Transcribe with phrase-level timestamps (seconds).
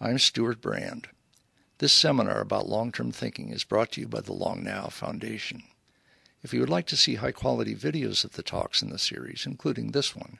[0.00, 1.08] I'm Stewart Brand.
[1.78, 5.64] This seminar about long term thinking is brought to you by the Long Now Foundation.
[6.40, 9.44] If you would like to see high quality videos of the talks in the series,
[9.44, 10.38] including this one,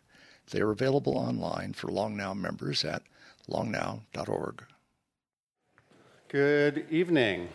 [0.53, 3.03] they are available online for Long Now members at
[3.51, 4.63] longnow.org.
[6.29, 7.49] Good evening.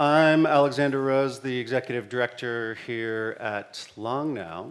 [0.00, 4.70] I'm Alexander Rose, the executive director here at Long Now.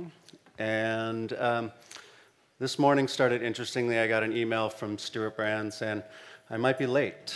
[0.57, 1.71] And um,
[2.57, 3.99] this morning started interestingly.
[3.99, 6.01] I got an email from Stewart Brand saying,
[6.49, 7.35] I might be late.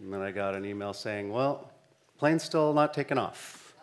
[0.00, 1.70] And then I got an email saying, well,
[2.18, 3.74] plane's still not taking off.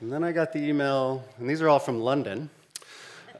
[0.00, 2.48] And then I got the email, and these are all from London.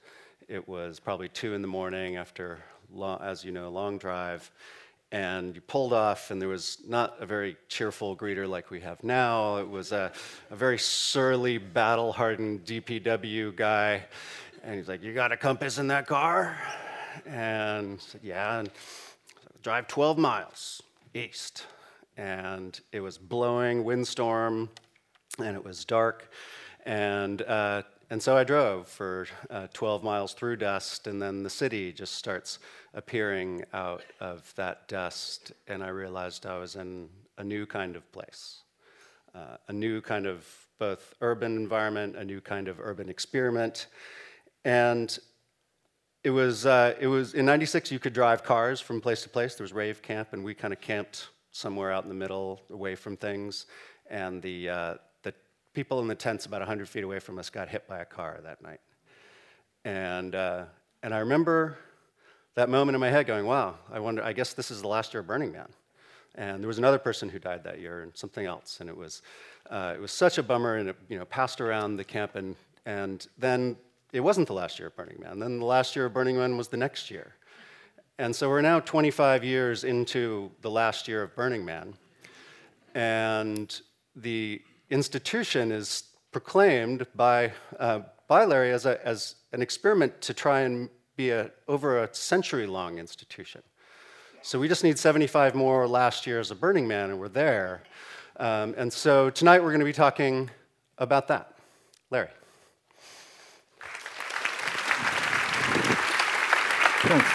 [0.48, 2.58] It was probably 2 in the morning after,
[2.92, 4.50] long, as you know, a long drive.
[5.12, 9.04] And you pulled off, and there was not a very cheerful greeter like we have
[9.04, 9.58] now.
[9.58, 10.12] It was a,
[10.50, 14.06] a very surly, battle hardened DPW guy
[14.70, 16.56] and he's like, You got a compass in that car?
[17.26, 18.60] And I said, Yeah.
[18.60, 18.70] And
[19.64, 20.84] drive 12 miles
[21.16, 21.66] east.
[22.18, 24.70] And it was blowing, windstorm,
[25.40, 26.30] and it was dark.
[26.86, 27.82] And, uh,
[28.12, 32.16] and so I drove for uh, 12 miles through dust, and then the city just
[32.16, 32.60] starts
[32.94, 35.52] appearing out of that dust.
[35.68, 37.10] And I realized I was in
[37.40, 38.62] a new kind of place,
[39.34, 40.46] uh, a new kind of
[40.78, 43.88] both urban environment, a new kind of urban experiment.
[44.66, 45.18] And
[46.24, 49.56] it was, uh, it was in 96, you could drive cars from place to place.
[49.56, 52.96] There was rave camp, and we kind of camped somewhere out in the middle, away
[52.96, 53.66] from things.
[54.10, 54.94] And the, uh,
[55.24, 55.34] the
[55.74, 58.40] people in the tents about 100 feet away from us got hit by a car
[58.44, 58.82] that night.
[59.86, 60.66] And, uh,
[61.04, 61.78] and I remember
[62.56, 65.14] that moment in my head going, wow, I wonder, I guess this is the last
[65.14, 65.70] year of Burning Man.
[66.36, 68.82] And there was another person who died that year and something else.
[68.82, 69.22] And it was,
[69.70, 72.36] uh, it was such a bummer, and it you know, passed around the camp.
[72.36, 72.56] And,
[72.86, 73.78] and then
[74.12, 75.40] it wasn't the last year of Burning Man.
[75.40, 77.36] Then the last year of Burning Man was the next year.
[78.18, 81.94] And so we're now 25 years into the last year of Burning Man.
[82.96, 83.80] And
[84.16, 90.62] the institution is proclaimed by, uh, by Larry as, a, as an experiment to try
[90.62, 93.62] and be a, over a century long institution.
[94.42, 97.84] So we just need 75 more last years of Burning Man, and we're there.
[98.38, 100.50] Um, and so tonight we're going to be talking
[100.98, 101.58] about that.
[102.10, 102.30] Larry.
[107.02, 107.30] Thanks.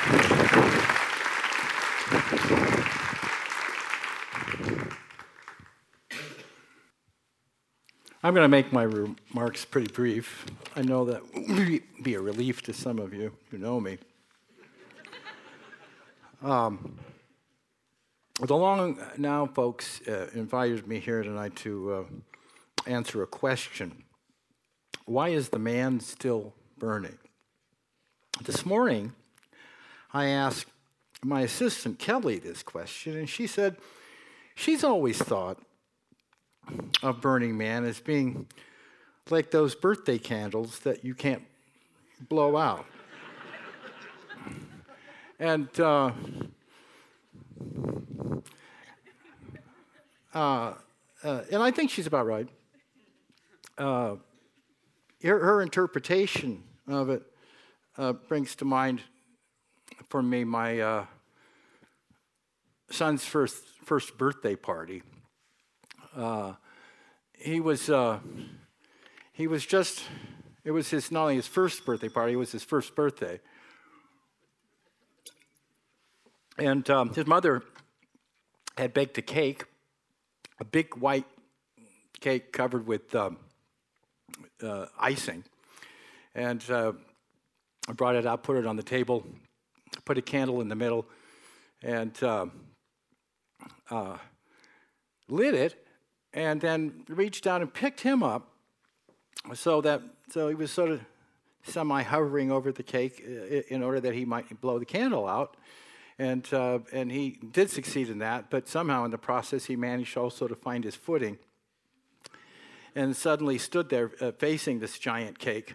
[8.22, 10.44] I'm going to make my remarks pretty brief.
[10.76, 13.96] I know that will be a relief to some of you who know me.
[16.42, 16.98] Um,
[18.40, 22.04] the Long Now folks uh, invited me here tonight to uh,
[22.86, 24.04] answer a question
[25.06, 27.16] Why is the man still burning?
[28.42, 29.14] This morning,
[30.14, 30.66] I asked
[31.24, 33.76] my assistant Kelly this question, and she said
[34.54, 35.58] she's always thought
[37.02, 38.46] of Burning Man as being
[39.28, 41.42] like those birthday candles that you can't
[42.28, 42.86] blow out.
[45.40, 46.12] and uh,
[50.32, 50.74] uh,
[51.24, 52.48] uh, and I think she's about right.
[53.76, 54.14] Uh,
[55.24, 57.22] her, her, interpretation of it
[57.98, 59.00] uh, brings to mind
[60.08, 61.06] for me my, uh,
[62.90, 65.02] son's first, first birthday party.
[66.16, 66.54] Uh,
[67.32, 68.18] he was uh,
[69.32, 70.02] he was just
[70.64, 73.40] it was his not only his first birthday party, it was his first birthday.
[76.56, 77.62] And um, his mother
[78.78, 79.64] had baked a cake,
[80.60, 81.26] a big white
[82.20, 83.38] cake covered with um,
[84.62, 85.44] uh, icing.
[86.34, 86.92] And uh,
[87.88, 89.26] I brought it out, put it on the table,
[90.04, 91.06] put a candle in the middle,
[91.82, 92.46] and uh,
[93.90, 94.16] uh
[95.28, 95.84] lit it
[96.34, 98.50] and then reached down and picked him up
[99.54, 101.00] so that so he was sort of
[101.62, 105.56] semi hovering over the cake uh, in order that he might blow the candle out.
[106.18, 110.16] And uh, and he did succeed in that but somehow in the process he managed
[110.16, 111.38] also to find his footing
[112.94, 115.74] and suddenly stood there uh, facing this giant cake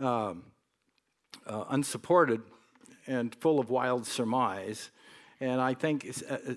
[0.00, 0.44] um,
[1.46, 2.42] uh, unsupported
[3.08, 4.90] and full of wild surmise
[5.40, 6.54] and I think uh, uh,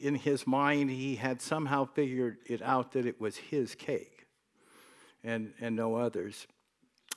[0.00, 4.26] in his mind, he had somehow figured it out that it was his cake
[5.22, 6.46] and, and no others.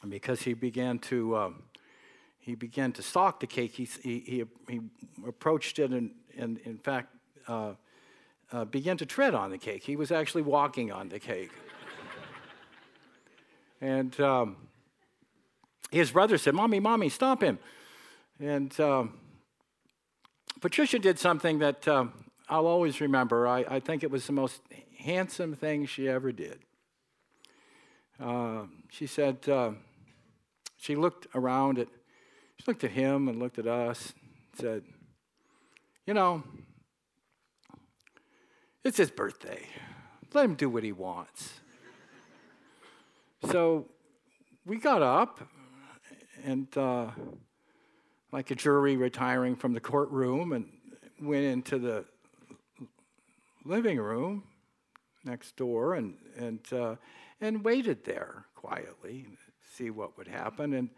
[0.08, 1.64] Because he began to, um,
[2.40, 4.80] he began to stalk the cake, he, he, he
[5.26, 7.16] approached it and, and in fact,
[7.48, 7.74] uh,
[8.52, 9.84] uh, began to tread on the cake.
[9.84, 11.52] He was actually walking on the cake.
[13.82, 14.58] and um,
[15.92, 17.60] his brother said, Mommy, Mommy, stop him.
[18.40, 19.20] And um,
[20.62, 22.14] Patricia did something that um,
[22.48, 23.46] I'll always remember.
[23.46, 24.62] I, I, think it was the most
[24.98, 26.60] handsome thing she ever did.
[28.18, 29.72] Uh, she said, uh,
[30.78, 31.90] she looked around at,
[32.58, 34.14] she looked at him and looked at us,
[34.52, 34.84] and said,
[36.08, 36.44] You know,
[38.86, 39.64] it's his birthday.
[40.34, 41.60] Let him do what he wants.
[43.52, 43.86] so
[44.66, 45.42] we got up
[46.46, 47.08] and uh,
[48.32, 50.66] like a jury retiring from the courtroom and
[51.22, 52.06] went into the
[53.66, 54.44] living room
[55.26, 56.96] next door and, and, uh,
[57.42, 60.74] and waited there quietly to see what would happen.
[60.74, 60.90] And,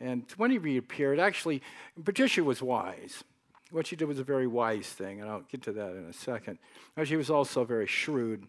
[0.00, 1.62] and when he reappeared, actually,
[2.04, 3.24] Patricia was wise.
[3.70, 6.12] What she did was a very wise thing, and I'll get to that in a
[6.12, 6.58] second.
[7.04, 8.46] She was also very shrewd.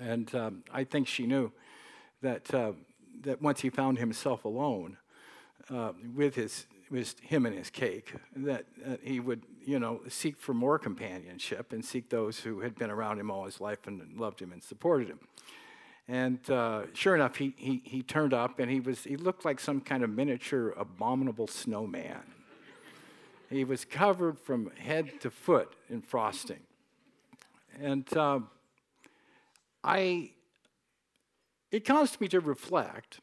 [0.00, 1.52] And um, I think she knew
[2.22, 2.72] that, uh,
[3.20, 4.96] that once he found himself alone
[5.70, 8.66] uh, with his was him and his cake, that,
[9.02, 13.18] he would, you know, seek for more companionship and seek those who had been around
[13.18, 15.20] him all his life and loved him and supported him.
[16.06, 19.58] And uh, sure enough, he, he, he turned up and he, was, he looked like
[19.58, 22.22] some kind of miniature abominable snowman.
[23.48, 26.60] He was covered from head to foot in frosting.
[27.80, 28.40] And uh,
[29.82, 30.30] I,
[31.70, 33.20] it caused me to reflect.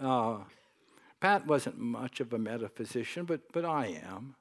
[0.00, 0.38] Uh,
[1.20, 4.36] Pat wasn't much of a metaphysician, but, but I am.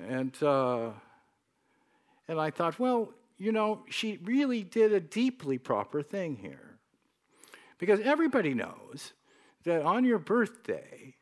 [0.00, 0.90] And, uh,
[2.28, 6.78] and I thought, well, you know, she really did a deeply proper thing here.
[7.78, 9.12] Because everybody knows
[9.64, 11.14] that on your birthday,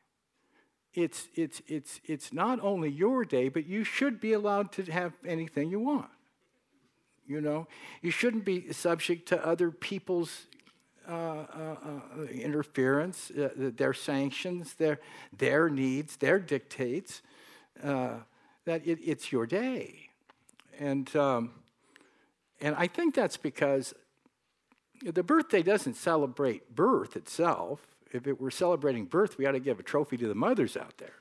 [0.94, 5.12] it's, it's, it's, it's not only your day, but you should be allowed to have
[5.26, 6.10] anything you want.
[7.26, 7.66] You know,
[8.02, 10.46] you shouldn't be subject to other people's
[12.30, 15.00] interference, uh, their sanctions, their,
[15.36, 17.22] their needs, their dictates,
[17.82, 18.14] uh,
[18.64, 20.08] that it, it's your day.
[20.78, 21.50] And, um,
[22.60, 23.94] and I think that's because
[25.04, 27.80] the birthday doesn't celebrate birth itself.
[28.12, 30.98] If it were celebrating birth, we ought to give a trophy to the mothers out
[30.98, 31.14] there.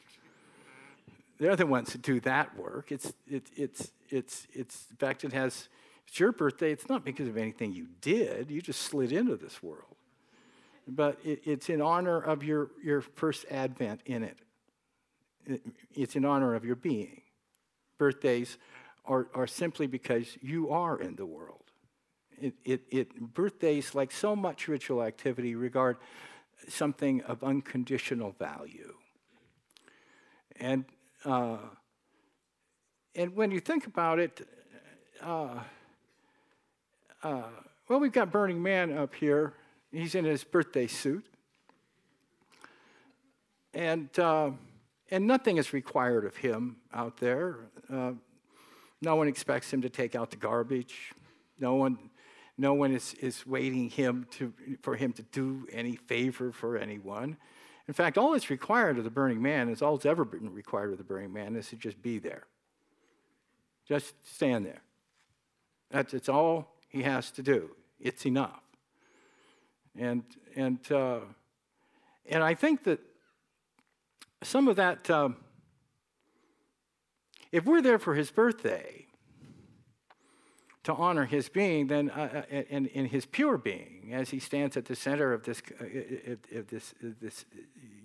[1.39, 2.91] They're the ones who do that work.
[2.91, 5.69] It's, it, it's, it's, it's, in fact, it has
[6.11, 9.63] it's your birthday, it's not because of anything you did, you just slid into this
[9.63, 9.95] world.
[10.85, 14.37] But it, it's in honor of your, your first advent in it.
[15.45, 15.61] it.
[15.95, 17.21] It's in honor of your being.
[17.97, 18.57] Birthdays
[19.05, 21.63] are, are simply because you are in the world.
[22.37, 25.95] It, it, it, birthdays, like so much ritual activity, regard
[26.67, 28.95] something of unconditional value.
[30.59, 30.83] And,
[31.23, 31.59] uh,
[33.15, 34.45] and when you think about it,
[35.21, 35.59] uh,
[37.23, 37.43] uh,
[37.87, 39.53] well, we've got Burning Man up here.
[39.91, 41.25] He's in his birthday suit.
[43.73, 44.51] And, uh,
[45.09, 47.57] and nothing is required of him out there.
[47.91, 48.13] Uh,
[49.01, 51.11] no one expects him to take out the garbage.
[51.59, 51.97] No one,
[52.57, 57.37] no one is, is waiting him to, for him to do any favor for anyone.
[57.87, 60.91] In fact, all that's required of the Burning Man is all that's ever been required
[60.91, 62.43] of the Burning Man is to just be there.
[63.87, 64.81] Just stand there.
[65.89, 67.71] That's it's all he has to do.
[67.99, 68.61] It's enough.
[69.97, 70.23] And,
[70.55, 71.19] and, uh,
[72.29, 72.99] and I think that
[74.43, 75.37] some of that, um,
[77.51, 79.05] if we're there for his birthday
[80.83, 84.75] to honor his being, then uh, uh and, in his pure being, as he stands
[84.75, 87.45] at the center of this, uh, of this, this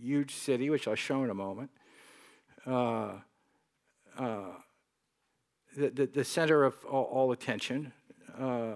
[0.00, 1.70] huge city, which I'll show in a moment,
[2.66, 3.14] uh,
[4.18, 4.40] uh,
[5.76, 7.92] the, the, the, center of all, all attention.
[8.38, 8.74] Uh,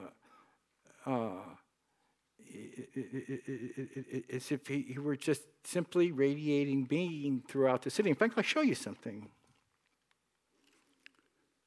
[4.33, 8.11] as if he, were just simply radiating being throughout the city.
[8.11, 9.29] In fact, I'll show you something.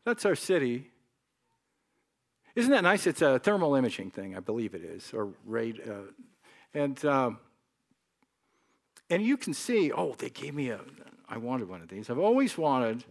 [0.05, 0.91] That's our city.
[2.55, 3.07] Isn't that nice?
[3.07, 5.29] It's a thermal imaging thing, I believe it is, or.
[5.49, 6.11] Uh,
[6.73, 7.39] and um,
[9.09, 9.91] and you can see.
[9.91, 10.79] Oh, they gave me a.
[11.29, 12.09] I wanted one of these.
[12.09, 13.03] I've always wanted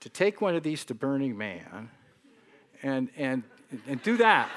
[0.00, 1.90] to take one of these to Burning Man,
[2.82, 3.42] and and
[3.86, 4.50] and do that.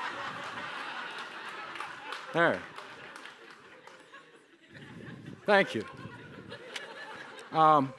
[2.33, 2.59] There.
[5.45, 5.83] Thank you.
[7.51, 7.93] Um,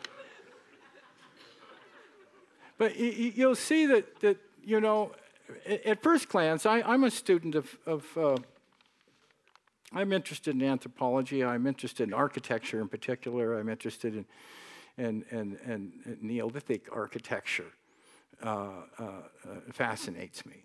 [2.78, 5.12] but you'll see that, that you know,
[5.84, 8.36] at first glance, I, am a student of, of uh,
[9.92, 11.44] I'm interested in anthropology.
[11.44, 13.58] I'm interested in architecture in particular.
[13.58, 14.24] I'm interested in,
[14.96, 17.72] in, in, in Neolithic architecture.
[18.42, 19.10] Uh, uh, uh
[19.72, 20.64] fascinates me.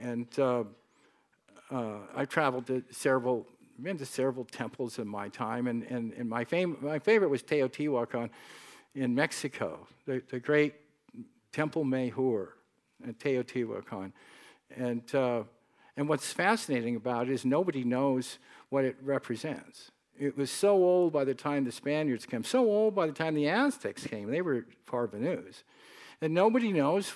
[0.00, 0.64] And uh,
[1.70, 3.46] uh, I traveled to several,
[3.80, 7.42] been to several temples in my time, and, and, and my, fam- my favorite was
[7.42, 8.30] Teotihuacan
[8.94, 10.74] in Mexico, the, the great
[11.52, 12.54] Temple Mayor
[13.06, 14.12] at Teotihuacan.
[14.76, 15.42] And, uh,
[15.96, 19.90] and what's fascinating about it is nobody knows what it represents.
[20.18, 23.34] It was so old by the time the Spaniards came, so old by the time
[23.34, 25.64] the Aztecs came, they were parvenus,
[26.20, 27.14] and nobody knows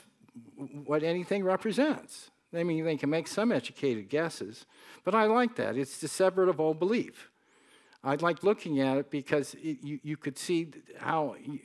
[0.84, 2.30] what anything represents.
[2.54, 4.64] I mean, they can make some educated guesses,
[5.04, 5.76] but I like that.
[5.76, 7.30] It's the separate of all belief.
[8.02, 11.58] I like looking at it because it, you, you could see how you,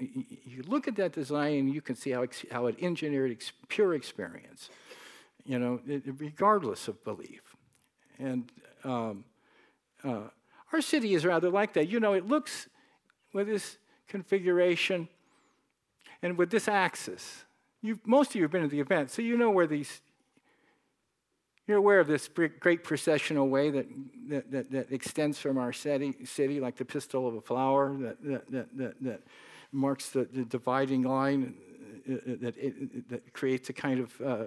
[0.45, 3.93] you, look at that design and you can see how, how it engineered ex, pure
[3.93, 4.69] experience,
[5.45, 7.41] you know, it, regardless of belief.
[8.17, 8.51] And
[8.83, 9.25] um,
[10.03, 10.23] uh,
[10.73, 11.87] our city is rather like that.
[11.87, 12.67] You know, it looks
[13.31, 15.07] with this configuration
[16.23, 17.45] and with this axis.
[17.81, 20.01] You've, most of you have been at the event, so you know where these
[21.67, 23.87] you're aware of this great processional way that,
[24.27, 28.21] that, that, that extends from our city, city, like the pistil of a flower, that,
[28.23, 29.21] that, that, that,
[29.71, 31.55] marks the, the dividing line,
[32.07, 34.45] uh, uh, that, it, that creates a kind of uh,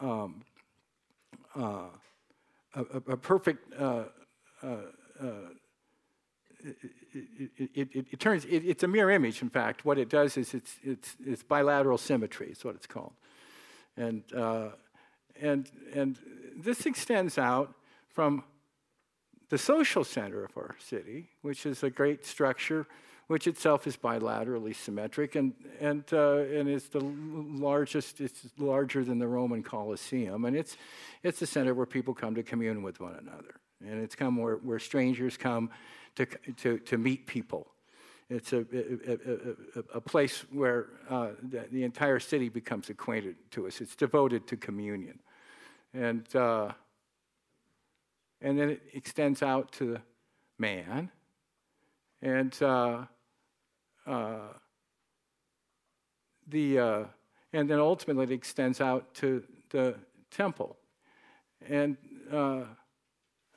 [0.00, 0.42] um,
[1.54, 1.88] uh,
[2.74, 3.70] a, a, perfect.
[3.78, 4.04] Uh,
[4.62, 4.76] uh,
[6.64, 6.76] it,
[7.12, 10.76] it, it, it, turns it's a mirror image in fact what it does is it's,
[10.82, 13.12] it's, it's bilateral symmetry is what it's called
[13.98, 14.22] and
[15.40, 16.18] and, and
[16.56, 17.74] this extends out
[18.08, 18.44] from
[19.50, 22.86] the social center of our city, which is a great structure,
[23.26, 29.18] which itself is bilaterally symmetric and, and, uh, and is the largest, it's larger than
[29.18, 30.44] the Roman Colosseum.
[30.44, 30.76] And it's,
[31.22, 33.54] it's the center where people come to commune with one another.
[33.80, 35.70] And it's come where, where strangers come
[36.16, 36.26] to,
[36.58, 37.73] to, to meet people.
[38.34, 43.68] It's a, a, a, a place where uh, the, the, entire city becomes acquainted to
[43.68, 43.80] us.
[43.80, 45.20] It's devoted to communion.
[45.92, 46.72] And, uh,
[48.40, 49.98] and then it extends out to
[50.58, 51.10] man.
[52.22, 53.04] And uh,
[54.04, 54.48] uh,
[56.48, 57.04] the, uh,
[57.52, 59.94] and then ultimately it extends out to the
[60.32, 60.76] temple.
[61.68, 61.96] And
[62.32, 62.64] uh,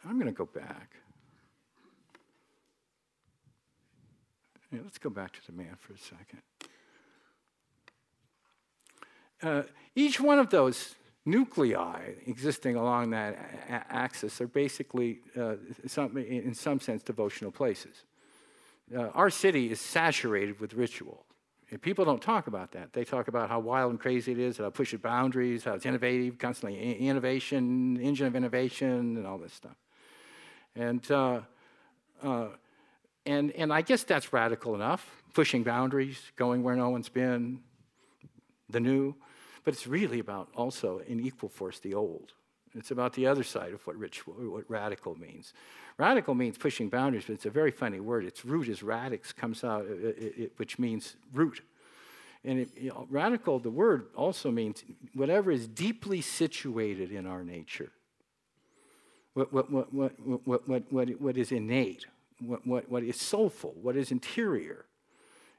[0.05, 0.91] I'm going to go back.
[4.71, 6.41] Yeah, let's go back to the man for a second.
[9.41, 9.63] Uh,
[9.95, 10.95] each one of those
[11.25, 13.37] nuclei existing along that
[13.69, 15.55] a- axis are basically, uh,
[15.85, 18.03] some, in some sense, devotional places.
[18.95, 21.25] Uh, our city is saturated with ritual.
[21.69, 22.93] And people don't talk about that.
[22.93, 25.85] They talk about how wild and crazy it is, how it pushes boundaries, how it's
[25.85, 29.75] innovative, constantly innovation, engine of innovation, and all this stuff.
[30.75, 31.41] And, uh,
[32.23, 32.47] uh,
[33.27, 37.59] and, and I guess that's radical enough, pushing boundaries, going where no one's been,
[38.69, 39.15] the new.
[39.63, 42.31] But it's really about also in equal force the old.
[42.73, 45.53] It's about the other side of what what radical means.
[45.97, 48.23] Radical means pushing boundaries, but it's a very funny word.
[48.23, 51.61] Its root is radix, comes out, it, it, which means root.
[52.45, 57.43] And it, you know, radical, the word also means whatever is deeply situated in our
[57.43, 57.91] nature,
[59.33, 62.05] what, what, what, what, what, what, what, what is innate,
[62.39, 64.85] what, what, what is soulful, what is interior.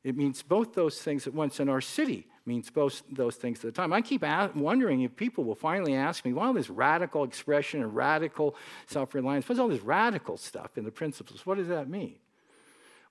[0.04, 1.60] It means both those things at once.
[1.60, 3.92] In our city, means both those things at the time.
[3.92, 7.94] I keep wondering if people will finally ask me, why all this radical expression and
[7.94, 8.56] radical
[8.86, 11.44] self reliance, what's all this radical stuff in the principles?
[11.44, 12.16] What does that mean?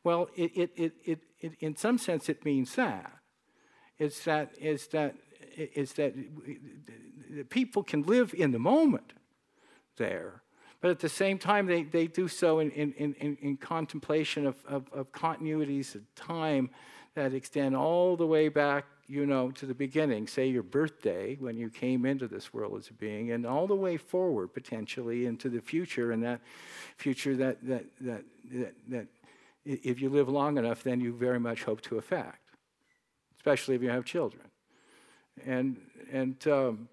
[0.04, 3.12] Well, it, it, it, it, it, in some sense, it means that.
[4.00, 5.16] It's that, it's that,
[5.56, 6.14] it's that
[7.50, 9.14] people can live in the moment
[9.98, 10.42] there,
[10.80, 14.56] but at the same time, they, they do so in, in, in, in contemplation of,
[14.68, 16.70] of, of continuities of time
[17.16, 21.58] that extend all the way back, you know, to the beginning, say your birthday when
[21.58, 25.50] you came into this world as a being, and all the way forward potentially into
[25.50, 26.42] the future, and that
[26.98, 29.08] future that, that, that, that, that
[29.66, 32.52] if you live long enough, then you very much hope to affect,
[33.38, 34.44] especially if you have children.
[35.46, 35.78] And,
[36.12, 36.88] and um,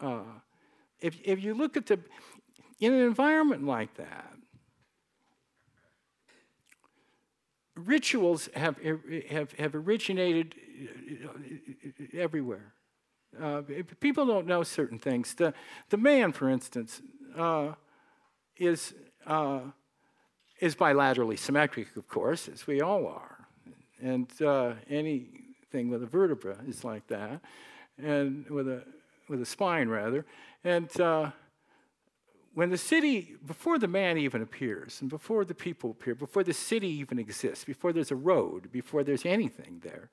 [0.00, 0.22] uh,
[1.00, 2.00] if, if you look at the,
[2.78, 4.32] in an environment like that,
[7.74, 8.76] rituals have,
[9.30, 10.54] have, have originated
[11.24, 12.72] uh, everywhere.
[13.40, 13.62] Uh,
[14.00, 15.34] people don't know certain things.
[15.34, 15.52] The,
[15.90, 17.02] the man, for instance,
[17.36, 17.72] uh,
[18.56, 18.94] is,
[19.26, 19.60] uh,
[20.60, 23.46] is bilaterally symmetric, of course, as we all are.
[24.00, 27.40] And uh, anything with a vertebra is like that,
[27.98, 28.84] and with a,
[29.28, 30.24] with a spine, rather.
[30.64, 31.30] And uh,
[32.56, 36.54] when the city, before the man even appears, and before the people appear, before the
[36.54, 40.08] city even exists, before there's a road, before there's anything there,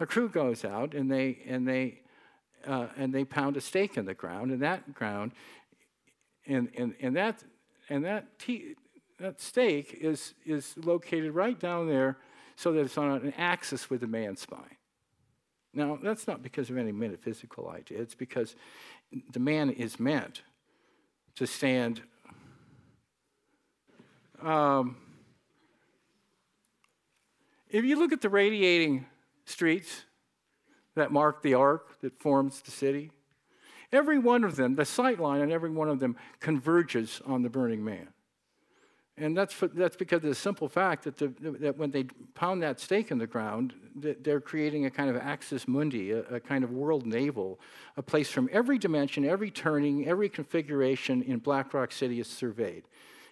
[0.00, 2.00] a crew goes out and they and they
[2.66, 5.30] uh, and they pound a stake in the ground, and that ground,
[6.44, 7.44] and and, and that
[7.88, 8.74] and that t-
[9.20, 12.18] that stake is is located right down there,
[12.56, 14.76] so that it's on an axis with the man's spine.
[15.72, 18.56] Now that's not because of any metaphysical idea; it's because
[19.30, 20.42] the man is meant
[21.36, 22.02] to stand.
[24.42, 24.96] Um,
[27.68, 29.06] if you look at the radiating
[29.44, 30.04] streets
[30.94, 33.10] that mark the arc that forms the city,
[33.92, 37.50] every one of them, the sight line on every one of them converges on the
[37.50, 38.08] burning man.
[39.18, 41.28] And that's, for, that's because of the simple fact that, the,
[41.60, 42.04] that when they
[42.34, 46.40] pound that stake in the ground, they're creating a kind of axis mundi, a, a,
[46.40, 47.58] kind of world navel,
[47.96, 52.84] a place from every dimension, every turning, every configuration in Black Rock City is surveyed.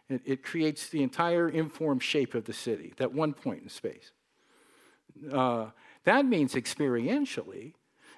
[0.09, 4.13] It, it creates the entire informed shape of the city, that one point in space.
[5.31, 5.67] Uh,
[6.05, 7.75] that means experientially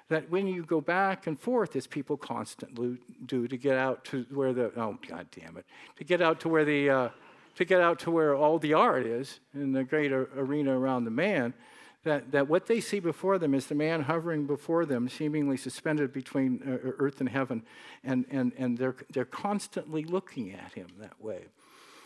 [0.07, 4.25] that when you go back and forth, as people constantly do, to get out to
[4.31, 5.65] where the, oh, god damn it,
[5.97, 7.09] to get out to where the, uh,
[7.57, 11.11] to get out to where all the art is in the great arena around the
[11.11, 11.55] man,
[12.03, 16.13] that, that what they see before them is the man hovering before them, seemingly suspended
[16.13, 17.63] between uh, earth and heaven,
[18.03, 21.45] and, and, and they're, they're constantly looking at him that way.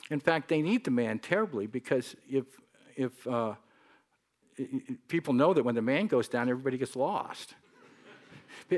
[0.09, 2.45] In fact, they need the man terribly because if,
[2.95, 3.55] if uh,
[5.09, 7.55] people know that when the man goes down, everybody gets lost.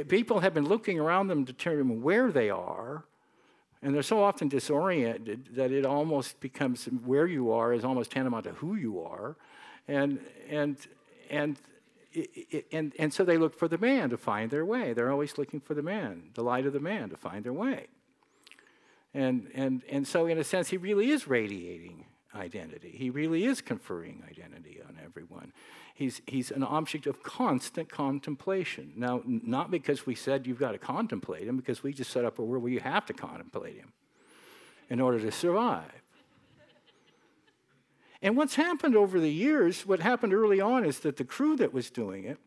[0.07, 3.05] People have been looking around them to determine where they are,
[3.83, 8.45] and they're so often disoriented that it almost becomes where you are is almost tantamount
[8.45, 9.35] to who you are.
[9.89, 10.19] And,
[10.49, 10.77] and,
[11.29, 11.57] and,
[12.71, 14.93] and, and so they look for the man to find their way.
[14.93, 17.87] They're always looking for the man, the light of the man to find their way.
[19.13, 22.95] And, and, and so, in a sense, he really is radiating identity.
[22.97, 25.51] He really is conferring identity on everyone.
[25.95, 28.93] He's, he's an object of constant contemplation.
[28.95, 32.39] Now, not because we said you've got to contemplate him, because we just set up
[32.39, 33.93] a world where you have to contemplate him
[34.89, 35.91] in order to survive.
[38.23, 41.73] And what's happened over the years, what happened early on is that the crew that
[41.73, 42.39] was doing it,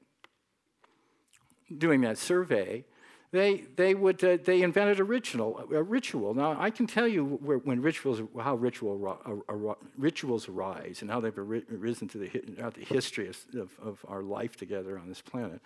[1.77, 2.85] doing that survey,
[3.33, 6.35] they, they, would, uh, they invented a ritual, a ritual.
[6.35, 11.21] Now, I can tell you where, when rituals, how ritual, uh, rituals arise and how
[11.21, 15.61] they've arisen to the, the history of, of our life together on this planet.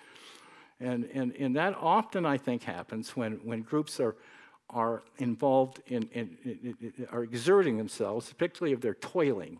[0.80, 4.16] And, and, and that often, I think, happens when, when groups are,
[4.70, 9.58] are involved in, in, in, in, are exerting themselves, particularly if they're toiling.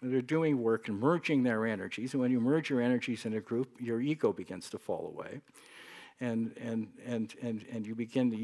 [0.00, 2.12] They're doing work and merging their energies.
[2.12, 5.40] And when you merge your energies in a group, your ego begins to fall away
[6.22, 8.36] and, and, and, and, and you begin to,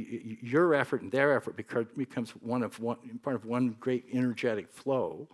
[0.45, 1.57] your effort and their effort
[1.97, 5.29] becomes one of one, part of one great energetic flow.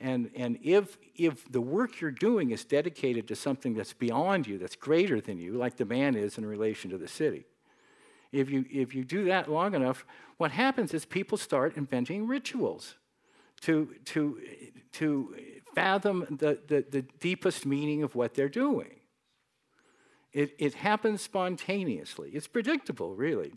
[0.00, 4.58] And, and if, if the work you're doing is dedicated to something that's beyond you,
[4.58, 7.46] that's greater than you, like the man is in relation to the city,
[8.32, 10.04] if you, if you do that long enough,
[10.36, 12.96] what happens is people start inventing rituals
[13.60, 14.40] to, to,
[14.94, 15.36] to
[15.76, 18.97] fathom the, the, the deepest meaning of what they're doing.
[20.32, 22.30] It, it happens spontaneously.
[22.32, 23.52] It's predictable, really.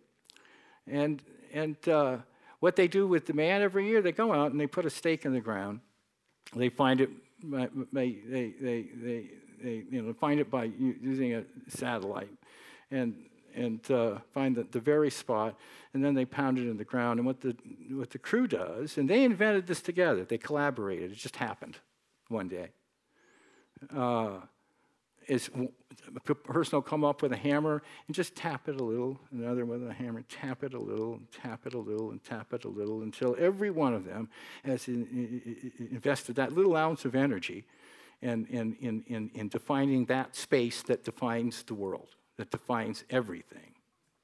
[0.88, 1.22] And,
[1.54, 2.18] and uh,
[2.60, 4.90] what they do with the man every year, they go out and they put a
[4.90, 5.82] stake in the ground.
[6.56, 7.10] They find it,
[7.44, 9.30] by, they, they, they,
[9.62, 12.32] they, you know, find it by using a satellite
[12.90, 13.16] and,
[13.54, 15.58] and uh, find the, the very spot,
[15.94, 17.20] and then they pound it in the ground.
[17.20, 17.56] And what the,
[17.90, 21.78] what the crew does, and they invented this together, they collaborated, it just happened
[22.30, 22.70] one day.
[23.96, 24.40] Uh,
[25.28, 25.50] is
[26.16, 29.66] a person will come up with a hammer and just tap it a little, another
[29.66, 32.70] with a hammer, tap it a little, tap it a little, and tap it a
[32.70, 34.30] little until every one of them
[34.64, 37.66] has in, in, invested that little ounce of energy
[38.22, 43.74] in, in, in, in, defining that space that defines the world, that defines everything.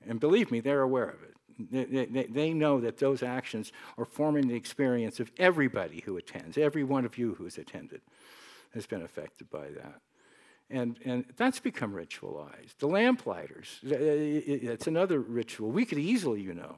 [0.07, 1.33] And believe me, they're aware of it.
[1.71, 6.55] They, they, they, know that those actions are forming the experience of everybody who attends,
[6.55, 8.01] every one of you who's attended
[8.75, 10.01] has been affected by that.
[10.69, 12.77] And, and that's become ritualized.
[12.79, 15.71] The lamplighters, it's another ritual.
[15.71, 16.75] We could easily, you know,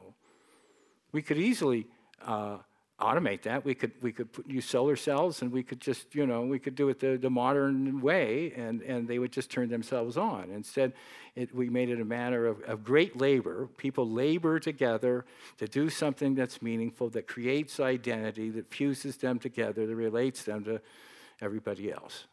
[1.11, 1.87] we could easily
[2.23, 2.57] uh,
[2.99, 3.63] automate that.
[3.63, 6.59] We could, we could put, use solar cells and we could just, you know, we
[6.59, 10.51] could do it the, the modern way and, and they would just turn themselves on.
[10.51, 10.93] Instead,
[11.35, 13.67] it, we made it a matter of, of great labor.
[13.77, 15.25] People labor together
[15.57, 20.63] to do something that's meaningful, that creates identity, that fuses them together, that relates them
[20.65, 20.81] to
[21.41, 22.25] everybody else.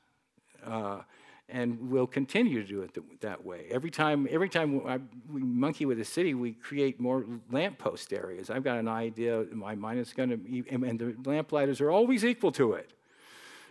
[0.65, 1.01] Uh,
[1.49, 3.67] and we'll continue to do it th- that way.
[3.71, 4.99] Every time, every time I,
[5.31, 8.51] we monkey with the city, we create more lamppost areas.
[8.51, 10.01] I've got an idea in my mind.
[10.01, 12.91] It's going to, be, and the lamplighters are always equal to it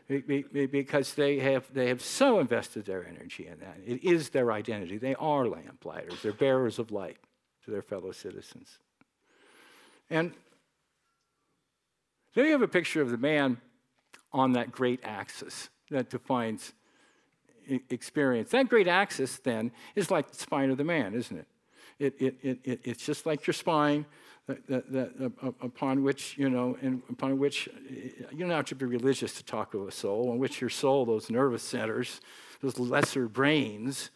[0.08, 3.78] because they have, they have so invested their energy in that.
[3.86, 4.98] It is their identity.
[4.98, 6.22] They are lamplighters.
[6.22, 7.18] They're bearers of light
[7.66, 8.78] to their fellow citizens.
[10.10, 10.34] And
[12.36, 13.58] there you have a picture of the man
[14.32, 16.74] on that great axis that defines
[17.89, 18.51] experience.
[18.51, 21.47] That great axis, then, is like the spine of the man, isn't it?
[21.97, 24.06] It, it, it, it it's just like your spine,
[24.47, 28.86] that, that, that, upon which, you know, and upon which you don't have to be
[28.86, 32.21] religious to talk of a soul, on which your soul, those nervous centers,
[32.62, 34.12] those lesser brains,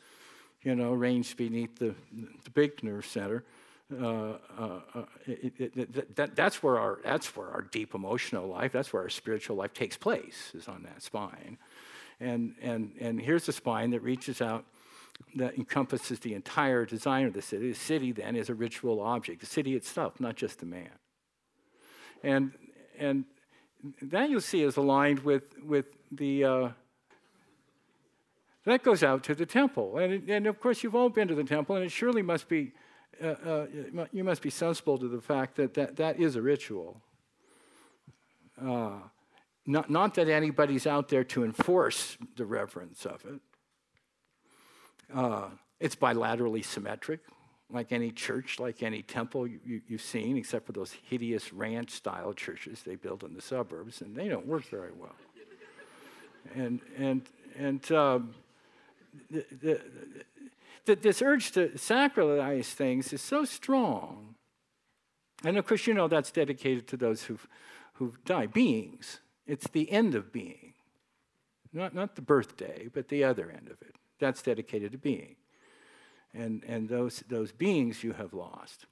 [0.61, 1.95] you know, range beneath the,
[2.43, 3.43] the big nerve center.
[3.91, 8.71] Uh, uh, uh it, it, that, that's, where our, that's where our deep emotional life,
[8.71, 11.57] that's where our spiritual life takes place, is on that spine.
[12.19, 14.65] And, and, and here's a spine that reaches out,
[15.35, 17.69] that encompasses the entire design of the city.
[17.69, 20.89] The city then is a ritual object, the city itself, not just the man.
[22.23, 22.51] And,
[22.97, 23.25] and
[24.01, 26.69] that you'll see is aligned with, with the, uh,
[28.65, 29.97] that goes out to the temple.
[29.97, 32.73] And, and of course, you've all been to the temple, and it surely must be,
[33.23, 33.65] uh, uh,
[34.11, 37.01] you must be sensible to the fact that that, that is a ritual.
[39.69, 43.39] Not, not that anybody's out there to enforce the reverence of it.
[45.13, 47.19] Uh, it's bilaterally symmetric,
[47.69, 52.33] like any church, like any temple you, have seen, except for those hideous ranch style
[52.33, 55.15] churches they build in the suburbs, and they don't work very well.
[56.55, 57.21] and and,
[57.55, 58.33] and um,
[59.29, 59.81] the, the,
[60.85, 64.33] the, this urge to sacralize things is so strong.
[65.43, 67.47] And of course, you know that's dedicated to those who've,
[67.93, 69.19] who've died, beings.
[69.49, 70.73] It's the end of being.
[71.73, 73.95] Not, not the birthday, but the other end of it.
[74.19, 75.35] That's dedicated to being.
[76.33, 78.85] And, and those, those beings you have lost.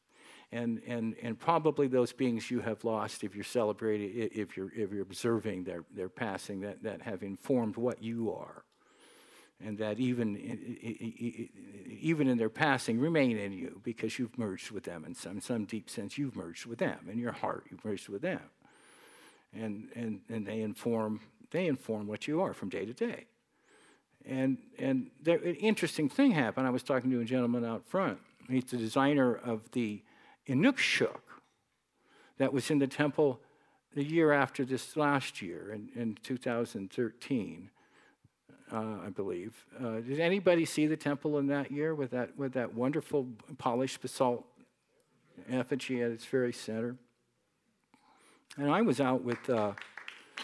[0.52, 4.92] And, and, and probably those beings you have lost if you're celebrating, if you're, if
[4.92, 8.64] you're observing their, their passing, that, that have informed what you are.
[9.64, 10.38] And that even,
[12.00, 15.66] even in their passing remain in you because you've merged with them in some, some
[15.66, 16.18] deep sense.
[16.18, 17.10] You've merged with them.
[17.12, 18.42] In your heart, you've merged with them
[19.54, 23.26] and, and, and they inform they inform what you are from day to day.
[24.26, 26.68] And and there, an interesting thing happened.
[26.68, 28.20] I was talking to a gentleman out front.
[28.50, 30.02] He's the designer of the
[30.48, 31.20] Inukshuk
[32.38, 33.40] that was in the temple
[33.94, 37.70] the year after this last year, in, in 2013,
[38.72, 39.66] uh, I believe.
[39.80, 44.02] Uh, did anybody see the temple in that year with that with that wonderful polished
[44.02, 44.46] basalt
[45.50, 46.98] effigy at its very center?
[48.58, 49.74] And I was out with, uh,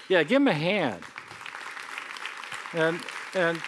[0.08, 1.02] yeah, give him a hand.
[2.74, 3.00] And,
[3.34, 3.60] and,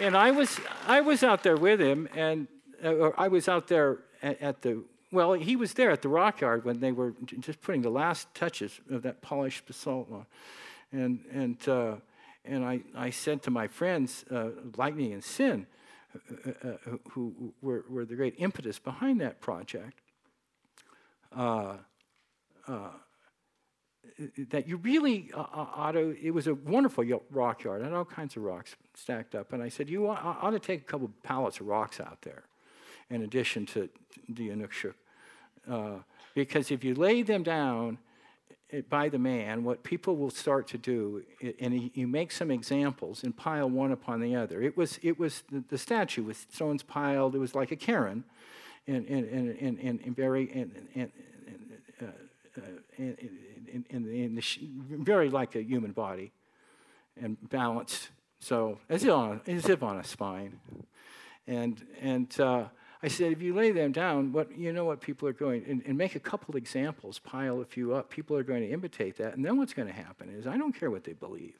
[0.00, 2.48] and I was, I was out there with him, and
[2.82, 6.40] uh, I was out there at, at, the, well, he was there at the rock
[6.40, 10.08] yard when they were just putting the last touches of that polished basalt.
[10.92, 11.96] And, and, uh,
[12.44, 15.66] and I, I said to my friends, uh, Lightning and Sin,
[16.14, 20.00] uh, uh, uh, who were, were the great impetus behind that project,
[24.50, 28.04] that you really uh, uh, ought to, it was a wonderful rock yard, had all
[28.04, 29.52] kinds of rocks stacked up.
[29.52, 32.44] And I said, you ought, ought to take a couple pallets of rocks out there
[33.10, 33.88] in addition to
[34.28, 34.94] the Inukshuk.
[35.70, 35.98] Uh,
[36.34, 37.98] because if you lay them down
[38.70, 41.22] eh, by the man, what people will start to do,
[41.60, 44.62] and he, you make some examples and pile one upon the other.
[44.62, 48.24] It was, it was the, the statue with stones piled, it was like a cairn,
[48.86, 51.10] and, and, and, and, and very, and, and,
[52.00, 52.06] uh,
[52.58, 52.60] uh,
[53.90, 54.42] in, in, the,
[54.96, 56.32] very like a human body
[57.20, 60.60] and balanced So as if on, as if on a spine.
[61.46, 62.64] And, and uh,
[63.02, 65.82] I said, if you lay them down, what, you know what people are going, and,
[65.86, 69.36] and make a couple examples, pile a few up, people are going to imitate that.
[69.36, 71.54] And then what's going to happen is, I don't care what they believe.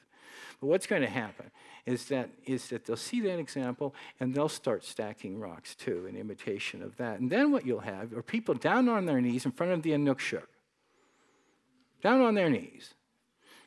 [0.61, 1.50] But what's going to happen
[1.85, 6.16] is that, is that they'll see that example and they'll start stacking rocks too in
[6.16, 7.20] imitation of that.
[7.20, 9.90] And then what you'll have are people down on their knees in front of the
[9.90, 10.46] Inukshuk,
[12.02, 12.94] down on their knees,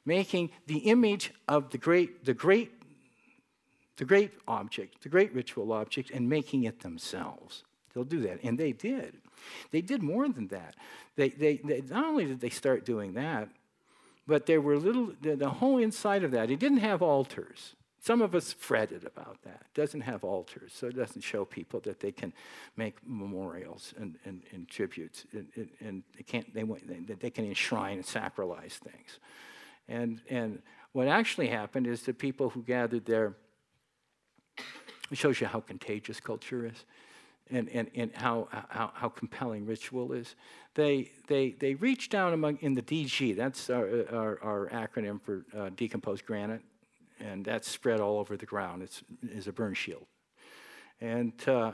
[0.06, 2.72] making the image of the great, the great,
[3.98, 7.64] the great object, the great ritual object, and making it themselves.
[7.94, 8.40] They'll do that.
[8.44, 9.16] And they did.
[9.72, 10.76] They did more than that.
[11.16, 13.50] They, they, they, not only did they start doing that,
[14.28, 17.76] but there were little, the, the whole inside of that, it didn't have altars.
[18.02, 19.62] Some of us fretted about that.
[19.62, 22.34] It doesn't have altars, so it doesn't show people that they can
[22.78, 27.98] make memorials and, and, and tributes, and, and, they can't they, they, they can enshrine
[27.98, 29.20] and sacralize things.
[29.88, 30.62] And and
[30.94, 33.36] what actually happened is the people who gathered there.
[35.12, 36.86] It shows you how contagious culture is
[37.52, 40.36] and, and, and how, how, how compelling ritual is.
[40.76, 45.46] They, they, they reach down among, in the DG, that's our, our, our acronym for
[45.58, 46.62] uh, decomposed granite,
[47.20, 48.84] and that's spread all over the ground.
[48.84, 50.06] It's is a burn shield.
[51.02, 51.74] And, uh,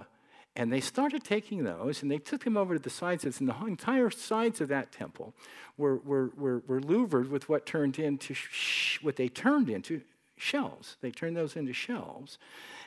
[0.56, 3.66] and they started taking those and they took them over to the sides, and the
[3.66, 5.34] entire sides of that temple
[5.78, 10.02] were, were, were, were louvered with what turned into, sh- what they turned into
[10.38, 10.98] shells.
[11.02, 12.38] They turned those into shells.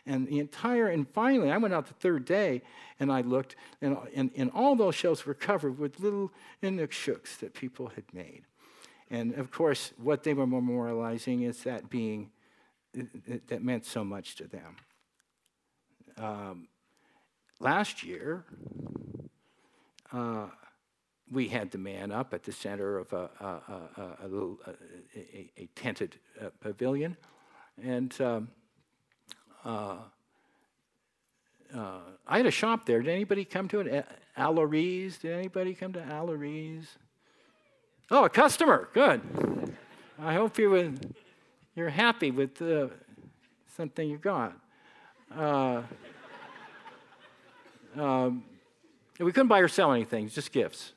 [0.06, 2.62] And the entire, and finally, I went out the third day
[3.00, 6.30] and I looked, and, and, and all those shells were covered with little
[6.62, 8.42] inukshuks that people had made.
[9.10, 12.30] And of course, what they were memorializing is that being
[13.48, 14.76] that meant so much to them.
[16.16, 16.68] Um,
[17.60, 18.44] last year,
[20.12, 20.46] uh,
[21.30, 23.46] we had the man up at the center of a, a,
[24.00, 27.16] a, a little a, tented uh, pavilion,
[27.82, 28.48] and um,
[29.64, 29.96] uh,
[31.74, 33.02] uh, I had a shop there.
[33.02, 34.06] Did anybody come to it?
[34.36, 35.20] Alaries?
[35.20, 36.86] Did anybody come to Alaries?
[38.10, 38.88] Oh, a customer.
[38.94, 39.20] Good.
[40.18, 40.92] I hope you were,
[41.78, 42.88] you're happy with uh,
[43.76, 44.52] something you got.
[45.34, 45.82] Uh,
[47.96, 48.42] um,
[49.20, 50.92] we couldn't buy or sell anything, just gifts.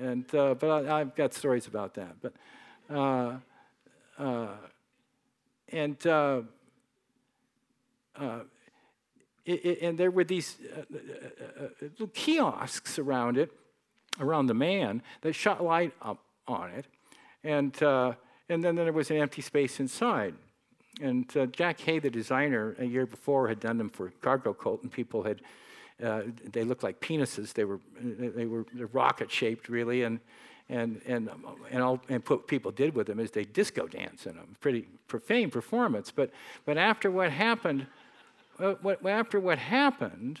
[0.00, 2.14] And, uh, but I, have got stories about that.
[2.22, 2.32] But,
[2.88, 3.34] uh,
[4.16, 4.48] uh,
[5.70, 6.42] and uh,
[9.44, 10.56] it, it, and there were these
[11.80, 13.50] little kiosks around it,
[14.20, 16.86] around the man, that shot light up on it.
[17.42, 17.76] And,
[18.48, 20.34] and then there was an empty space inside.
[21.00, 24.82] And uh, Jack Hay, the designer, a year before had done them for cargo cult,
[24.82, 25.42] and people had,
[25.98, 27.52] they looked like penises.
[27.52, 30.04] They were, they were rocket shaped, really.
[30.04, 30.20] And,
[30.68, 31.28] and, and,
[31.70, 34.56] and, all, and what people did with them is they disco dance in them.
[34.60, 36.10] Pretty profane performance.
[36.10, 36.30] But,
[36.64, 37.86] but after what happened,
[38.58, 40.40] what, after what happened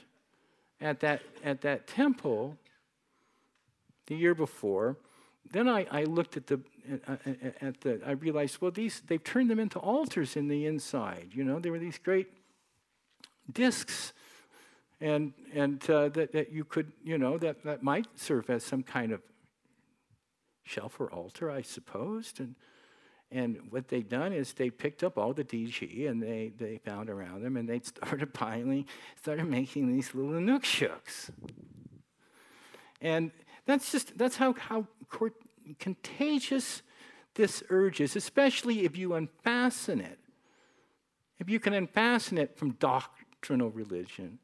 [0.80, 2.56] at that, at that temple
[4.06, 4.96] the year before,
[5.52, 9.02] then I, I looked at the, uh, uh, uh, at the, I realized, well, these,
[9.06, 11.30] they've turned them into altars in the inside.
[11.32, 12.28] You know, there were these great
[13.52, 14.12] discs
[15.00, 18.82] and, and uh, that, that you could, you know, that, that might serve as some
[18.82, 19.20] kind of
[20.64, 22.40] shelf or altar, I supposed.
[22.40, 22.54] And,
[23.30, 27.10] and what they'd done is they picked up all the DG and they, they found
[27.10, 28.86] around them and they started piling,
[29.20, 31.30] started making these little Inukshuks.
[33.00, 33.30] And
[33.66, 34.86] that's just, that's how, how
[35.78, 36.82] contagious
[37.34, 40.18] this urge is, especially if you unfasten it.
[41.38, 44.38] If you can unfasten it from doctrinal religion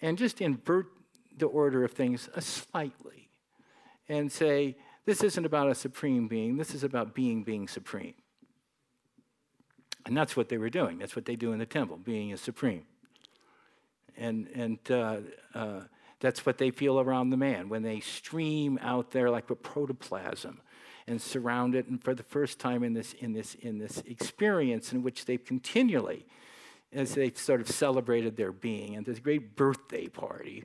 [0.00, 0.86] and just invert
[1.36, 3.28] the order of things slightly
[4.08, 8.14] and say, this isn't about a supreme being, this is about being being supreme.
[10.06, 10.98] And that's what they were doing.
[10.98, 12.84] That's what they do in the temple, being is supreme.
[14.16, 15.16] And, and uh,
[15.54, 15.80] uh,
[16.20, 20.60] that's what they feel around the man when they stream out there like a protoplasm
[21.06, 21.86] and surround it.
[21.86, 25.44] And for the first time in this, in this, in this experience in which they've
[25.44, 26.26] continually,
[26.92, 30.64] as they've sort of celebrated their being, and this great birthday party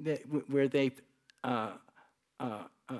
[0.00, 1.00] that, where they've
[1.42, 1.72] uh,
[2.40, 2.94] uh, uh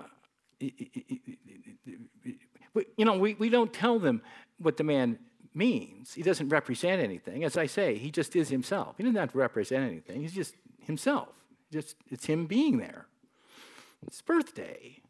[2.97, 4.23] you know, we, we don't tell them
[4.59, 5.19] what the man
[5.55, 6.15] means.
[6.15, 7.45] He doesn't represent anything.
[7.45, 8.97] As I say, he just is himself.
[8.97, 10.21] He doesn't have to represent anything.
[10.21, 11.29] He's just himself.
[11.75, 13.07] Just it's him being there.
[14.07, 15.01] It's birthday.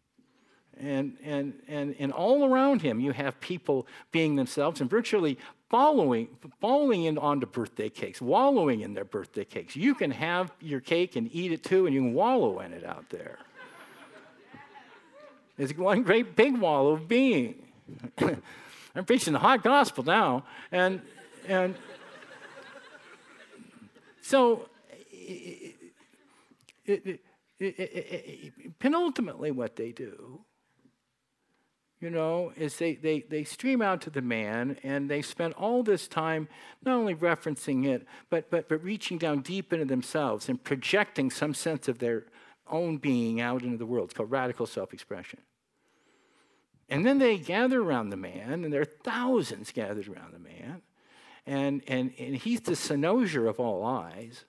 [0.81, 6.27] And, and, and, and all around him, you have people being themselves and virtually following,
[6.63, 9.77] following in onto birthday cakes, wallowing in their birthday cakes.
[9.77, 12.85] You can have your cake and eat it too, and you can wallow in it
[12.85, 13.39] out there.
[15.59, 17.63] It's one great big wall of being.
[18.19, 20.45] I'm preaching the hot gospel now.
[20.73, 21.03] And,
[21.47, 21.77] and
[24.23, 24.69] so,
[26.87, 27.21] it, it,
[27.59, 30.41] it, penultimately, what they do,
[32.01, 35.83] you know, is they, they, they stream out to the man and they spend all
[35.83, 36.49] this time
[36.85, 41.55] not only referencing it, but, but, but reaching down deep into themselves and projecting some
[41.55, 42.25] sense of their
[42.67, 44.07] own being out into the world.
[44.07, 45.41] It's called radical self expression.
[46.89, 50.83] And then they gather around the man, and there are thousands gathered around the man.
[51.47, 54.45] And, and, and he's the cynosure of all eyes.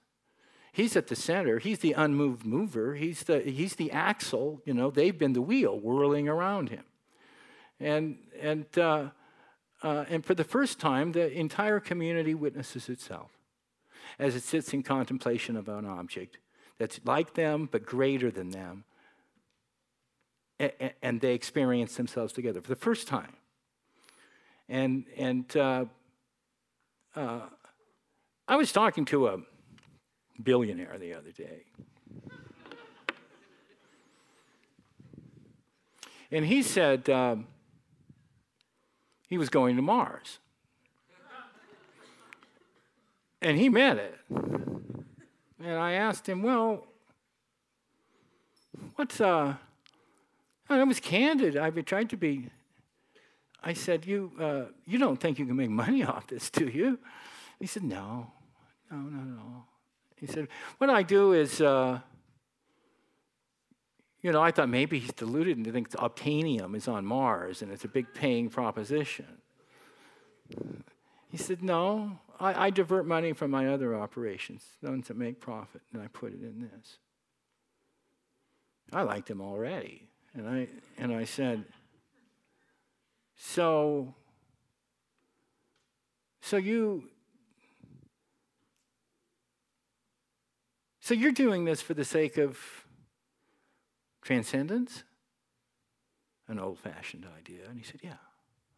[0.75, 1.57] He's at the center.
[1.59, 2.95] He's the unmoved mover.
[2.95, 4.61] He's the, he's the axle.
[4.65, 6.83] You know, they've been the wheel whirling around him.
[7.79, 9.11] And, and, uh,
[9.81, 13.31] uh, and for the first time, the entire community witnesses itself
[14.19, 16.39] as it sits in contemplation of an object
[16.77, 18.83] that's like them but greater than them.
[20.59, 23.31] A- and they experience themselves together for the first time.
[24.67, 25.85] And, and uh,
[27.15, 27.43] uh,
[28.45, 29.37] I was talking to a
[30.41, 31.65] billionaire the other day.
[36.31, 37.47] And he said um,
[39.29, 40.39] he was going to Mars.
[43.41, 44.15] And he meant it.
[44.29, 46.87] And I asked him, well,
[48.95, 49.55] what's, uh,
[50.67, 51.55] I was candid.
[51.55, 52.49] I tried to be
[53.65, 56.99] I said, you, uh, you don't think you can make money off this, do you?
[57.59, 58.31] He said, No,
[58.91, 59.65] no, no, no.
[60.15, 60.47] He said,
[60.77, 61.99] What I do is, uh,
[64.21, 67.85] you know, I thought maybe he's deluded and thinks obtanium is on Mars and it's
[67.85, 69.41] a big paying proposition.
[71.27, 75.39] He said, No, I, I divert money from my other operations, the ones that make
[75.39, 76.97] profit, and I put it in this.
[78.93, 80.07] I liked him already.
[80.33, 81.63] And I, and I said,
[83.37, 84.13] so,
[86.41, 87.03] so you,
[91.05, 92.57] so you're doing this for the sake of
[94.23, 95.03] transcendence?
[96.47, 97.67] An old fashioned idea.
[97.69, 98.17] And he said, Yeah,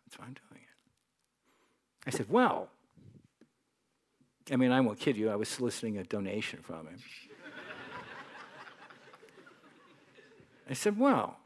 [0.05, 2.05] that's why I'm doing it.
[2.05, 2.67] I said, Well,
[4.51, 6.99] I mean, I won't kid you, I was soliciting a donation from him.
[10.69, 11.37] I said, Well,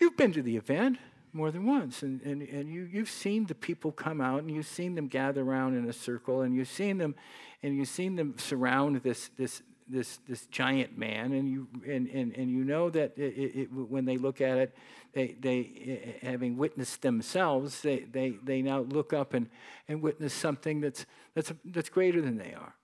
[0.00, 0.96] You've been to the event
[1.32, 4.66] more than once, and, and, and you, you've seen the people come out, and you've
[4.66, 7.14] seen them gather around in a circle, and you've seen them,
[7.62, 12.36] and you've seen them surround this, this, this, this giant man, and you, and, and,
[12.36, 14.74] and you know that it, it, when they look at it,
[15.12, 19.48] they, they, having witnessed themselves, they, they, they now look up and,
[19.88, 22.74] and witness something that's, that's, that's greater than they are.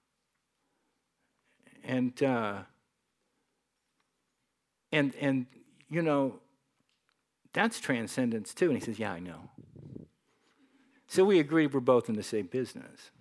[1.85, 2.59] And, uh,
[4.91, 5.47] and, and,
[5.89, 6.41] you know,
[7.57, 8.66] that's transcendence too.
[8.66, 9.49] And he says, Yeah, I know.
[11.09, 13.11] So we agreed we're both in the same business.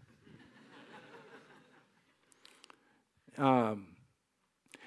[3.38, 3.88] Um,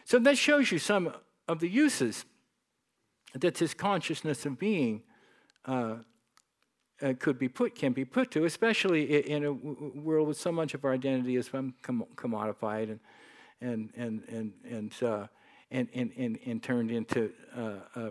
[0.06, 1.12] so that shows you some
[1.46, 2.24] of the uses
[3.34, 5.02] that this consciousness of being
[5.66, 5.96] uh,
[7.02, 10.72] uh, could be put, can be put to, especially in a world with so much
[10.72, 13.00] of our identity is commodified and
[13.60, 15.26] and and and and uh,
[15.70, 18.10] and, and, and, and turned into uh, uh,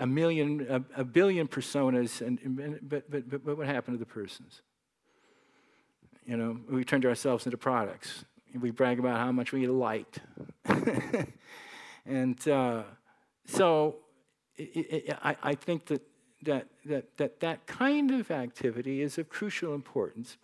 [0.00, 2.20] a million, a, a, billion personas.
[2.20, 4.60] And, and but, but, but what happened to the persons?
[6.26, 8.24] You know, we turned ourselves into products.
[8.58, 10.20] We brag about how much we liked.
[12.06, 12.82] and uh,
[13.46, 13.96] so
[14.56, 16.02] it, it, I, I think that,
[16.42, 20.36] that, that, that that kind of activity is of crucial importance,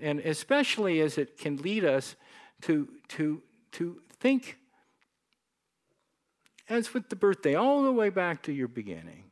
[0.00, 2.14] and especially as it can lead us
[2.62, 3.42] to, to,
[3.72, 4.58] to think
[6.68, 9.24] as with the birthday, all the way back to your beginning.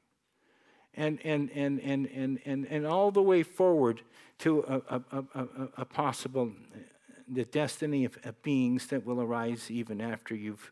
[0.95, 4.01] And, and, and, and, and, and, and all the way forward
[4.39, 6.53] to a, a, a, a possible
[7.29, 10.71] the destiny of, of, beings that will arise even after you've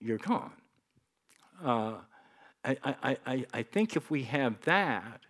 [0.00, 0.52] you're gone.
[1.64, 1.94] Uh,
[2.64, 5.20] I, I, I, I think if we have that,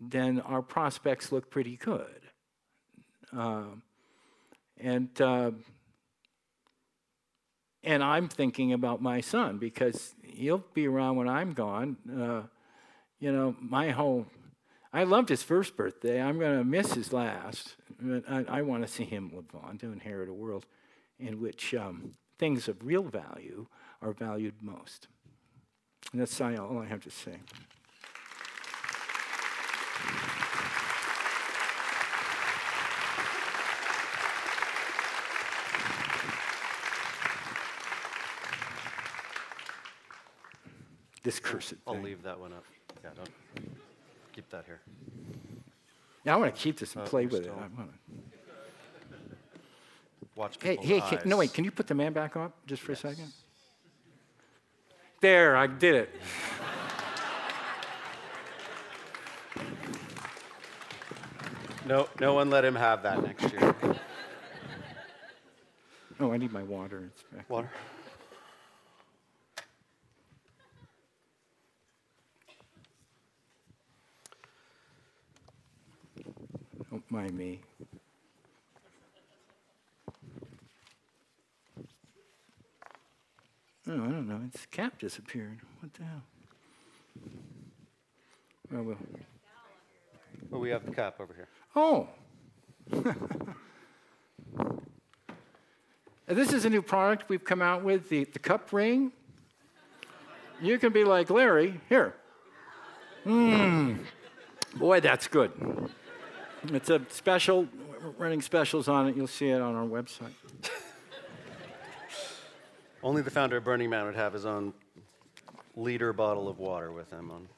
[0.00, 2.20] then our prospects look pretty good.
[3.36, 3.64] Uh,
[4.78, 5.52] and uh,
[7.82, 11.96] and I'm thinking about my son because he'll be around when I'm gone.
[12.10, 12.42] Uh,
[13.18, 14.26] you know, my whole,
[14.92, 16.20] I loved his first birthday.
[16.20, 17.76] I'm going to miss his last.
[18.28, 20.66] I, I want to see him live on to inherit a world
[21.18, 23.66] in which um, things of real value
[24.02, 25.08] are valued most.
[26.12, 27.36] And that's all I have to say.
[41.22, 42.02] This cursed I'll thing.
[42.02, 42.64] leave that one up.
[43.04, 43.30] Yeah, don't
[44.32, 44.80] keep that here.
[46.24, 47.44] Yeah, I want to keep this and Oh, play with it.
[47.44, 47.88] still- I wanna-
[50.36, 52.82] Watch Hey, people's hey, can, no, wait, can you put the man back up just
[52.82, 53.30] for a second?
[55.20, 56.10] There, I did it.
[61.86, 63.74] No, no one let him have that next year.
[66.20, 67.10] Oh, I need my water.
[67.12, 67.48] It's back.
[67.48, 67.70] Water.
[77.10, 77.60] Mind me.
[83.88, 84.40] Oh, I don't know.
[84.46, 85.58] Its cap disappeared.
[85.80, 86.22] What the hell?
[88.72, 88.96] Oh, well, well.
[90.50, 91.48] Well, we have the cap over here.
[91.74, 92.08] Oh.
[96.30, 99.10] This is a new product we've come out with the, the cup ring.
[100.62, 102.14] You can be like Larry, here.
[103.26, 103.98] Mmm.
[104.76, 105.50] Boy, that's good.
[106.64, 107.66] It's a special,
[108.02, 109.16] we're running specials on it.
[109.16, 110.32] You'll see it on our website.
[113.02, 114.74] Only the founder of Burning Man would have his own
[115.74, 117.48] liter bottle of water with him on,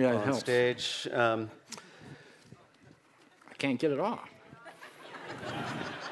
[0.00, 1.08] Yeah, on stage.
[1.12, 1.50] Um,
[3.50, 4.28] I can't get it off.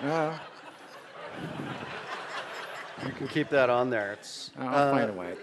[0.02, 0.36] Uh,
[3.06, 4.12] you can keep that on there.
[4.14, 5.34] It's I'll uh, find a way.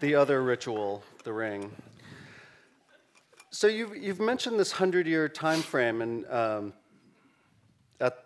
[0.00, 1.70] the other ritual, the ring.
[3.50, 6.72] So you've, you've mentioned this hundred-year time frame, and um,
[8.00, 8.16] at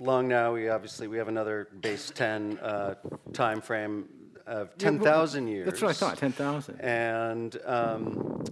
[0.00, 2.94] long now, we obviously we have another base ten uh,
[3.34, 4.08] time frame
[4.46, 5.66] of ten thousand years.
[5.66, 6.80] That's what I thought, 10,000.
[6.80, 8.44] And um,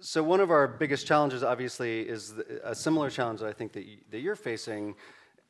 [0.00, 3.72] so one of our biggest challenges, obviously, is the, a similar challenge that I think
[3.72, 4.96] that, y- that you're facing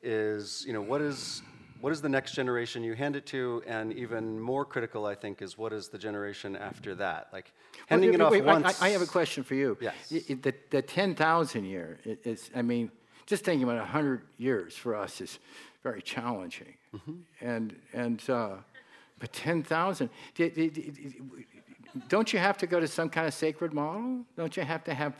[0.03, 1.41] is, you know, what is
[1.81, 5.41] what is the next generation you hand it to, and even more critical, I think,
[5.41, 7.27] is what is the generation after that?
[7.33, 7.53] Like
[7.87, 8.81] handing it off wait, I- once.
[8.81, 9.77] I, I have a question for you.
[9.81, 9.95] Yes.
[10.09, 12.91] The, the 10,000 year is, I mean,
[13.25, 15.39] just thinking about 100 years for us is
[15.83, 16.75] very challenging.
[16.95, 17.13] Mm-hmm.
[17.41, 18.55] And, and uh,
[19.19, 21.15] but 10,000, di- di- di- di-
[22.07, 24.23] don't you have to go to some kind of sacred model?
[24.35, 25.13] Don't you have to have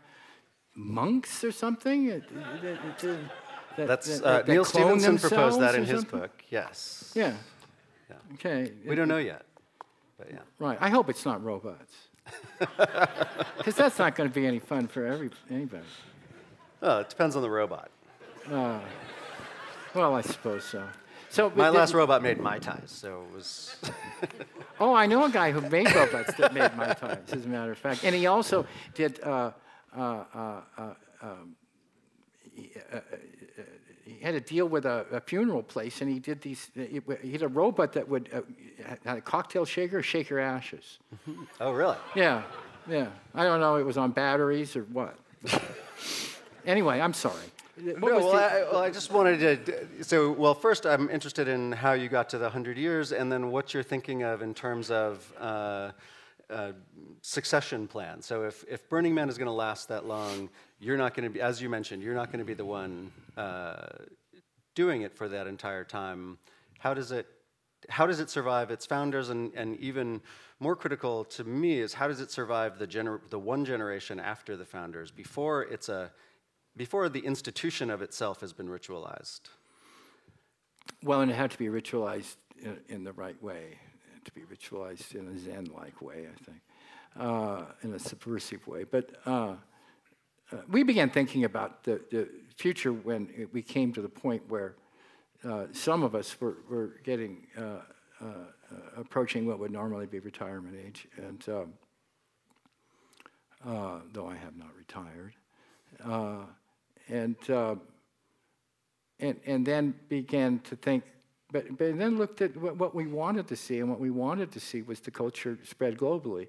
[0.76, 2.07] monks or something?
[2.07, 2.30] That-
[2.61, 6.20] that- that- That's that- uh, that Neal Stephenson proposed that in his something?
[6.20, 6.43] book.
[6.49, 7.11] Yes.
[7.15, 7.34] Yeah.
[8.09, 8.15] Yeah.
[8.34, 8.72] Okay.
[8.86, 9.43] We don't know yet,
[10.18, 10.39] but yeah.
[10.59, 10.78] Right.
[10.82, 11.93] I hope it's not robots.
[13.58, 15.84] Because that's not going to be any fun for every, anybody.
[16.82, 17.90] Oh, it depends on the robot.
[19.94, 20.84] Well, I suppose so.
[21.30, 23.76] So My last robot made my ties, so it was.
[24.80, 27.72] Oh, I know a guy who made robots that made my ties, as a matter
[27.72, 28.04] of fact.
[28.04, 29.20] And he also did.
[29.24, 29.52] Uh,
[29.98, 31.56] uh, uh, uh, um,
[34.18, 36.70] he, had a deal with a, a funeral place, and he did these.
[36.74, 38.41] He, he had a robot that would uh,
[39.05, 40.99] had a cocktail shaker, shake your ashes.
[41.61, 41.97] oh, really?
[42.15, 42.43] Yeah,
[42.89, 43.07] yeah.
[43.34, 43.76] I don't know.
[43.76, 45.18] It was on batteries or what.
[46.65, 47.36] anyway, I'm sorry.
[47.99, 50.03] What no, well, the- I, well, I just wanted to.
[50.03, 53.51] So, well, first, I'm interested in how you got to the 100 years, and then
[53.51, 55.91] what you're thinking of in terms of uh,
[56.49, 56.72] uh,
[57.22, 58.22] succession plan.
[58.24, 60.49] So, if, if Burning Man is going to last that long,
[60.80, 63.12] you're not going to be, as you mentioned, you're not going to be the one
[63.36, 63.88] uh,
[64.76, 66.38] doing it for that entire time.
[66.80, 67.28] How does it?
[67.90, 70.22] How does it survive its founders, and, and even
[70.60, 74.58] more critical to me is how does it survive the gener- the one generation after
[74.58, 76.12] the founders before it's a
[76.76, 79.42] before the institution of itself has been ritualized.
[81.04, 83.80] Well, and it had to be ritualized in, in the right way.
[84.26, 86.62] To be ritualized in a Zen-like way, I think,
[87.18, 88.84] uh, in a subversive way.
[88.84, 89.54] But uh,
[90.52, 94.76] uh, we began thinking about the, the future when we came to the point where
[95.43, 97.80] uh, some of us were, were getting uh,
[98.22, 98.28] uh,
[98.95, 101.74] approaching what would normally be retirement age, and um,
[103.66, 105.36] uh, though I have not retired,
[107.10, 107.76] and uh,
[109.20, 111.04] and, and then began to think,
[111.52, 114.52] but, but then looked at what, what we wanted to see, and what we wanted
[114.52, 116.48] to see was the culture spread globally.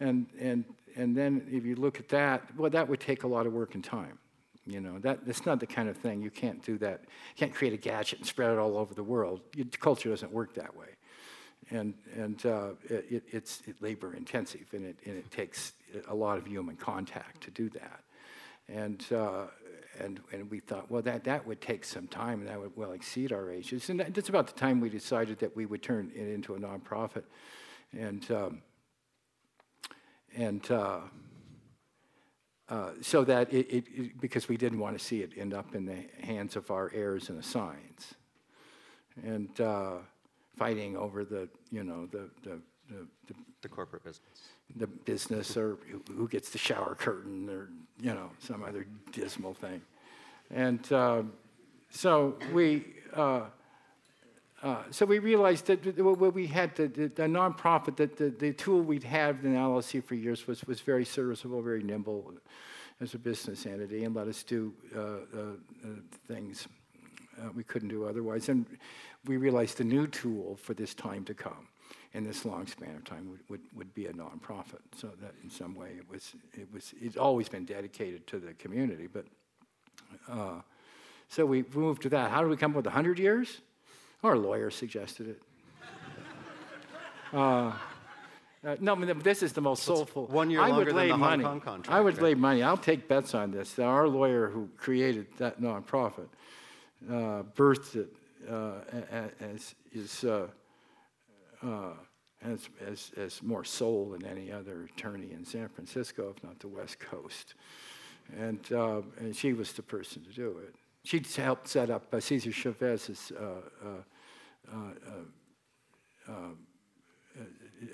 [0.00, 0.64] And, and,
[0.96, 3.74] and then if you look at that, well, that would take a lot of work
[3.74, 4.18] and time.
[4.66, 7.00] You know, that, that's not the kind of thing, you can't do that.
[7.02, 9.40] You can't create a gadget and spread it all over the world.
[9.78, 10.88] Culture doesn't work that way.
[11.70, 15.72] And, and uh, it, it's it labor intensive, and it, and it takes
[16.08, 18.00] a lot of human contact to do that.
[18.68, 19.46] And, uh,
[20.00, 22.92] and, and we thought, well, that, that would take some time and that would well
[22.92, 23.88] exceed our ages.
[23.90, 26.58] And that, that's about the time we decided that we would turn it into a
[26.58, 27.24] nonprofit.
[27.92, 28.62] And, um,
[30.36, 31.00] and uh,
[32.68, 35.74] uh, so that it, it, it, because we didn't want to see it end up
[35.74, 38.14] in the hands of our heirs and assigns.
[39.24, 39.94] And uh,
[40.56, 44.38] fighting over the, you know, the, the, the, the, The corporate business.
[44.76, 47.68] the business or who- who gets the shower curtain or,
[48.00, 49.82] you know, some other dismal thing.
[50.50, 51.32] And um,
[51.90, 52.84] so we,
[53.14, 53.42] uh,
[54.62, 58.52] uh, so we realized that what we had, the, the, the nonprofit, that the, the
[58.52, 62.34] tool we'd had in LLC for years was, was very serviceable, very nimble
[63.00, 65.88] as a business entity and let us do uh, uh, uh,
[66.28, 66.68] things
[67.40, 68.48] uh, we couldn't do otherwise.
[68.48, 68.66] And
[69.26, 71.68] we realized the new tool for this time to come
[72.12, 74.80] in this long span of time would, would, would be a nonprofit.
[74.94, 78.52] So that in some way it was, it was, it's always been dedicated to the
[78.54, 79.24] community, but
[80.30, 80.60] uh,
[81.28, 82.30] so we moved to that.
[82.30, 83.60] How did we come up with 100 years?
[84.22, 85.42] Our lawyer suggested it.
[87.32, 87.72] Uh,
[88.66, 90.26] uh, no, I mean, this is the most soulful.
[90.26, 91.44] one year I longer would than lay the Hong money.
[91.44, 92.24] Kong contract, I would right?
[92.24, 92.62] lay money.
[92.64, 93.74] I'll take bets on this.
[93.74, 96.26] That our lawyer who created that nonprofit
[97.08, 98.12] uh, birthed it
[98.50, 98.80] uh,
[99.40, 100.48] as is uh,
[101.62, 101.92] uh,
[102.42, 106.68] as, as, as more soul than any other attorney in San Francisco, if not the
[106.68, 107.54] West Coast.
[108.36, 110.74] And, uh, and she was the person to do it.
[111.02, 113.44] She helped set up uh, Cesar Chavez's uh,
[113.84, 114.74] uh,
[116.28, 116.32] uh,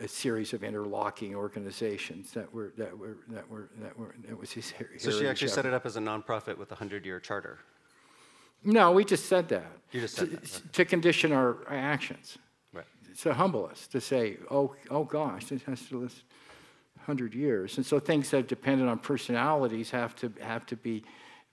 [0.01, 4.51] a series of interlocking organizations that were that were that were that were that was
[4.51, 5.55] his her- So she actually effort.
[5.55, 7.59] set it up as a nonprofit with a 100-year charter.
[8.65, 9.71] No, we just said that.
[9.93, 12.39] You just said to, that, to condition our actions.
[12.73, 12.85] Right.
[13.23, 16.25] To humble us, to say, oh, oh gosh, this has to last
[17.07, 17.77] 100 years.
[17.77, 21.05] And so things that depended on personalities have to, have to be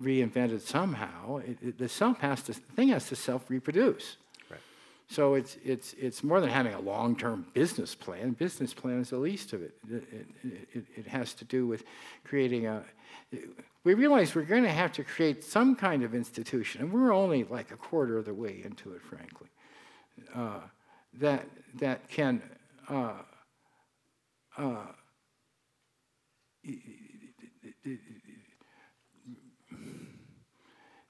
[0.01, 1.38] reinvented somehow.
[1.38, 4.18] It, it, the self has to, the thing has to self-reproduce.
[4.49, 4.60] Right.
[5.08, 8.32] So it's, it's, it's more than having a long-term business plan.
[8.32, 9.76] Business plan is the least of it.
[9.91, 11.84] It, it, it, it has to do with
[12.24, 12.84] creating a.
[13.84, 17.43] We realize we're going to have to create some kind of institution, and we're only
[17.43, 19.49] like a quarter of the way into it, frankly.
[20.34, 20.62] Uh,
[21.20, 21.47] that
[21.80, 22.41] that can.
[22.89, 23.14] Uh,
[24.58, 24.86] uh,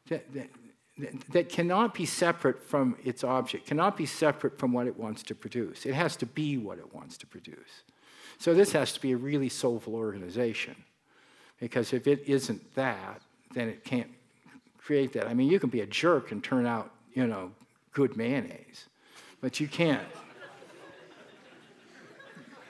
[0.10, 0.50] that, that,
[1.32, 5.36] that- cannot be separate from its object, cannot be separate from what it wants to
[5.36, 5.86] produce.
[5.86, 7.84] It has to be what it wants to produce.
[8.40, 10.76] So this has to be a really soulful organization,
[11.60, 13.22] because if it isn't that,
[13.54, 14.10] then it can't
[14.78, 15.28] create that.
[15.28, 17.52] I mean, you can be a jerk and turn out, you know,
[17.94, 18.88] good mayonnaise,
[19.40, 20.08] but you can't,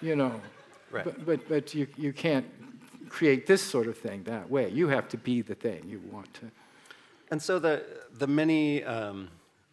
[0.02, 0.40] you know,
[0.92, 1.06] Right.
[1.06, 2.46] but, but, but you, you can't
[3.14, 4.68] create this sort of thing that way.
[4.70, 6.50] You have to be the thing you want to.
[7.30, 7.84] And so the
[8.18, 9.30] the many um,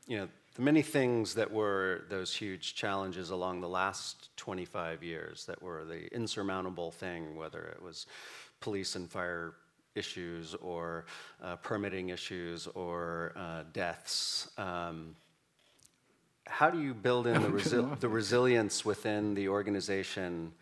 [0.06, 5.46] you know the many things that were those huge challenges along the last 25 years
[5.46, 8.06] that were the insurmountable thing, whether it was
[8.60, 9.54] police and fire
[9.94, 11.06] issues or
[11.42, 14.50] uh, permitting issues or uh, deaths.
[14.58, 15.16] Um,
[16.46, 20.52] how do you build in the, resi- the resilience within the organization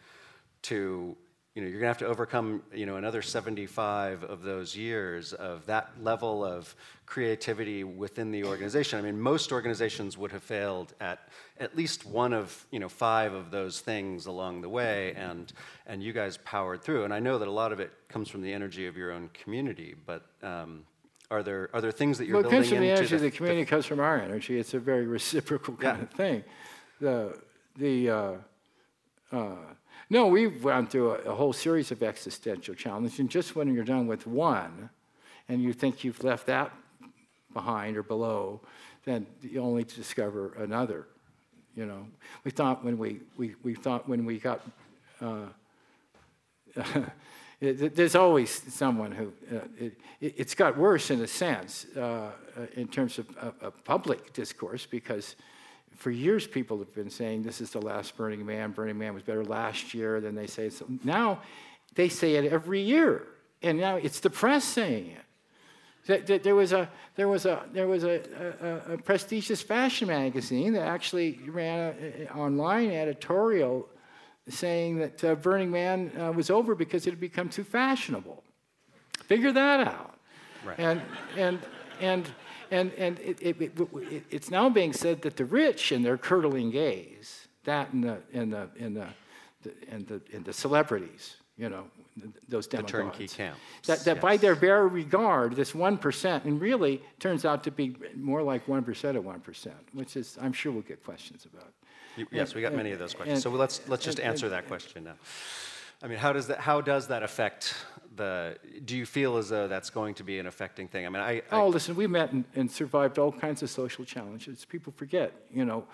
[0.62, 1.16] to
[1.58, 5.32] you know you're going to have to overcome you know another 75 of those years
[5.32, 6.72] of that level of
[7.04, 11.18] creativity within the organization i mean most organizations would have failed at
[11.58, 15.52] at least one of you know five of those things along the way and
[15.88, 18.40] and you guys powered through and i know that a lot of it comes from
[18.40, 20.84] the energy of your own community but um,
[21.28, 23.30] are there are there things that you're Well, building from the into energy of the
[23.30, 24.60] the community, it comes from our energy.
[24.60, 26.02] It's a very reciprocal kind Yeah.
[26.04, 26.44] of thing.
[27.00, 27.38] The,
[27.76, 28.32] the, uh,
[29.30, 29.56] uh,
[30.10, 33.84] no, we've gone through a, a whole series of existential challenges, and just when you're
[33.84, 34.90] done with one,
[35.48, 36.72] and you think you've left that
[37.52, 38.60] behind or below,
[39.04, 41.06] then you only discover another.
[41.74, 42.06] You know,
[42.44, 44.60] we thought when we, we, we thought when we got
[45.20, 45.46] uh,
[47.60, 52.30] There's always someone who, uh, it, it's got worse in a sense uh,
[52.76, 55.34] in terms of, of, of public discourse because
[55.98, 58.70] for years people have been saying this is the last Burning Man.
[58.70, 60.66] Burning Man was better last year than they say.
[60.66, 61.40] it's now
[61.94, 63.26] they say it every year,
[63.62, 65.16] and now it's the press saying
[66.06, 66.42] it.
[66.42, 68.22] There was a there was a there was a,
[68.88, 73.88] a, a prestigious fashion magazine that actually ran an online editorial
[74.48, 78.42] saying that uh, Burning Man uh, was over because it had become too fashionable.
[79.24, 80.18] Figure that out.
[80.64, 80.78] Right.
[80.78, 81.02] And
[81.36, 81.58] and
[82.00, 82.30] and
[82.70, 83.72] and and it, it, it,
[84.12, 88.18] it- it's now being said that the rich and their curdling gaze, that and the
[88.32, 89.06] and the and the,
[89.62, 91.84] the and the and the celebrities, you know,
[92.48, 97.02] those demagogues, turnkey camps, that, that by their very regard, this one percent, and really
[97.18, 100.72] turns out to be more like one percent of one percent, which is I'm sure
[100.72, 101.72] we'll get questions about.
[102.32, 103.34] Yes, we got many of those questions.
[103.36, 105.14] and- So let's, let's just and- answer that question now.
[106.02, 107.74] I mean, how does that, how does that affect
[108.18, 111.06] the, do you feel as though that's going to be an affecting thing?
[111.06, 114.04] I mean, I, I- Oh, listen, we met and, and survived all kinds of social
[114.04, 114.66] challenges.
[114.66, 115.84] People forget, you know,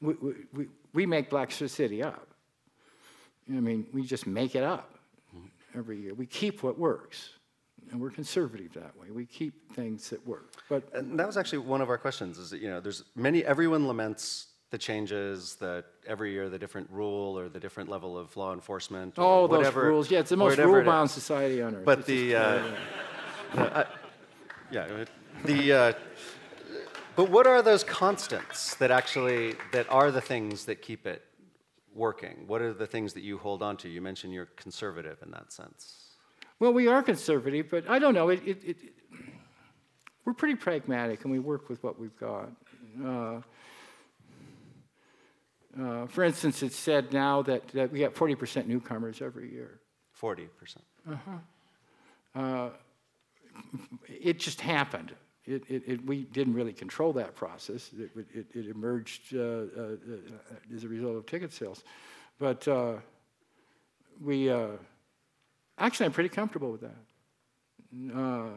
[0.00, 0.14] we,
[0.52, 2.26] we, we, make Black City up.
[3.48, 4.98] I mean, we just make it up
[5.74, 6.14] every year.
[6.14, 7.30] We keep what works,
[7.90, 9.10] and we're conservative that way.
[9.12, 10.52] We keep things that work.
[10.68, 12.38] But And that was actually one of our questions.
[12.38, 13.44] Is that you know, there's many.
[13.44, 18.36] Everyone laments the changes that every year the different rule or the different level of
[18.36, 19.18] law enforcement.
[19.18, 20.86] or all those whatever- rules, yeah, it's the most whatever it is.
[20.86, 21.84] rule-bound society on earth.
[21.84, 23.86] But It's the, just- uh, uh, I-
[24.72, 25.04] yeah,
[25.44, 25.92] the, uh,
[27.14, 31.22] but what are those constants that actually, that are the things that keep it
[31.94, 32.44] working?
[32.48, 33.88] What are the things that you hold on to?
[33.88, 36.16] You mentioned you're conservative in that sense.
[36.58, 38.30] Well, we are conservative, but I don't know.
[38.30, 38.76] It, it, it,
[40.24, 42.50] we're pretty pragmatic, and we work with what we've got.
[43.04, 43.40] Uh,
[45.80, 49.80] uh, for instance, it's said now that, that we get 40% newcomers every year.
[50.12, 50.84] Forty percent.
[52.34, 52.70] Uh.
[54.08, 55.14] It just happened.
[55.44, 57.90] It, it, it, we didn't really control that process.
[57.96, 61.84] It, it, it emerged uh, uh, uh, as a result of ticket sales.
[62.38, 62.94] But uh,
[64.20, 64.70] we, uh,
[65.78, 68.14] actually, I'm pretty comfortable with that.
[68.14, 68.48] Uh,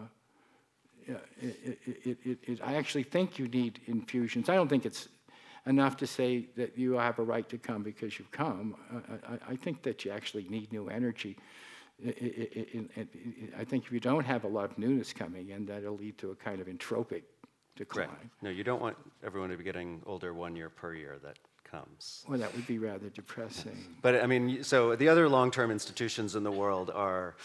[1.07, 4.49] yeah, it, it, it, it, it, I actually think you need infusions.
[4.49, 5.09] I don't think it's
[5.69, 8.75] enough to say that you have a right to come because you've come.
[8.91, 11.37] I, I, I think that you actually need new energy.
[12.05, 12.65] I- I-
[12.97, 13.07] I-
[13.61, 16.31] I- think if you don't have a lot of newness coming in, that'll lead to
[16.31, 17.23] a kind of entropic
[17.75, 18.07] decline.
[18.09, 18.29] Right.
[18.41, 22.25] No, you don't want everyone to be getting older one year per year that comes.
[22.27, 23.77] Well, that would be rather depressing.
[24.01, 27.35] But I mean, so the other long-term institutions in the world are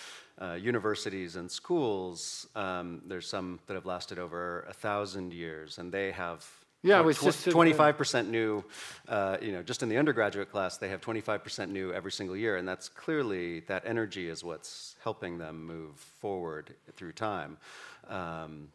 [0.41, 2.47] uh, universities and schools.
[2.57, 6.49] Um, there's some that have lasted over a thousand years, and they have
[6.85, 8.63] Yeah, it was tw- just 25% new.
[9.09, 12.57] Uh, you know, just in the undergraduate class, they have 25% new every single year,
[12.59, 17.57] and that's clearly that energy is what's helping them move forward through time.
[18.09, 18.69] Um,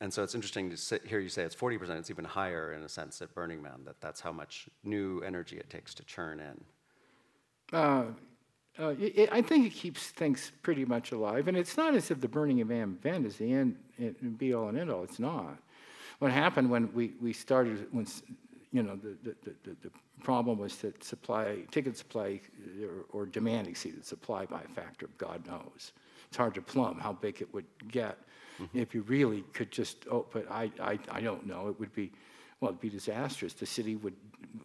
[0.00, 1.90] and so it's interesting to sit, hear you say it's 40%.
[1.98, 5.58] It's even higher in a sense at Burning Man, that that's how much new energy
[5.58, 7.78] it takes to churn in.
[7.78, 8.04] Uh,
[8.78, 11.46] uh, it, I think it keeps things pretty much alive.
[11.48, 13.76] And it's not as if the Burning Man event is the end,
[14.38, 15.02] be all and end all.
[15.02, 15.58] It's not.
[16.20, 18.06] What happened when we, we started, when,
[18.72, 19.90] you know, the, the, the, the-
[20.22, 22.38] problem was that supply, ticket supply
[22.82, 25.92] or, or demand exceeded supply by a factor of God knows.
[26.28, 28.18] It's hard to plumb how big it would get
[28.74, 31.68] if you really could just, oh, but I, I, I don't know.
[31.68, 32.12] It would be,
[32.60, 33.54] well, it'd be disastrous.
[33.54, 34.12] The city would,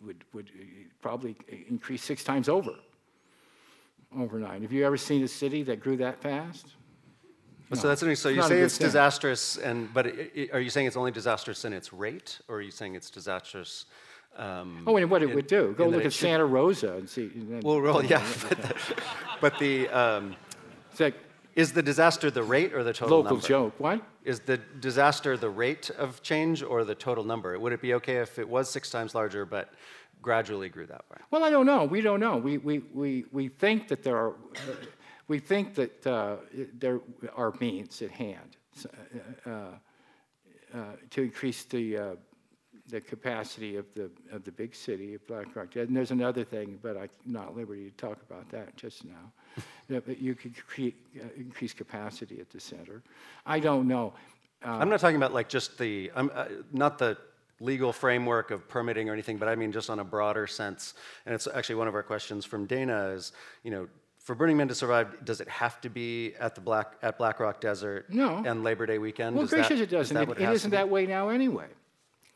[0.05, 0.63] would, would uh,
[1.01, 1.37] probably
[1.69, 2.71] increase six times over
[4.17, 4.61] overnight.
[4.61, 6.67] Have you ever seen a city that grew that fast?
[7.69, 8.31] But so that's interesting.
[8.31, 8.87] So you say it's thing.
[8.87, 12.57] disastrous, and but i i are you saying it's only disastrous in its rate, or
[12.57, 13.85] are you saying it's disastrous?
[14.37, 15.73] Um, Oh, and what it in- would do.
[15.77, 17.31] Go look it at should- Santa Rosa and see.
[17.33, 18.75] and then- Well, well, yeah, but the,
[19.41, 20.35] but the um,
[20.99, 21.15] like
[21.55, 23.47] is the disaster the rate or the total local number?
[23.47, 23.73] joke.
[23.79, 24.01] What?
[24.25, 27.57] Is the disaster the rate of change or the total number?
[27.57, 29.69] Would it be okay if it was six times larger, but
[30.21, 31.17] gradually grew that way?
[31.31, 31.85] Well, I don't know.
[31.85, 32.35] We don't know.
[32.37, 34.33] We, we, we, we think that there are,
[35.27, 36.37] we think that uh,
[36.73, 36.99] there
[37.35, 38.57] are means at hand
[39.45, 39.49] uh,
[40.73, 40.77] uh,
[41.09, 42.15] to increase the, uh,
[42.89, 45.75] the capacity of the, of the big city of Black Rock.
[45.75, 49.31] And there's another thing, but I'm not at liberty to talk about that just now.
[49.87, 53.03] that that you could create, uh, increase capacity at the center.
[53.45, 54.13] I don't know.
[54.63, 57.17] Uh, I'm not talking about like just the, I'm, uh, not the
[57.59, 60.93] legal framework of permitting or anything, but I mean just on a broader sense.
[61.25, 63.31] And it's actually one of our questions from Dana is,
[63.63, 63.87] you know,
[64.25, 67.39] for Burning Man to survive, does it have to be at the Black at Black
[67.39, 68.41] Rock Desert No.
[68.45, 69.35] and Labor Day weekend?
[69.35, 70.15] Well, Is that- gracious, it is doesn't.
[70.15, 71.67] that It, it isn't that way now anyway.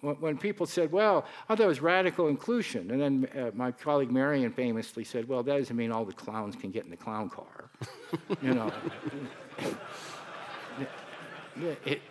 [0.01, 3.71] When, when people said, well, I thought it was radical inclusion, and then uh, my
[3.71, 6.95] colleague Marian famously said, well, that doesn't mean all the clowns can get in the
[6.95, 7.69] clown car.
[8.41, 8.71] you know,
[11.59, 12.01] Yeah, it,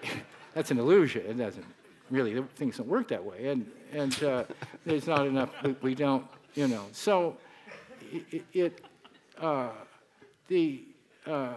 [0.54, 1.22] that's an illusion.
[1.26, 1.64] It doesn't
[2.10, 3.48] really, things don't work that way.
[3.48, 4.44] And, and uh,
[4.84, 6.84] there's not enough, we, we don't, you know.
[6.92, 7.38] So
[8.12, 8.80] it, it
[9.40, 9.70] uh,
[10.48, 10.84] the,
[11.26, 11.54] uh,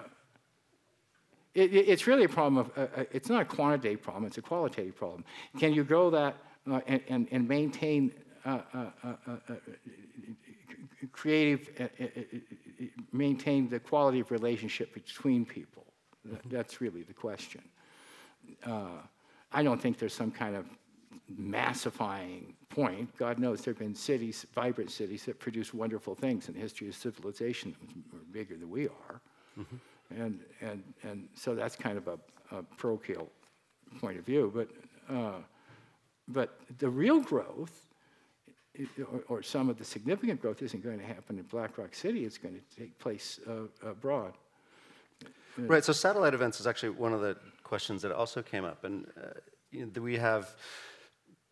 [1.53, 4.37] it, it- it's really a problem of, uh, uh, it's not a quantitative problem, it's
[4.37, 5.23] a qualitative problem.
[5.59, 6.35] Can you grow that
[6.69, 8.11] uh, and, and, and maintain
[8.45, 8.59] uh,
[11.11, 11.69] creative,
[13.11, 15.85] maintain the quality of relationship between people?
[16.25, 17.61] That- That's really the question.
[19.53, 20.65] I don't think there's some kind of
[21.37, 23.15] massifying point.
[23.17, 26.87] God knows there have been cities, vibrant cities, that produce wonderful things in the history
[26.87, 27.75] of civilization
[28.31, 29.21] bigger than we are.
[30.17, 32.19] And, and, and so that's kind of a,
[32.55, 33.29] a parochial
[33.99, 34.51] point of view.
[34.53, 34.69] But,
[35.13, 35.39] uh,
[36.27, 37.87] but the real growth,
[39.11, 42.25] or, or some of the significant growth, isn't going to happen in Black Rock City.
[42.25, 44.33] It's going to take place uh, abroad.
[45.57, 45.83] Right.
[45.83, 49.27] So satellite events is actually one of the questions that also came up, and uh,
[49.71, 50.55] you know, we have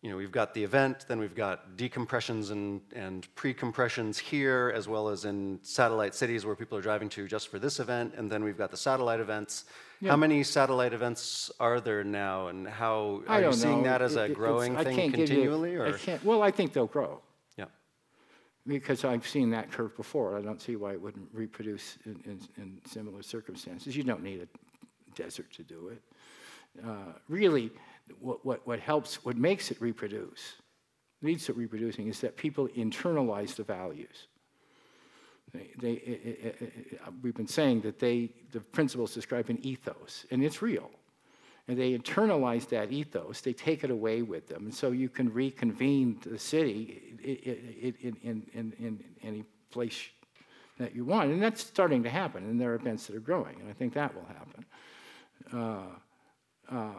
[0.02, 4.88] you know, we've got the event, then we've got decompressions and, and pre-compressions here, as
[4.88, 8.32] well as in satellite cities where people are driving to just for this event, and
[8.32, 9.66] then we've got the satellite events.
[10.02, 13.90] How many satellite events are there now, and how are you seeing know.
[13.90, 16.72] that as It- a growing thing give you- continually, I or can't, well, I think
[16.72, 17.20] they'll grow
[17.58, 17.66] yeah,
[18.66, 20.38] because I've seen that curve before.
[20.38, 23.94] I don't see why it wouldn't reproduce in, in, in similar circumstances.
[23.94, 24.48] You don't need a
[25.14, 26.02] desert to do it.
[26.82, 27.70] Uh, really,
[28.20, 30.54] what, what, what helps, what makes it reproduce,
[31.22, 34.26] leads to reproducing, is that people internalize the values.
[35.52, 39.58] They, they, i- i- i- i- we've been saying that they, the principles describe an
[39.62, 40.90] ethos, and it's real.
[41.68, 44.64] And they internalize that ethos, they take it away with them.
[44.64, 50.08] And so you can reconvene the city in, in, in, in any place
[50.78, 51.30] that you want.
[51.30, 53.92] And that's starting to happen, and there are events that are growing, and I think
[53.94, 54.64] that will happen.
[55.52, 56.92] Uh, uh,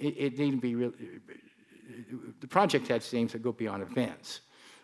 [0.00, 0.92] it, it need to be real,
[2.40, 4.40] the project has aims that go beyond events,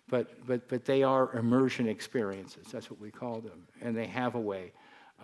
[0.09, 2.69] but, but, but they are immersion experiences.
[2.71, 3.67] That's what we call them.
[3.81, 4.73] And they have a way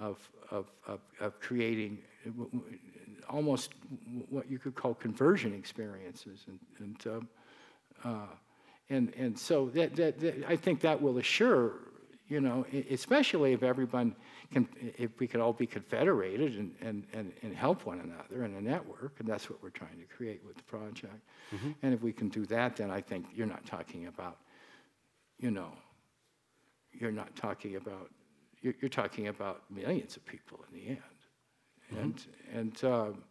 [0.01, 0.18] of,
[0.51, 1.99] of, of, of creating
[3.28, 3.72] almost
[4.28, 6.45] what you could call conversion experiences.
[6.47, 7.28] And, and, um,
[8.05, 8.34] uh,
[8.90, 11.74] and, and so that, that, that, I think that will assure,
[12.28, 14.16] you know, especially if everyone
[14.98, 18.61] if we could all be confederated and, and, and, and help one another in a
[18.61, 21.20] network, and that's what we're trying to create with the project.
[21.82, 24.38] And if we can do that, then I think you're not talking about,
[25.38, 25.72] you know,
[26.92, 28.11] you're not talking about,
[28.61, 30.98] you're, you're talking about millions of people in the end.
[32.00, 33.24] And, and um,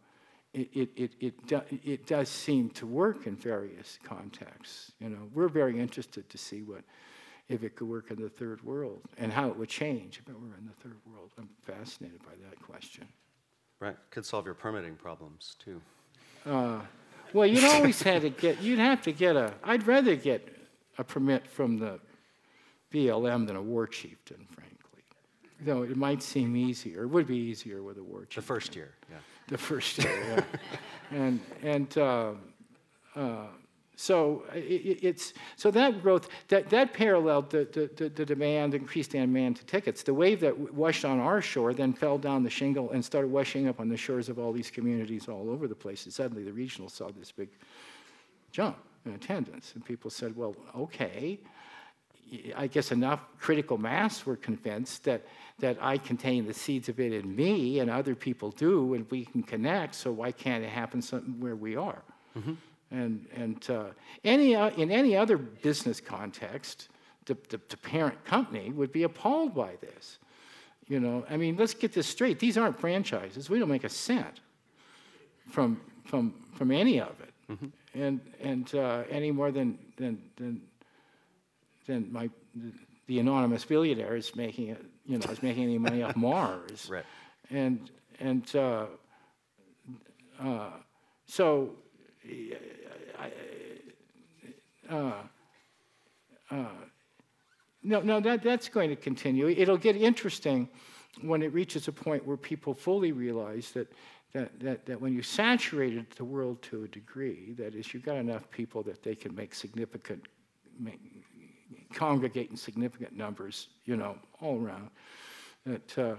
[0.52, 4.92] it, it, it, it, do, it does seem to work in various contexts.
[5.00, 6.82] You know, we're very interested to see what,
[7.48, 10.34] if it could work in the third world and how it would change if it
[10.40, 11.30] were in the third world.
[11.38, 13.06] I'm fascinated by that question.
[13.80, 15.80] right, could solve your permitting problems too.
[17.32, 20.56] Well, you'd always had to get, you'd have to get a, I'd rather get
[20.98, 21.98] a permit from the
[22.92, 25.02] BLM than a war chieftain, frankly.
[25.60, 28.42] Though it might seem easier, it would be easier with a war chieftain.
[28.42, 29.16] The first year, yeah.
[29.48, 30.44] The first year,
[31.12, 31.18] yeah.
[31.18, 32.32] and and uh,
[33.16, 33.46] uh,
[34.02, 35.26] so i i it's
[35.62, 37.62] so that growth that that paralleled the,
[37.98, 40.02] the, the, demand increased demand to tickets.
[40.02, 43.68] The wave that washed on our shore then fell down the shingle and started washing
[43.68, 46.04] up on the shores of all these communities all over the place.
[46.04, 47.50] And suddenly the regional saw this big
[48.50, 48.76] jump
[49.06, 51.38] in attendance, and people said, "Well, okay."
[52.56, 55.20] I guess enough critical mass were convinced that,
[55.58, 59.26] that I contain the seeds of it in me and other people do, and we
[59.26, 62.00] can connect, so why can't it happen somewhere we are?
[62.34, 62.54] Mm-hmm.
[62.92, 63.84] And, and uh,
[64.22, 66.88] any, uh, in any other business context,
[67.24, 70.18] the, the, the parent company would be appalled by this.
[70.88, 72.38] You know, I mean, let's get this straight.
[72.38, 73.48] These aren't franchises.
[73.48, 74.40] We don't make a cent
[75.48, 77.32] from, from, from any of it.
[77.94, 80.60] And, and uh, any more than, than, than,
[81.86, 82.30] than my,
[83.06, 86.88] the anonymous billionaire is making it, you know, is making any money off Mars.
[86.90, 87.04] Right.
[87.50, 87.90] And,
[88.20, 88.86] and uh,
[90.42, 90.70] uh,
[91.26, 91.70] so,
[97.82, 99.48] no, no, that, that's going to continue.
[99.48, 100.68] It'll get interesting
[101.20, 103.92] when it reaches a point where people fully realize that,
[104.32, 108.16] that, that, that when you saturated the world to a degree, that is, you've got
[108.16, 110.22] enough people that they can make significant,
[110.78, 111.00] make,
[111.92, 114.88] congregate in significant numbers, you know, all around,
[115.66, 116.14] that, uh,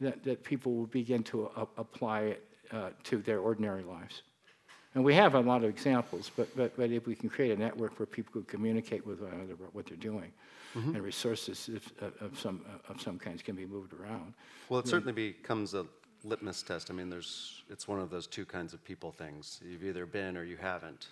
[0.00, 4.22] that, that people will begin to a- apply it uh, to their ordinary lives.
[4.94, 7.60] And we have a lot of examples, but, but, but if we can create a
[7.60, 10.32] network where people can communicate with one another about what they're doing,
[10.74, 14.32] and resources if, of, of some, of some kinds can be moved around.
[14.68, 15.86] Well, it certainly becomes a
[16.24, 16.90] litmus test.
[16.90, 19.60] I mean, there's, it's one of those two kinds of people things.
[19.64, 21.08] You've either been or you haven't.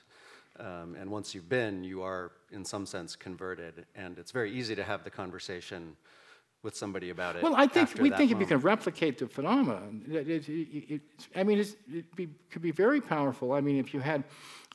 [0.58, 3.86] Um, and once you've been, you are, in some sense, converted.
[3.94, 5.96] And it's very easy to have the conversation
[6.66, 7.42] with somebody about it.
[7.44, 11.00] Well, I think we think if you can replicate the phenomenon, that it, it, it,
[11.34, 13.52] I mean, it's, it be, could be very powerful.
[13.52, 14.24] I mean, if you had,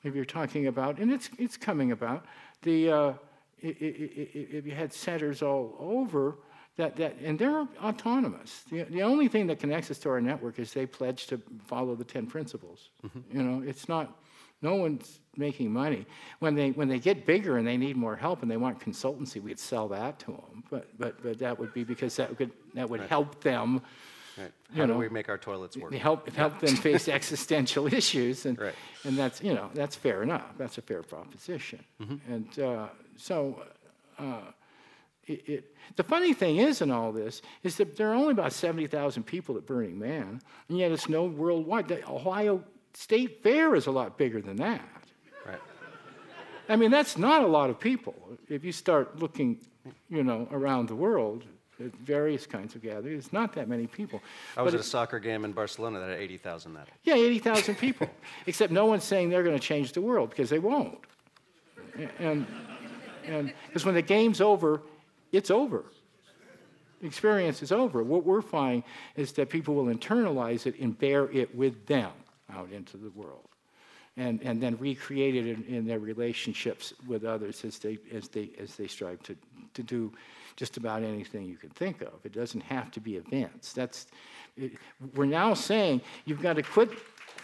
[0.04, 2.26] if you're talking about, and it's it's coming about
[2.62, 3.14] the, uh,
[3.60, 6.38] if you had centers all over
[6.78, 8.64] that that, and they're autonomous.
[8.72, 11.94] The, the only thing that connects us to our network is they pledge to follow
[11.96, 12.90] the ten principles.
[13.34, 14.18] You know, it's not.
[14.62, 16.06] No one's making money.
[16.40, 19.42] When they when they get bigger and they need more help and they want consultancy,
[19.42, 20.64] we'd sell that to them.
[20.70, 23.82] But but but that would be because that would that would help them
[24.38, 24.52] Right.
[24.74, 25.94] you How do know, we make our toilets work?
[25.94, 28.74] help help them face existential issues and Right.
[29.04, 30.54] and that's you know that's fair enough.
[30.58, 31.84] That's a fair proposition.
[32.02, 32.34] Mm-hmm.
[32.34, 32.88] And uh,
[33.18, 33.62] so.
[34.20, 34.42] Uh,
[35.28, 38.52] it, it, the funny thing is in all this is that there are only about
[38.54, 41.88] 70,000 people at Burning Man, and yet it's known worldwide.
[41.88, 44.82] The Ohio State Fair is a lot bigger than that.
[45.46, 45.60] Right.
[46.70, 48.16] I mean, that's not a lot of people.
[48.50, 49.60] If you start looking,
[50.10, 51.46] you know, around the world
[51.80, 54.22] at various kinds of gatherings, it's not that many people.
[54.56, 56.88] I was But at a soccer game in Barcelona that had 80,000 that.
[57.04, 58.10] Yeah, 80,000 people.
[58.46, 61.00] Except no one's saying they're going to change the world because they won't.
[62.20, 62.46] And
[63.26, 64.82] and because when the game's over,
[65.32, 65.86] it's over.
[67.02, 68.04] The experience is over.
[68.04, 68.84] What we're finding
[69.16, 72.12] is that people will internalize it and bear it with them
[72.56, 73.48] out into the world.
[74.18, 78.76] And, and then recreated in, in their relationships with others as they, as they, as
[78.76, 79.38] they strive to,
[79.74, 80.12] to do
[80.58, 82.14] just about anything you can think of.
[82.26, 83.72] It doesn't have to be events.
[83.72, 84.08] That's,
[84.58, 84.74] it,
[85.16, 86.90] we're now saying you've got to quit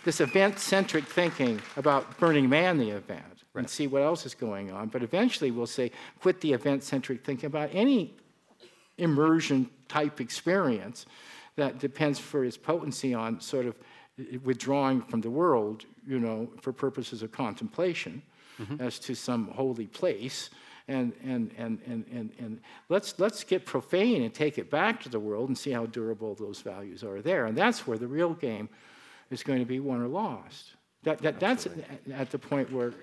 [0.03, 4.71] this event centric thinking about Burning Man, the event, and see what else is going
[4.71, 4.89] on.
[4.89, 8.13] But eventually we'll say quit the event centric thinking about any
[8.97, 11.05] immersion type experience
[11.55, 13.75] that depends for its potency on sort of
[14.43, 18.21] withdrawing from the world, you know, for purposes of contemplation
[18.59, 18.81] mm-hmm.
[18.81, 20.49] as to some holy place.
[20.89, 25.09] And, and, and, and, and, and let's, let's get profane and take it back to
[25.09, 27.45] the world and see how durable those values are there.
[27.45, 28.69] And that's where the real game
[29.29, 30.75] is going to be won or lost.
[31.03, 31.73] That, that, that's at,
[32.13, 32.93] at the point where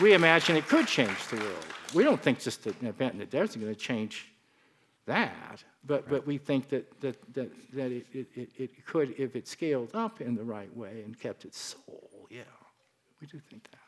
[0.00, 1.66] we imagine it could change the world.
[1.92, 4.31] We don't think just an event in the desert is going to change
[5.06, 9.34] that, but, but we think that, that, that, that it, it, it- it could if
[9.34, 12.26] it scaled up in the right way and kept its soul.
[12.30, 12.42] Yeah,
[13.20, 13.80] we do think that.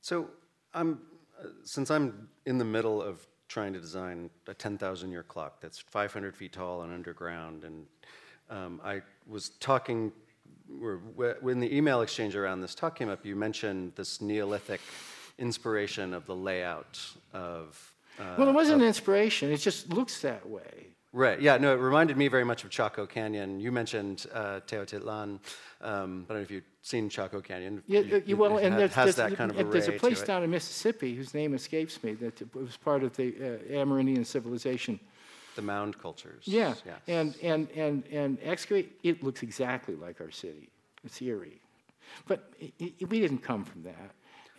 [0.00, 0.28] So,
[0.74, 1.00] I'm,
[1.38, 5.78] uh, since I'm in the middle of trying to design a 10,000 year clock that's
[5.78, 7.86] 500 feet tall and underground, and
[8.50, 10.12] um, I was talking,
[10.68, 14.80] when the email exchange around this talk came up, you mentioned this Neolithic
[15.38, 17.00] inspiration of the layout
[17.32, 17.89] of.
[18.20, 20.86] Uh, Well, it wasn't an inspiration, it just looks that way.
[21.12, 21.40] Right.
[21.40, 21.56] Yeah.
[21.58, 21.74] No.
[21.74, 23.58] It reminded me very much of Chaco Canyon.
[23.58, 25.40] You mentioned uh, Teotihuacan.
[25.80, 27.82] Um, I don't know if you've seen Chaco Canyon.
[27.88, 30.22] Yeah, You- well, it and ha- there's, has there's, that kind of there's a place
[30.22, 35.00] down in Mississippi whose name escapes me that was part of the uh, Amerindian civilization.
[35.56, 36.44] The mound cultures.
[36.46, 37.00] Yeah, Yes.
[37.08, 40.70] and, and, and, and excavate, it looks exactly like our city.
[41.02, 41.60] It's eerie.
[42.28, 44.12] But i i we didn't come from that.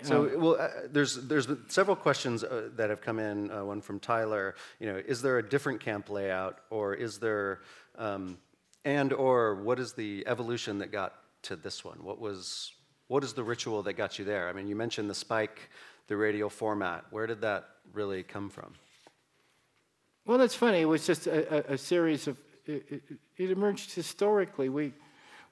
[0.04, 3.52] So, well, uh, there's there's several questions uh, that have come in.
[3.52, 4.56] Uh, one from Tyler.
[4.80, 7.62] You know, is there a different camp layout, or is there,
[7.98, 8.38] um,
[8.86, 12.04] and or what is the evolution that got to this one?
[12.04, 12.72] What was
[13.08, 14.50] what is the ritual that got you there?
[14.50, 15.70] I mean, you mentioned the spike,
[16.08, 17.06] the radial format.
[17.12, 18.74] Where did that really come from?
[20.26, 20.82] Well, that's funny.
[20.82, 22.38] It was just a, a, a series of.
[22.66, 23.02] It, it,
[23.38, 24.70] it emerged historically.
[24.70, 24.94] We,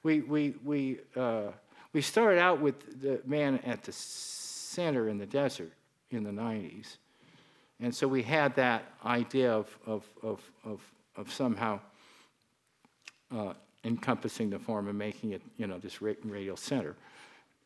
[0.03, 1.47] we, we, we, uh,
[1.93, 5.71] we started out with the man at the center in the desert
[6.11, 6.97] in the 90s,
[7.79, 10.81] and so we had that idea of of of of,
[11.15, 11.79] of somehow
[13.35, 16.95] uh, encompassing the form and making it, you know, this radial center.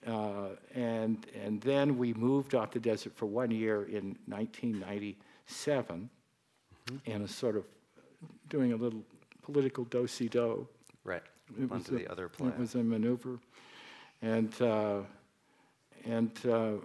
[0.05, 6.09] Uh, and, and then we moved off the desert for one year in 1997
[7.05, 7.63] and a sort of
[8.49, 9.01] doing a little
[9.41, 10.67] political do-si-do.
[11.05, 11.23] Right.
[11.59, 12.51] It Onto a- the other plan.
[12.51, 13.39] It was a maneuver.
[14.23, 14.99] And, uh,
[16.05, 16.75] and, uh,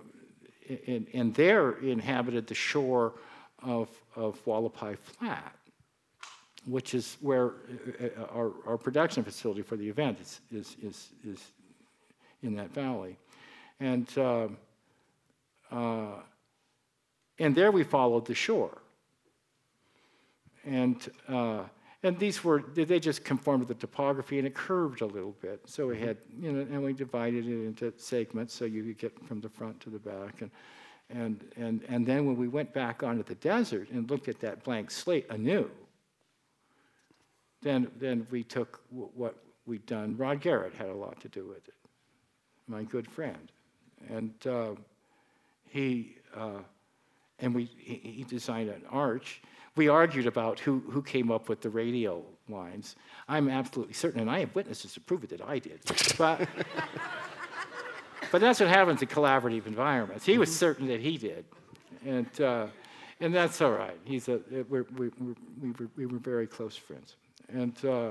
[0.89, 3.14] and, and there inhabited the shore
[3.62, 5.55] of, of Hualapai Flat,
[6.66, 11.09] which is where uh, uh, our, our production facility for the event is, is, is,
[11.24, 11.41] is
[12.43, 13.16] in that valley.
[13.78, 14.49] And, uh,
[15.70, 16.20] uh,
[17.39, 18.78] and there we followed the shore.
[20.64, 20.97] And,
[21.28, 21.62] uh,
[22.03, 25.34] and these were, they- they just conformed to the topography and it curved a little
[25.40, 25.61] bit.
[25.66, 29.24] So we had, you know, and we divided it into segments so you could get
[29.26, 30.40] from the front to the back.
[30.42, 30.51] And,
[31.11, 34.62] and, and, and then when we went back onto the desert and looked at that
[34.62, 35.70] blank slate anew,
[37.62, 39.36] then, then we took w- what
[39.66, 40.16] we'd done.
[40.16, 41.74] Rod Garrett had a lot to do with it,
[42.68, 43.51] my good friend.
[44.09, 44.74] And uh,
[45.68, 46.61] he, uh,
[47.40, 49.42] and we, he, he designed an arch.
[49.79, 52.97] We argued about who, who came up with the radial lines.
[53.29, 55.79] I'm absolutely certain, and I have witnesses to prove it that I did.
[56.18, 56.49] But,
[58.33, 60.26] but that's what happens in collaborative environments.
[60.26, 61.45] He was certain that he did.
[62.05, 62.66] And, uh,
[63.20, 63.97] and that's all right.
[64.05, 67.14] He's a, we're, we, we, we, were, we were very close friends.
[67.49, 68.11] And uh,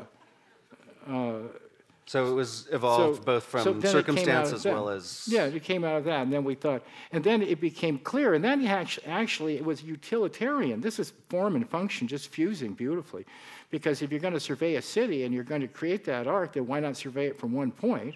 [2.07, 5.27] So it was evolved so- both from so then it came circumstance as well as
[5.29, 6.81] yeah, it came out of that, and then we thought,
[7.11, 10.79] and then it became clear, and then actu- actually it was utilitarian.
[10.79, 13.25] This is form and function just fusing beautifully,
[13.71, 16.53] because if you're going to survey a city and you're going to create that arc,
[16.53, 18.15] then why not survey it from one point,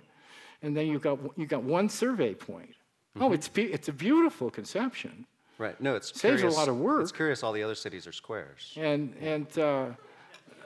[0.62, 2.70] and then you've got you got one survey point.
[3.18, 3.24] Mm-hmm.
[3.24, 5.26] Oh, it's it's a beautiful conception,
[5.58, 5.80] right.
[5.82, 7.02] No, it's Saves a lot of work.
[7.02, 7.44] It's curious.
[7.44, 8.72] All the other cities are squares.
[8.78, 9.88] and and uh,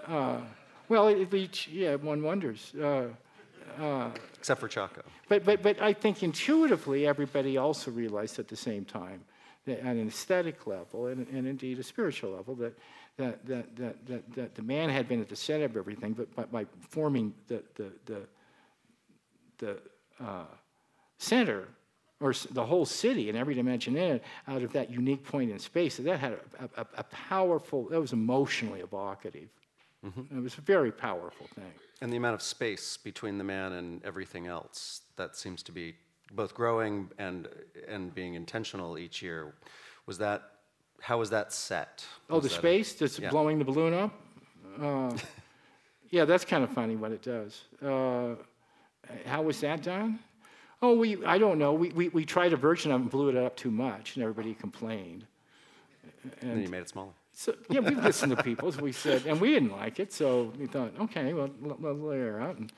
[0.08, 0.42] uh,
[0.90, 2.74] well, it, it, yeah, one wonders.
[2.76, 3.08] Uh,
[4.38, 5.02] Except for Chaco.
[5.28, 9.22] But, but, but I think intuitively, everybody also realized at the same time,
[9.66, 12.78] that at an aesthetic level and, and indeed a spiritual level, that,
[13.18, 16.34] that, that, that, that, that the man had been at the center of everything, but
[16.36, 18.22] by, by forming the, the, the,
[19.58, 19.78] the
[20.24, 20.46] uh,
[21.18, 21.68] center
[22.22, 25.60] or the whole city and every dimension in it out of that unique point in
[25.60, 29.50] space, that, that had a, a, a powerful, that was emotionally evocative.
[30.32, 31.72] It was a very powerful thing.
[32.02, 35.96] And the amount of space between the man and everything else that seems to be
[36.34, 37.48] both growing and
[37.88, 39.54] and being intentional each year.
[40.06, 40.42] Was that
[41.02, 42.06] how was that set?
[42.30, 43.30] Oh, Was the that a- space that's yeah.
[43.30, 44.14] blowing the balloon up?
[44.82, 45.16] Uh,
[46.10, 47.62] yeah, that's kind of funny what it does.
[47.84, 48.36] Uh,
[49.26, 50.20] how was that done?
[50.82, 51.74] Oh, we, I don't know.
[51.74, 54.24] We, we, we tried a version of it and blew it up too much, and
[54.24, 55.26] everybody complained.
[56.42, 57.14] and then you made it smaller.
[57.38, 60.54] So, yeah, we've listened to people, as we said, and we didn't like it, so
[60.58, 62.72] we thought, okay, well, l- l- layer out and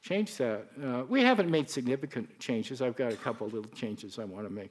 [0.00, 0.68] change that.
[0.82, 2.80] Uh, we haven't made significant changes.
[2.80, 4.70] I've got a couple little changes I want to make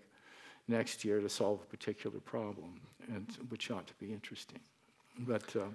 [0.70, 2.80] next year to solve a particular problem,
[3.10, 4.62] and which ought to be interesting.
[5.20, 5.66] But uh,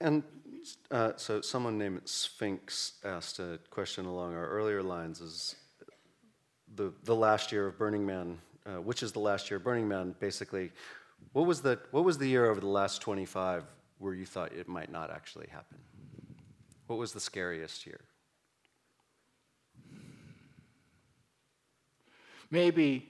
[0.00, 0.24] And
[0.90, 5.54] uh, so someone named Sphinx asked a question along our earlier lines is
[6.74, 9.86] the, the last year of Burning Man, uh, which is the last year of Burning
[9.86, 10.72] Man, basically,
[11.32, 13.64] what was, the, what was the year over the last 25
[13.98, 15.78] where you thought it might not actually happen?
[16.86, 18.00] What was the scariest year?
[22.52, 23.08] maybe,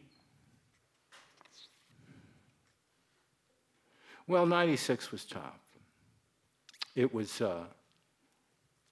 [4.26, 5.58] well, 96 was tough.
[6.94, 7.64] It was, uh,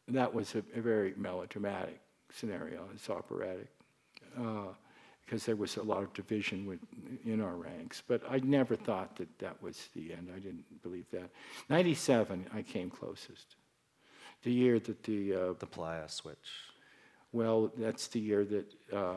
[0.09, 2.01] that was a, a very melodramatic
[2.33, 2.87] scenario.
[2.93, 3.69] It's operatic.
[4.39, 4.75] Uh,
[5.31, 6.81] because there was a lot of division with,
[7.25, 8.03] in our ranks.
[8.05, 10.29] But I never thought that that was the end.
[10.35, 11.31] I didn't believe that.
[11.69, 13.55] 97, I came closest.
[14.43, 16.37] The year that the, uh, The Playa switch.
[17.31, 19.15] well, that's the year that uh,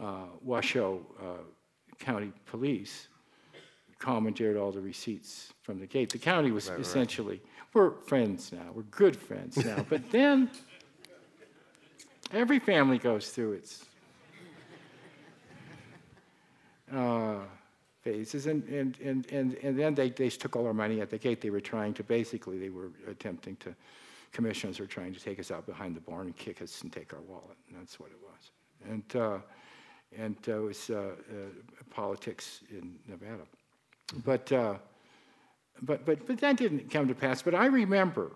[0.00, 1.42] uh, Washoe uh,
[1.98, 3.08] County Police
[3.98, 6.10] commandeered all the receipts from the gate.
[6.10, 6.80] The county was Right, right.
[6.86, 7.42] essentially,
[7.74, 9.84] we're friends now, we're good friends now.
[9.90, 10.50] but then
[12.32, 13.84] every family goes through its
[16.94, 17.38] uh,
[18.02, 21.18] phases, and, and, and, and, and then they, they took all our money at the
[21.18, 21.40] gate.
[21.40, 23.74] They were trying to, basically, they were attempting to,
[24.32, 27.12] commissioners were trying to take us out behind the barn and kick us and take
[27.12, 27.56] our wallet.
[27.68, 28.50] And that's what it was.
[28.88, 29.38] And, uh,
[30.16, 31.34] and uh, it was uh, uh,
[31.90, 33.42] politics in Nevada.
[34.24, 34.74] But, uh,
[35.82, 37.42] but, but, but that didn't come to pass.
[37.42, 38.32] But I remember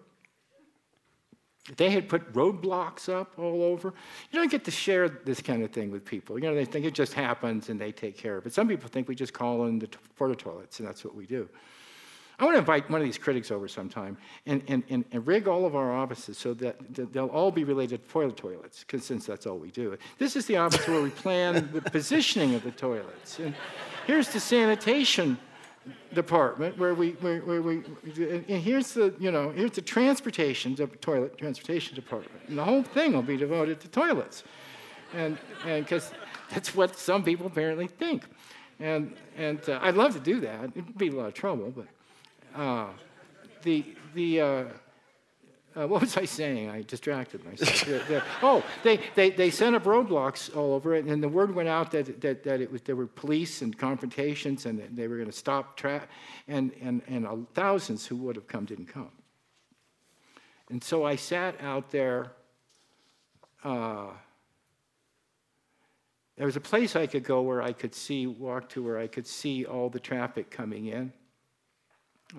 [1.77, 3.93] they had put roadblocks up all over.
[4.31, 6.39] You don't get to share this kind of thing with people.
[6.39, 8.53] You know, they think it just happens and they take care of it.
[8.53, 11.49] Some people think we just call in the porta toilets and that's what we do.
[12.39, 15.47] I want to invite one of these critics over sometime and, and, and, and rig
[15.47, 19.05] all of our offices so that, that they'll all be related to toilet toilets, because
[19.05, 19.99] since that's all we do.
[20.17, 23.39] This is the office where we plan the positioning of the toilets.
[23.39, 23.55] And
[24.07, 25.39] here's the sanitation
[26.14, 27.83] department where we, where, where we,
[28.16, 32.43] and here's the, you know, here's the transportation, de- toilet transportation department.
[32.49, 34.45] And the whole thing will be devoted to toilets.
[35.14, 36.12] And, and because
[36.51, 38.24] that's what some people apparently think.
[38.78, 40.70] And, and uh, I'd love to do that.
[40.74, 42.89] It'd be a lot of trouble, but uh,
[43.62, 44.64] the, the, uh,
[45.77, 46.68] uh, what was I saying?
[46.68, 47.85] I distracted myself.
[47.85, 51.55] The- the- oh, they, they, they set up roadblocks all over it, and the word
[51.55, 55.16] went out that, that, that it was, there were police and confrontations, and they were
[55.16, 56.07] going to stop tra-
[56.49, 59.11] and, and, and uh, thousands who would have come didn't come.
[60.71, 62.33] And so I sat out there.
[63.62, 64.07] Uh,
[66.37, 69.07] there was a place I could go where I could see, walk to where I
[69.07, 71.12] could see all the traffic coming in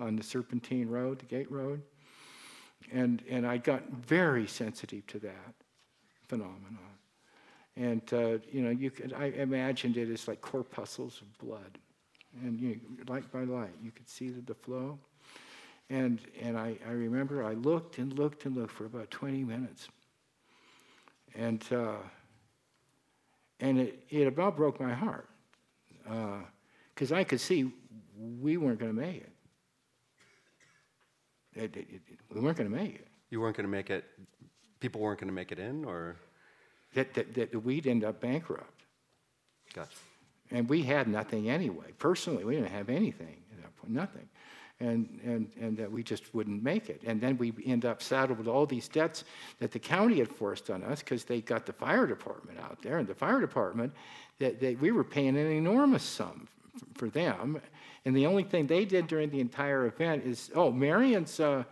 [0.00, 1.82] on the Serpentine Road, the Gate Road.
[2.90, 5.54] And, and I got very sensitive to that
[6.28, 6.78] phenomenon.
[7.76, 11.78] And, uh, you know, you could, I imagined it as like corpuscles of blood.
[12.42, 14.98] And you, light by light, you could see the, flow.
[15.90, 19.88] And, and I, I remember I looked and looked and looked for about 20 minutes.
[21.34, 21.96] And, uh,
[23.60, 25.28] and it, it about broke my heart
[26.94, 27.70] because I could see
[28.40, 29.31] we weren't going to make it.
[31.54, 33.08] It- it- it- we weren't going to make it.
[33.30, 34.04] You weren't going to make it,
[34.80, 36.16] people weren't going to make it in, or?
[36.94, 38.82] That, that, that we'd end up bankrupt.
[39.74, 39.90] Gotcha.
[40.50, 41.92] And we had nothing anyway.
[41.98, 44.28] Personally, we didn't have anything at that point, nothing.
[44.80, 47.00] And, and, and that we just wouldn't make it.
[47.06, 49.24] And then we end up saddled with all these debts
[49.60, 52.98] that the county had forced on us because they got the fire department out there.
[52.98, 53.92] And the fire department,
[54.40, 57.62] that they, we were paying an enormous sum f- for them.
[58.04, 61.64] And the only thing they did during the entire event is, oh, Marian's uh,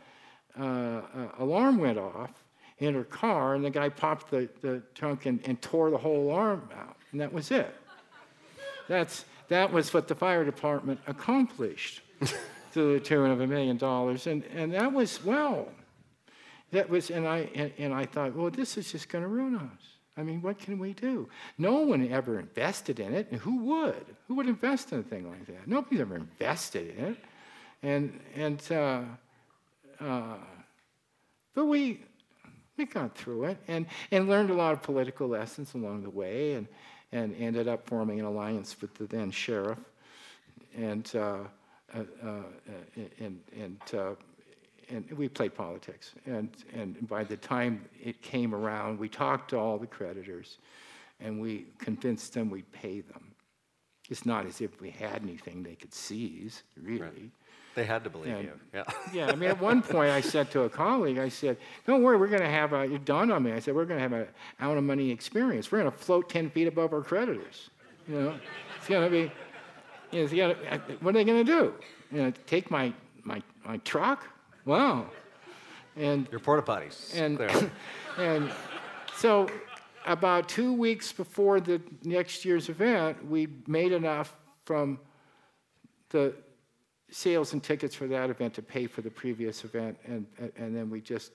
[0.59, 1.03] uh, uh,
[1.39, 2.31] alarm went off.
[2.79, 6.31] in her car, and the guy popped the, the trunk and, and tore the whole
[6.31, 7.75] arm out, and that was it.
[8.89, 12.01] That's, that was what the fire department accomplished
[12.73, 15.69] to the tune of a million dollars, and, and that was, well,
[16.71, 19.57] that was, and I, and, and I thought, well, this is just going to ruin
[19.57, 20.00] us.
[20.21, 21.31] I mean, what can we do?
[21.57, 24.05] No one ever invested in it, and who would?
[24.29, 25.67] Who would invest in a thing like that?
[25.67, 27.17] Nobody's ever invested in it,
[27.83, 29.01] and and uh,
[29.99, 30.37] uh,
[31.55, 32.03] but we
[32.77, 36.53] we got through it and and learned a lot of political lessons along the way,
[36.53, 36.69] and
[37.13, 39.79] and ended up forming an alliance with the then sheriff,
[40.77, 41.39] and uh,
[41.95, 42.43] uh, uh
[43.19, 44.11] and and uh,
[44.91, 46.13] and we played politics.
[46.27, 50.59] And, and by the time it came around, we talked to all the creditors
[51.21, 53.35] and we convinced them we'd pay them.
[54.09, 57.01] It's not as if we had anything they could seize, really.
[57.01, 57.31] Right.
[57.77, 58.53] They had to believe and, you.
[58.75, 58.85] Yeah.
[59.15, 59.27] yeah.
[59.29, 62.27] I mean, at one point I said to a colleague, I said, "Don't worry, we're
[62.27, 63.53] going to have a." It dawned on me.
[63.53, 64.27] I said, "We're going to have an
[64.59, 65.71] out of money experience.
[65.71, 67.71] We're going to float ten feet above our creditors.
[68.09, 68.41] You know,
[68.77, 69.33] it's going to be.
[70.11, 71.75] You know, gonna, what are they going to do?
[72.11, 74.27] You know, take my my my truck?
[74.71, 75.07] Wow.
[75.97, 77.19] And your porta potties.
[77.21, 77.41] And
[78.19, 78.53] and
[79.17, 79.49] so
[80.07, 85.01] about two weeks before the next year's event, we made enough from
[86.11, 86.37] the
[87.11, 90.25] sales and tickets for that event to pay for the previous event, and
[90.57, 91.33] and then we just,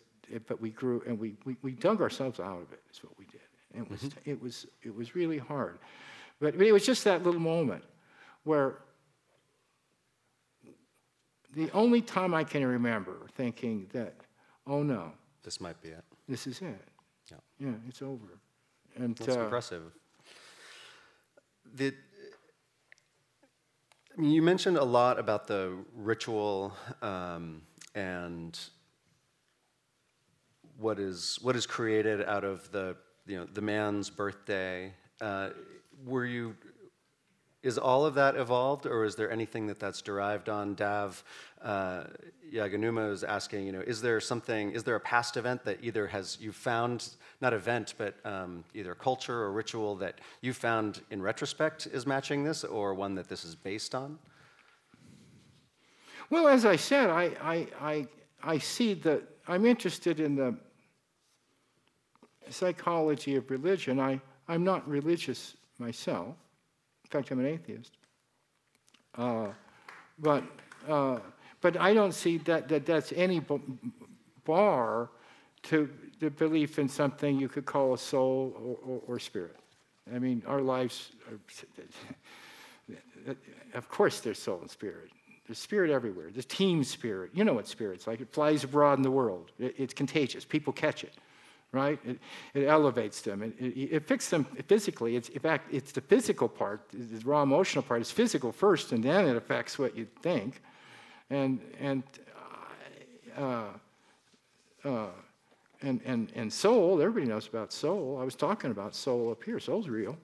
[0.47, 2.81] but we grew and we we, we dug ourselves out of it.
[2.89, 3.41] Is what we did.
[3.73, 4.29] And it was mm-hmm.
[4.31, 5.77] it was it was really hard,
[6.39, 7.83] but, but it was just that little moment
[8.45, 8.77] where
[11.55, 14.13] the only time I can remember thinking that,
[14.67, 16.03] oh no, this might be it.
[16.27, 16.75] This is it.
[17.31, 18.39] Yeah, yeah, it's over.
[18.97, 19.83] And that's uh, impressive.
[21.75, 21.93] The,
[24.17, 27.61] I mean, you mentioned a lot about the ritual um,
[27.95, 28.57] and
[30.77, 34.93] what is what is created out of the you know the man's birthday.
[35.21, 35.49] Uh,
[36.05, 36.55] were you
[37.65, 40.75] is all of that evolved, or is there anything that that's derived on?
[40.75, 41.23] Dav
[41.63, 42.03] uh,
[42.53, 46.05] Yaganuma is asking, you know, is there something, is there a past event that either
[46.05, 51.23] has you found, not event, but um, either culture or ritual that you found in
[51.23, 54.19] retrospect is matching this, or one that this is based on?
[56.29, 58.07] Well, as I said, I, I, I,
[58.43, 60.55] I see that I'm interested in the
[62.51, 63.99] psychology of religion.
[63.99, 66.35] I, I'm not religious myself.
[67.15, 67.93] Fact, I'm an atheist.
[69.17, 69.47] Uh,
[70.19, 70.43] but,
[70.85, 71.19] uh,
[71.61, 73.41] but I don't see that, that that's any
[74.43, 75.09] bar
[75.63, 75.89] to
[76.19, 78.53] the belief in something you could call a soul
[78.85, 79.55] or, or, or spirit.
[80.13, 81.39] I mean, our lives, are,
[83.75, 85.09] of course, there's soul and spirit.
[85.47, 86.31] There's spirit everywhere.
[86.33, 87.31] There's team spirit.
[87.33, 88.19] You know what spirit's like.
[88.19, 89.53] It flies abroad in the world.
[89.57, 90.43] It, it's contagious.
[90.43, 91.13] People catch it
[91.75, 91.99] right?
[92.05, 92.19] It,
[92.53, 93.43] it elevates them.
[93.43, 95.15] It, it, it fixes them physically.
[95.15, 99.03] It's, in fact, it's the physical part, the raw emotional part is physical first, and
[99.03, 100.61] then it affects what you think.
[101.29, 102.03] And, and,
[103.37, 103.65] uh,
[104.83, 105.07] uh,
[105.81, 108.17] and, and, and soul, everybody knows about soul.
[108.21, 109.59] I was talking about soul up here.
[109.59, 110.17] Soul's real.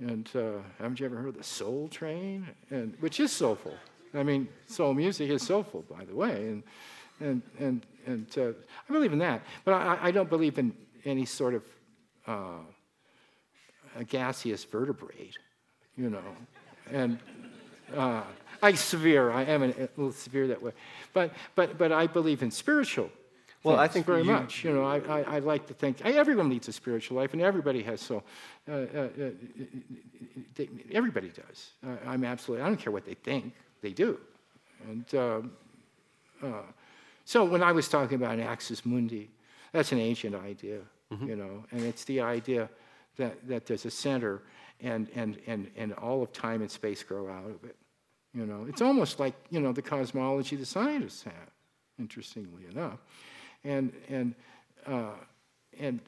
[0.00, 2.48] And uh, haven't you ever heard of the Soul Train?
[2.70, 3.74] And, which is soulful.
[4.12, 6.48] I mean, soul music is soulful, by the way.
[6.48, 6.62] And,
[7.20, 8.48] and, and, and uh,
[8.88, 9.42] I believe in that.
[9.64, 10.72] But I, I, don't believe in
[11.04, 11.62] any sort of
[12.26, 12.62] uh,
[13.96, 15.38] a gaseous vertebrate,
[15.96, 16.36] you know.
[16.90, 17.18] And
[17.96, 18.22] uh,
[18.62, 19.66] I severe, I am a
[19.96, 20.72] little severe that way.
[21.12, 23.10] But, but, but I believe in spiritual
[23.64, 24.62] well, I think very you, much.
[24.62, 27.82] You know, I, I, I, like to think everyone leads a spiritual life, and everybody
[27.82, 28.22] has so.
[28.68, 29.08] Uh, uh, uh
[30.54, 31.70] they, everybody does.
[32.06, 32.62] I'm absolutely.
[32.62, 34.18] I don't care what they think; they do.
[34.86, 35.52] And um,
[36.42, 36.60] uh,
[37.24, 39.30] so when I was talking about an axis mundi,
[39.72, 40.80] that's an ancient idea,
[41.12, 41.28] mm-hmm.
[41.28, 42.68] you know, and it's the idea
[43.16, 44.42] that, that there's a center
[44.80, 47.76] and, and, and, and all of time and space grow out of it.
[48.34, 51.50] You know, it's almost like, you know, the cosmology the scientists have,
[51.98, 52.98] interestingly enough.
[53.62, 54.34] And, and,
[54.86, 55.12] uh,
[55.78, 56.00] and,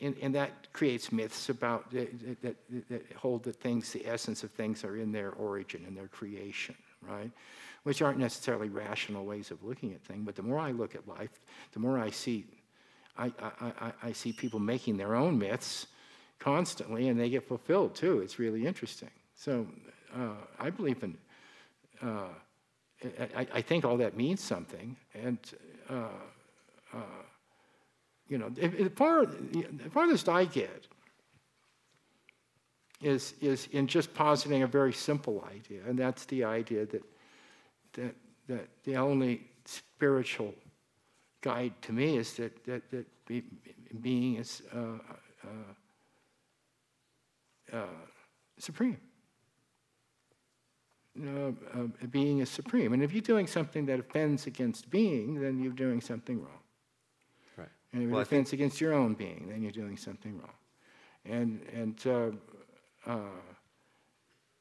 [0.00, 2.56] and, and, that creates myths about that, that,
[2.88, 6.76] that hold that things, the essence of things are in their origin and their creation,
[7.02, 7.30] right?
[7.86, 10.22] Which aren't necessarily rational ways of looking at things.
[10.24, 11.30] But the more I look at life,
[11.70, 12.44] the more I see,
[13.16, 15.86] I, I, I, I see people making their own myths
[16.40, 18.22] constantly, and they get fulfilled too.
[18.22, 19.10] It's really interesting.
[19.36, 19.68] So
[20.16, 21.16] uh, I believe in.
[22.02, 22.30] Uh,
[23.36, 25.38] I, I, think all that means something, and
[25.88, 26.08] uh,
[26.92, 26.98] uh
[28.28, 30.88] you know, the, far, the farthest I get
[33.00, 37.02] is is in just positing a very simple idea, and that's the idea that
[37.96, 38.14] that,
[38.48, 40.54] that the only spiritual
[41.40, 43.42] guide to me is that, that, that be,
[44.00, 44.98] being is uh,
[45.44, 45.72] uh,
[47.76, 47.86] uh,
[48.58, 48.98] supreme.
[51.18, 51.52] Uh,
[52.10, 52.92] being is supreme.
[52.92, 56.60] And if you're doing something that offends against being, then you're doing something wrong.
[57.56, 57.68] Right.
[57.92, 60.52] And if well, it offends against your own being, then you're doing something wrong.
[61.24, 63.20] And, and uh, uh,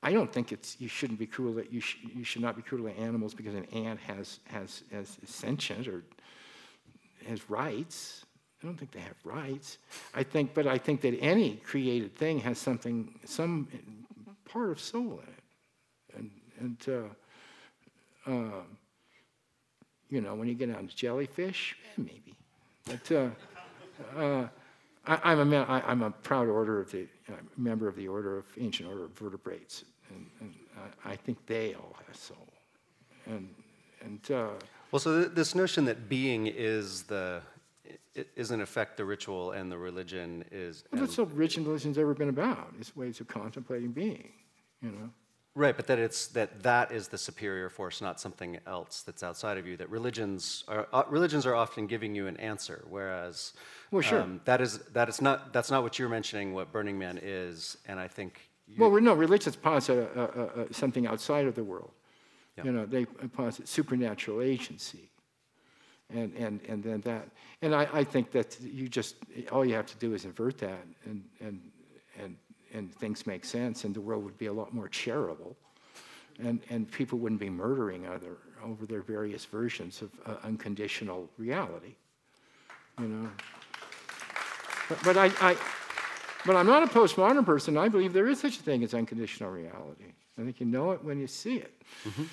[0.06, 2.88] I don't think it's, you shouldn't be cruel, you, sh- you should not be cruel
[2.88, 6.04] to animals because an ant has, has, has sentient or
[7.28, 8.26] has rights.
[8.62, 9.80] I don't think they have rights.
[10.14, 13.68] I think, but I think that any created thing has something, some
[14.46, 15.36] part of soul in it
[16.60, 18.62] and uh, uh,
[20.10, 22.36] you know, when you get down to jellyfish, eh, maybe.
[22.86, 23.30] But uh,
[24.18, 24.48] uh,
[25.06, 28.38] I, am a I, am a proud order of the uh, member of the order
[28.38, 29.84] of ancient order of vertebrates,
[30.16, 30.54] and, and
[31.04, 32.48] I think they all have soul.
[33.26, 33.50] And
[34.02, 34.50] and uh,
[34.92, 37.42] well, so th- this notion that being is the
[38.36, 40.84] is in effect the ritual and the religion is.
[40.92, 42.74] Well, that's all religion religion's ever been about.
[42.80, 44.32] Is ways of contemplating being,
[44.82, 45.10] you know.
[45.58, 49.58] Right, but that it's that that is the superior force, not something else that's outside
[49.58, 49.78] of you.
[49.78, 53.54] That religions are uh, religions are often giving you an answer, whereas
[53.90, 54.22] well, sure.
[54.22, 56.54] Um, that is that is not that's not what you're mentioning.
[56.54, 58.50] What Burning Man is, and I think.
[58.78, 61.92] Well, no, religions posit uh, uh, uh, something outside of the world.
[62.58, 62.66] Yeah.
[62.66, 65.10] You know, they posit supernatural agency,
[66.10, 67.28] and and and then that,
[67.62, 69.16] and I, I think that you just
[69.52, 71.62] all you have to do is invert that, and and
[72.18, 72.38] and
[72.76, 75.56] and things make sense, and the world would be a lot more charitable,
[76.40, 81.96] and, and people wouldn't be murdering other, over their various versions of uh, unconditional reality.
[83.00, 83.30] You know.
[84.90, 85.58] But, but I, I,
[86.46, 87.78] but I'm not a postmodern person.
[87.78, 90.06] I believe there is such a thing as unconditional reality.
[90.38, 92.24] I think you know it when you see it, mm-hmm.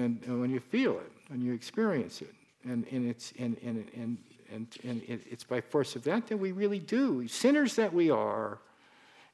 [0.00, 2.34] and, and, when you feel it, and you experience it,
[2.64, 4.18] and, and it's and and and
[4.52, 7.26] and, and it, it's by force of that that we really do.
[7.28, 8.58] Sinners that we are,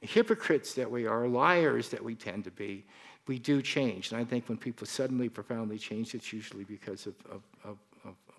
[0.00, 2.84] hypocrites that we are, liars that we tend to be,
[3.26, 4.12] we do change.
[4.12, 7.76] And I think when people suddenly profoundly change, it's usually because of, of, of,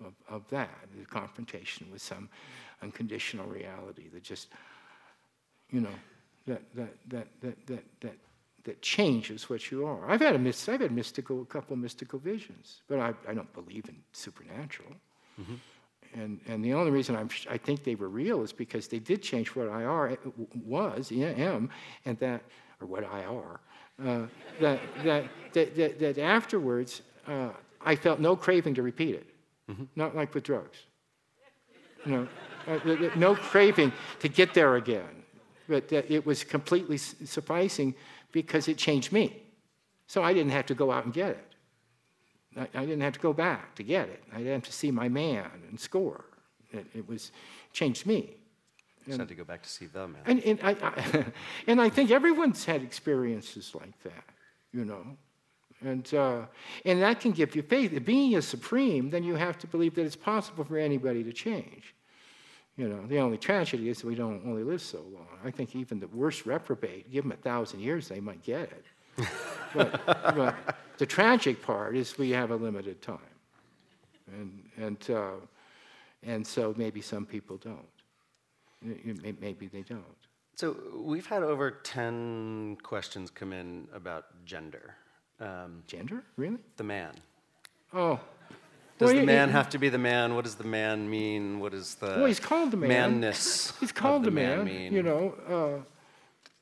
[0.04, 2.28] of, of that, the confrontation with some
[2.82, 4.48] unconditional reality that just,
[5.72, 5.94] you know,
[6.46, 8.16] that, that, that, that, that, that,
[8.64, 10.10] that changes what you are.
[10.10, 13.88] I've had, a, I've had mystical, a couple mystical visions, but I, I don't believe
[13.88, 14.92] in supernatural.
[15.40, 15.54] Mm-hmm.
[16.14, 19.22] And, and the only reason I'm, I think they were real is because they did
[19.22, 20.18] change what I are,
[20.64, 21.70] was, am,
[22.04, 22.42] and that,
[22.80, 23.60] or what I are,
[24.04, 24.26] uh,
[24.60, 29.26] that, that, that, that, that, afterwards uh, I felt no craving to repeat it,
[29.70, 29.84] mm-hmm.
[29.94, 30.78] not like with drugs.
[32.04, 32.28] You know,
[32.66, 35.19] uh, no craving to get there again,
[35.70, 37.94] but that it was completely sufficing
[38.32, 39.42] because it changed me.
[40.06, 41.46] So I didn't have to go out and get it.
[42.56, 44.22] I, I, didn't have to go back to get it.
[44.32, 46.24] I didn't have to see my man and score.
[46.72, 47.30] It, it was
[47.72, 48.34] changed me.
[49.06, 50.22] You had to go back to see the man.
[50.26, 51.24] And, and I, I
[51.68, 54.24] and I think everyone's had experiences like that,
[54.72, 55.04] you know.
[55.82, 56.42] And, uh,
[56.84, 57.92] and that can give you faith.
[57.92, 61.32] If being is supreme, then you have to believe that it's possible for anybody to
[61.32, 61.94] change.
[62.80, 65.26] You know, the only tragedy is that we don't only live so long.
[65.44, 68.84] I think even the worst reprobate, give them a thousand years, they might get it
[69.74, 73.18] but, but, the tragic part is we have a limited time.
[74.32, 75.32] And, and, uh,
[76.22, 77.86] and so maybe some people don't.
[79.40, 80.16] Maybe they don't.
[80.54, 84.94] So we've had over 10 questions come in about gender.
[85.38, 86.22] Um, gender?
[86.38, 86.60] Really?
[86.78, 87.12] The man.
[87.92, 88.18] Oh.
[89.00, 90.34] Does well, the man he, have to be the man?
[90.34, 91.58] What does the man mean?
[91.58, 92.88] What is the well, he's called the man.
[93.18, 93.72] manness?
[93.80, 94.58] He's called the, man.
[94.58, 94.92] man mean?
[94.92, 95.82] You know,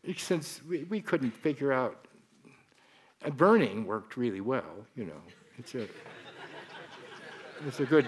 [0.07, 2.07] uh, since we, we couldn't figure out
[3.25, 5.21] uh, burning worked really well, you know.
[5.59, 5.89] It's a,
[7.67, 8.07] it's a good,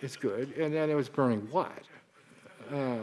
[0.00, 0.56] it's good.
[0.56, 1.82] And then it was burning what?
[2.72, 3.00] Uh,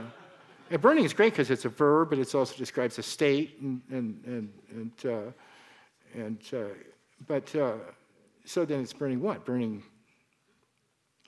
[0.72, 3.84] and burning is great because it's a verb, but it also describes a state, and
[3.91, 6.73] and and and, uh, and uh,
[7.27, 7.73] but uh,
[8.45, 9.45] so then it's burning what?
[9.45, 9.84] Burning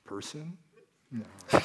[0.06, 0.57] person?
[1.11, 1.23] No.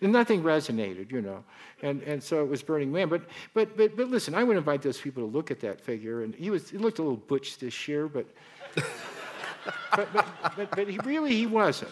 [0.00, 1.44] and nothing resonated, you know.
[1.82, 3.08] And, and so it was Burning Man.
[3.08, 3.22] But,
[3.52, 6.22] but, but, but listen, I would invite those people to look at that figure.
[6.22, 8.26] And he, was, he looked a little butch this year, but,
[8.74, 10.26] but, but,
[10.56, 11.90] but, but, he really he wasn't.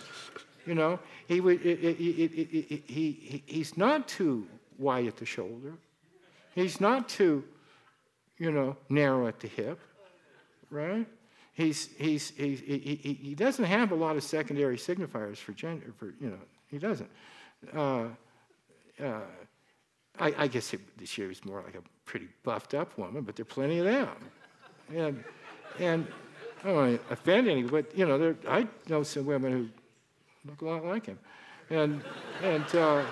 [0.66, 4.46] You know, he, would, he, he, he's not too
[4.78, 5.74] wide at the shoulder.
[6.54, 7.44] He's not too,
[8.38, 9.80] you know, narrow at the hip,
[10.70, 11.06] right?
[11.54, 15.92] He's, he's, he's, he, he, he doesn't have a lot of secondary signifiers for gender,
[15.98, 16.38] for, you know,
[16.68, 17.10] he doesn't.
[17.76, 18.06] Uh,
[19.02, 19.20] uh,
[20.18, 23.36] I, I, guess it, this year is more like a pretty buffed up woman, but
[23.36, 24.08] there are plenty of them.
[24.94, 25.24] And,
[25.78, 26.06] and
[26.62, 30.50] I don't want to offend any, but you know, there, I know some women who
[30.50, 31.18] look a lot like him.
[31.70, 32.02] And,
[32.42, 33.04] and uh,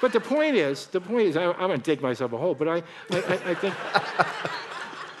[0.00, 2.54] but the point is, the point is, I, am going to dig myself a hole,
[2.54, 3.74] but I, I, I, think,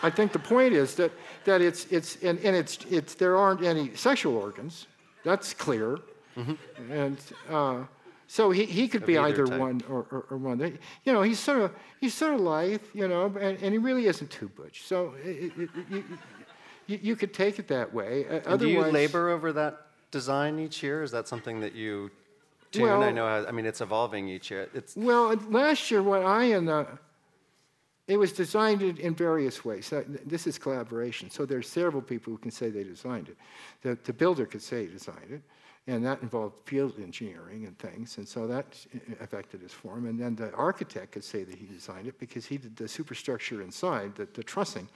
[0.02, 1.12] I think the point is that,
[1.44, 4.86] that it's, it's, and, and it's, it's, there aren't any sexual organs.
[5.24, 5.98] That's clear.
[6.36, 6.92] Mm-hmm.
[6.92, 7.18] And
[7.50, 7.84] uh,
[8.28, 9.58] so he, he could be either type.
[9.58, 10.78] one or, or, or, one.
[11.04, 14.06] You know, he's sort of, he's sort of lithe, you know, and, and he really
[14.06, 14.84] isn't too butch.
[14.84, 16.04] So it, it, it,
[16.86, 18.26] you, you, could take it that way.
[18.46, 21.02] Uh, do you labor over that design each year?
[21.02, 22.10] Is that something that you
[22.70, 22.82] tune?
[22.82, 23.26] Well, I know.
[23.26, 24.68] How, I mean, it's evolving each year.
[24.74, 26.86] It's well, last year what I and the
[28.08, 29.92] it was designed in various ways.
[30.24, 31.30] This is collaboration.
[31.30, 33.36] So there's several people who can say they designed it.
[33.82, 35.42] The, the builder could say he designed it,
[35.86, 38.66] and that involved field engineering and things, and so that
[39.20, 40.06] affected his form.
[40.06, 43.62] And then the architect could say that he designed it because he did the superstructure
[43.62, 44.88] inside, the, the trussing,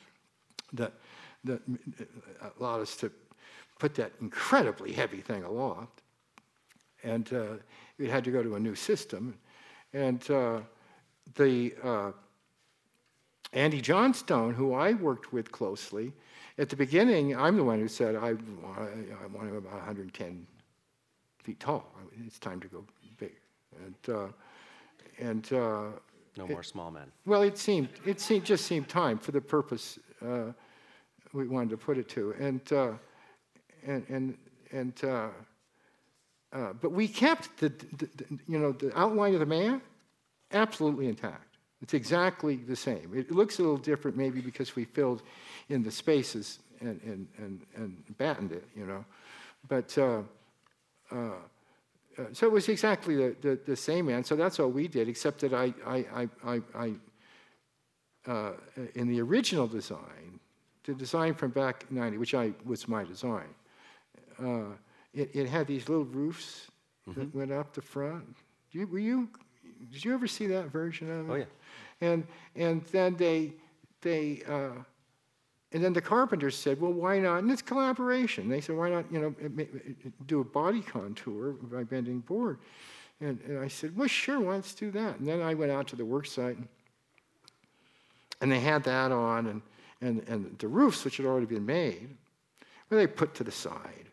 [0.73, 0.95] that,
[1.45, 1.61] that
[2.59, 3.13] allowed us to
[3.79, 6.03] put that incredibly heavy thing aloft
[7.05, 7.55] and uh,
[7.99, 9.35] it had to go to a new system.
[9.93, 10.61] And uh,
[11.35, 12.13] the uh,
[13.53, 16.13] Andy Johnstone, who I worked with closely,
[16.59, 20.47] at the beginning, I'm the one who said, I, I want him about 110
[21.43, 21.87] feet tall.
[22.27, 22.85] It's time to go
[23.19, 23.33] big.
[23.85, 24.27] And, uh,
[25.19, 25.85] and uh,
[26.37, 27.11] no more small men.
[27.27, 30.53] Well, it seemed, it seemed, just seemed time for the purpose uh,
[31.33, 32.35] we wanted to put it to.
[32.39, 32.61] And,
[33.87, 34.39] and, and,
[34.71, 35.05] and
[36.53, 39.81] uh, but we kept the, the, the, you know, the outline of the man
[40.53, 41.52] absolutely intact.
[41.83, 43.11] It's exactly the same.
[43.15, 45.23] It looks a little different maybe because we filled
[45.69, 49.05] in the spaces and, and, and, and battened it, you know.
[49.69, 50.23] But uh,
[51.11, 51.17] uh,
[52.19, 54.23] uh, so it was exactly the, the, the, same man.
[54.25, 56.93] So that's all we did, except that I, I, I, I
[58.31, 58.53] uh,
[58.95, 60.39] in the original design,
[60.85, 63.49] the design from back 90, which I was my design,
[64.43, 64.75] uh,
[65.15, 66.69] it, it had these little roofs
[67.09, 67.21] mm-hmm.
[67.21, 68.37] that went up the front.
[68.73, 69.29] You, were you?
[69.91, 71.33] Did you ever see that version of it?
[71.33, 71.45] Oh yeah.
[72.03, 72.27] And
[72.57, 73.55] and then they
[74.03, 74.83] they uh,
[75.73, 77.39] and then the carpenters said, well, why not?
[77.39, 78.49] And it's collaboration.
[78.49, 79.11] They said, why not?
[79.11, 79.67] You know,
[80.27, 82.59] do a body contour by bending board.
[83.21, 85.19] And, and I said, well, sure, let's do that.
[85.19, 86.69] And then I went out to the work site, and,
[88.41, 89.63] and they had that on, and,
[90.01, 92.11] and, and the roofs, which had already been made,
[92.91, 94.11] well, they put to the side.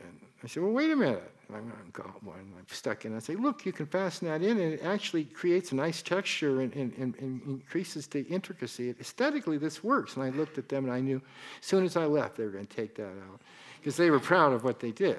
[0.00, 1.30] And I said, well, wait a minute.
[1.54, 2.52] And I got one.
[2.56, 3.16] I'm stuck in.
[3.16, 6.60] I say, look, you can fasten that in, and it actually creates a nice texture
[6.60, 8.94] and, and, and, and increases the intricacy.
[9.00, 10.16] Aesthetically, this works.
[10.16, 11.20] And I looked at them, and I knew
[11.60, 13.40] as soon as I left, they were going to take that out
[13.78, 15.18] because they were proud of what they did,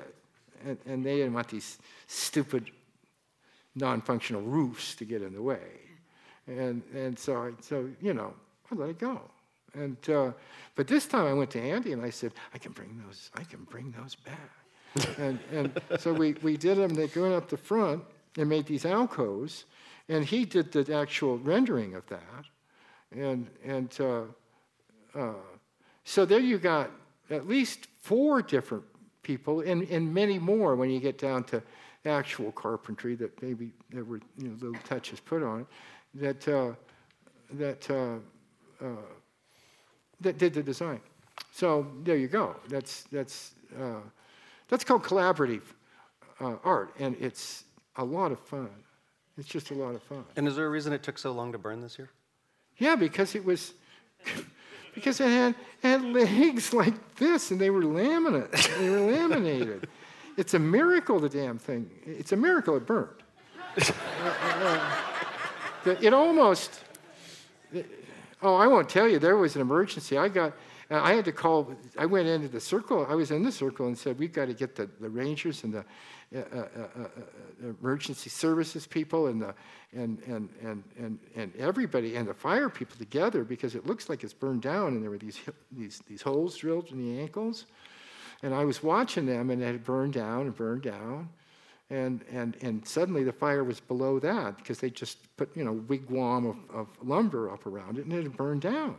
[0.66, 2.72] and, and they didn't want these stupid,
[3.76, 5.60] non-functional roofs to get in the way.
[6.48, 8.34] And and so I, so you know,
[8.72, 9.22] I let it go.
[9.74, 10.32] And uh,
[10.76, 13.32] but this time I went to Andy and I said, I can bring those.
[13.36, 14.61] I can bring those back
[15.18, 18.04] and, and so we, we did them, they going up the front
[18.38, 19.66] and made these alcoves,
[20.10, 22.46] and he did the actual rendering of that.
[23.12, 24.24] And, and uh,
[25.16, 25.34] uh,
[26.04, 26.92] so there you got
[27.30, 28.84] at least four different
[29.24, 31.62] people, and, and many more when you get down to
[32.06, 35.68] actual carpentry that maybe there were you know, little touches put on it,
[36.16, 36.74] that, uh,
[37.54, 38.16] that, uh,
[38.84, 38.96] uh,
[40.20, 41.00] that did the design.
[41.52, 42.56] So there you go.
[42.70, 44.00] That's, that's uh,
[44.72, 45.64] that's called collaborative
[46.40, 47.66] uh, art, and it's
[47.98, 48.70] a lot of fun.
[49.38, 50.24] It's just a lot of fun.
[50.38, 52.10] And is there a reason it took so long to burn this year?
[52.78, 53.74] Yeah, because it was
[54.96, 58.78] because it had, it had legs like this, and they were laminate.
[58.80, 59.90] they were laminated.
[60.38, 61.92] It's a miracle, the damn thing.
[62.06, 63.10] It's a miracle it burned.
[63.78, 63.92] uh,
[65.86, 66.80] uh, it almost.
[68.42, 69.20] oh, I won't tell you.
[69.20, 70.18] There was an emergency.
[70.18, 70.54] I got
[70.92, 73.98] I had to call, I went into the circle, I was in the circle and
[73.98, 75.86] said, we've got to get the, the rangers and the
[76.36, 79.54] uh, uh, uh, uh, emergency services people and, the,
[79.94, 84.24] and, and, and, and, and everybody and the fire people together because it looks like
[84.24, 85.40] it's burned down and there were these,
[85.72, 87.68] these, these holes drilled in the ankles.
[88.44, 91.30] And I was watching them and it had burned down and burned down.
[91.90, 95.76] And, and, and suddenly the fire was below that because they just put, you know,
[95.88, 98.98] wigwam of, of lumber up around it and it had burned down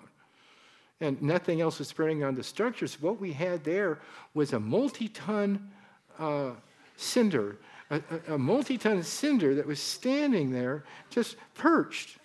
[1.03, 3.01] and nothing else was spreading on the structures.
[3.03, 3.99] What we had there
[4.35, 5.70] was a multi ton
[6.19, 6.53] uh,
[6.97, 7.59] cinder,
[7.91, 12.19] a, a, a multi ton cinder that was standing there just perched.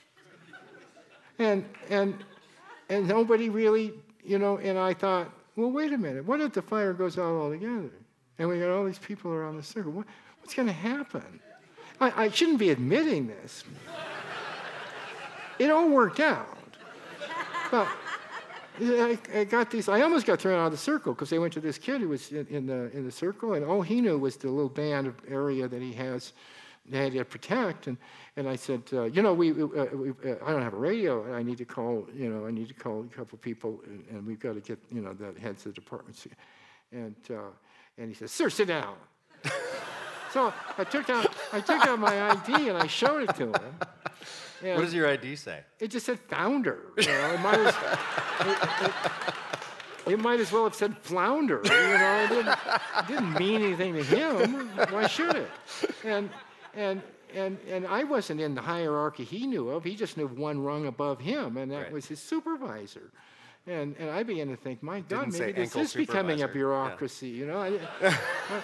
[1.39, 2.23] And, and,
[2.89, 3.93] and nobody really,
[4.23, 7.33] you know, and I thought, well, wait a minute, what if the fire goes out
[7.33, 7.91] altogether?
[8.37, 9.91] And we got all these people around the circle.
[9.91, 10.05] What,
[10.39, 11.39] what's going to happen?
[11.99, 13.63] I, I shouldn't be admitting this.
[15.57, 16.57] it all worked out.
[17.71, 17.87] But
[18.79, 19.89] I, I got these.
[19.89, 22.09] I almost got thrown out of the circle because they went to this kid who
[22.09, 25.07] was in, in, the in the circle, and all he knew was the little band
[25.07, 26.33] of area that he has
[26.89, 27.87] they had to protect.
[27.87, 27.97] And,
[28.35, 31.35] and I said, uh, you know, we, uh, we uh, I don't have a radio.
[31.35, 34.25] I need to call, you know, I need to call a couple people, and, and
[34.25, 36.27] we've got to get, you know, the heads of the departments.
[36.91, 37.51] And, uh,
[37.97, 38.95] and he said, sir, sit down.
[40.33, 43.55] so I took out, I took out my ID and I showed it to him.
[44.61, 45.61] What does your ID say?
[45.79, 46.79] It just said founder.
[46.97, 47.75] You know, it, might as,
[48.41, 48.91] it,
[50.07, 51.61] it, it, might as well have said flounder.
[51.63, 54.69] You know, it didn't, it didn't mean anything to him.
[54.89, 55.49] Why should it?
[56.03, 56.29] And
[56.77, 57.01] and,
[57.33, 59.83] and, and I wasn't in the hierarchy he knew of.
[59.83, 61.91] He just knew one rung above him, and that right.
[61.91, 63.11] was his supervisor.
[63.65, 65.97] And, and I began to think, my God, Didn't maybe this is supervisor.
[65.97, 67.35] becoming a bureaucracy, yeah.
[67.35, 67.57] you know?
[67.59, 67.69] I,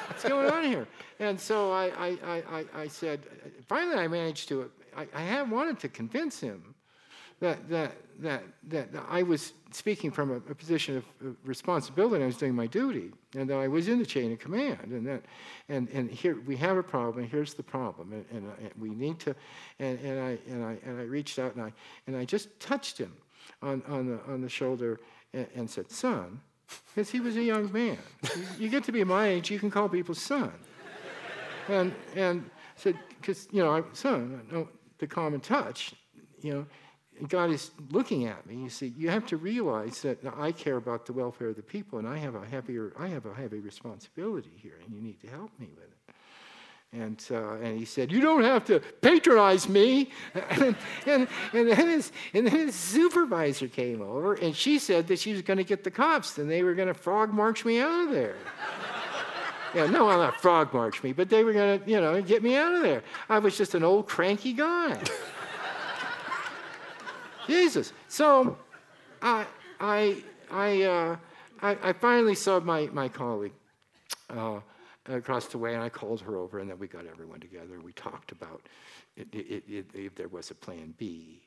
[0.07, 0.87] what's going on here?
[1.19, 3.21] And so I, I, I, I said,
[3.67, 6.75] finally I managed to, I, I have wanted to convince him
[7.39, 12.23] that, that, that, that I was speaking from a, a position of, responsibility.
[12.23, 14.91] I was doing my duty, and that I was in the chain of command.
[14.91, 15.23] And that,
[15.67, 17.23] and, and here we have a problem.
[17.23, 18.13] And here's the problem.
[18.13, 19.35] And, and, and we need to.
[19.79, 21.73] And, and I and I and I reached out and I
[22.07, 23.13] and I just touched him
[23.61, 24.99] on on the on the shoulder
[25.33, 26.39] and, and said, "Son,"
[26.93, 27.97] because he was a young man.
[28.59, 30.51] you, get to be my age, you can call people son.
[31.67, 34.67] And and said, because you know, I, son, know
[35.03, 35.93] the common touch,
[36.41, 36.65] you know
[37.27, 38.55] God is looking at me.
[38.55, 41.99] You see, you have to realize that I care about the welfare of the people,
[41.99, 45.27] and I have a heavier, I have a heavy responsibility here, and you need to
[45.27, 46.15] help me with it.
[46.91, 50.11] And, uh, and he said, You don't have to patronize me.
[50.33, 50.75] and,
[51.07, 55.33] and, and, then his, and then his supervisor came over, and she said that she
[55.33, 58.07] was going to get the cops, and they were going to frog march me out
[58.07, 58.35] of there.
[59.73, 62.43] Yeah, no, I'm not frog march me, but they were going to, you know, get
[62.43, 63.03] me out of there.
[63.29, 65.01] I was just an old cranky guy.
[67.47, 67.93] Jesus.
[68.07, 68.57] So
[69.21, 69.45] I,
[69.79, 71.15] I, I, uh,
[71.61, 73.53] I, I, finally saw my, my colleague
[74.29, 74.59] uh,
[75.07, 77.79] across the way, and I called her over, and then we got everyone together.
[77.83, 78.61] We talked about
[79.15, 81.41] it, it, it, if there was a plan B.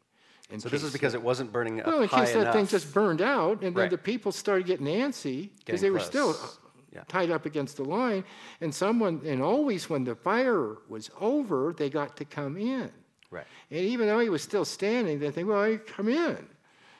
[0.58, 3.22] so this is because it wasn't burning up Well, in case that thing just burned
[3.22, 3.90] out, and then right.
[3.90, 6.36] the people started getting antsy because they were still
[6.97, 7.05] yeah.
[7.09, 8.24] tied up against the line.
[8.60, 12.90] And someone, and always when the fire was over, they got to come in.
[13.31, 13.47] Right.
[13.70, 16.47] And even though he was still standing, they think, well, I come in.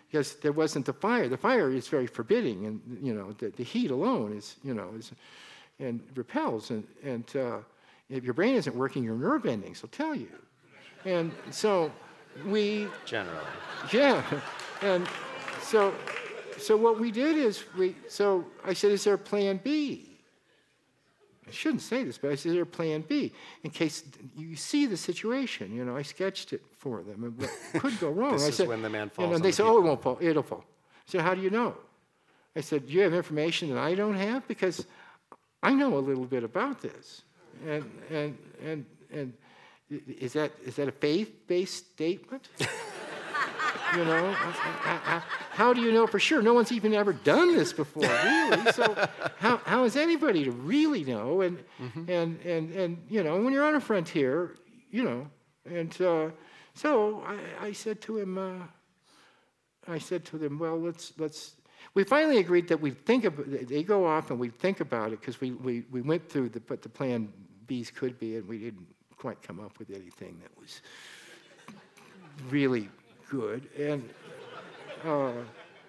[0.09, 1.29] Because there wasn't the fire.
[1.29, 4.91] The fire is very forbidding, and you know the, the heat alone is, you know,
[4.97, 5.11] is,
[5.81, 6.71] and repels.
[6.71, 7.59] And, and uh,
[8.09, 10.29] if your brain isn't working, your nerve endings will tell you.
[11.05, 11.91] And so
[12.47, 13.51] we generally,
[13.93, 14.23] yeah,
[14.81, 15.09] and
[15.61, 15.93] so
[16.59, 17.95] so what we did is we.
[18.09, 20.11] So I said, is there a plan B?
[21.49, 24.03] I shouldn't say this, but I said, is there a plan B in case
[24.37, 25.73] you see the situation.
[25.73, 27.51] You know, I sketched it for them and what
[27.81, 28.33] could go wrong.
[28.33, 29.27] this I is said, when the man falls.
[29.27, 29.77] You know, and they the said, people.
[29.77, 30.19] oh, it won't fall.
[30.21, 30.65] It'll fall.
[30.67, 31.77] I said, how do you know?
[32.57, 34.49] I said, do you have information that I don't have?
[34.49, 34.87] Because
[35.63, 37.23] I know a little bit about this.
[37.67, 39.33] And, and, and, and
[39.91, 42.49] is that, is that a faith-based statement?
[43.97, 44.33] you know,
[45.51, 46.43] how do you know for sure?
[46.43, 48.73] No one's even ever done this before, really.
[48.73, 49.09] So
[49.39, 51.41] how, how is anybody to really know?
[51.41, 52.11] And, mm-hmm.
[52.11, 54.57] and, and, and, you know, when you're on a frontier,
[54.91, 55.27] you know,
[55.65, 56.31] and uh,
[56.75, 58.67] so I, I, said to him, uh,
[59.89, 61.55] I said to them, well, let's, let's,
[61.95, 65.21] we finally agreed that we'd think of, they go off and we'd think about it
[65.21, 67.33] because we, we, we went through the, what the plan
[67.67, 68.87] Bs could be and we didn't
[69.17, 70.83] quite come up with anything that was
[72.51, 72.89] really
[73.31, 73.69] good.
[73.79, 74.09] And,
[75.05, 75.33] uh,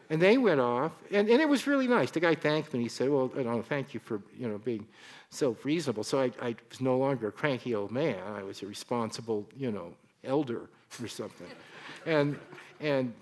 [0.10, 2.12] and they went off, and, and it was really nice.
[2.12, 2.84] The guy thanked me.
[2.84, 4.88] He said, well, you know, thank you for, you know, being
[5.30, 6.04] so reasonable.
[6.04, 8.18] So I, I was no longer a cranky old man.
[8.36, 9.94] I was a responsible, you know,
[10.24, 10.70] elder
[11.02, 11.48] or something.
[12.06, 12.40] and,
[12.80, 13.14] and,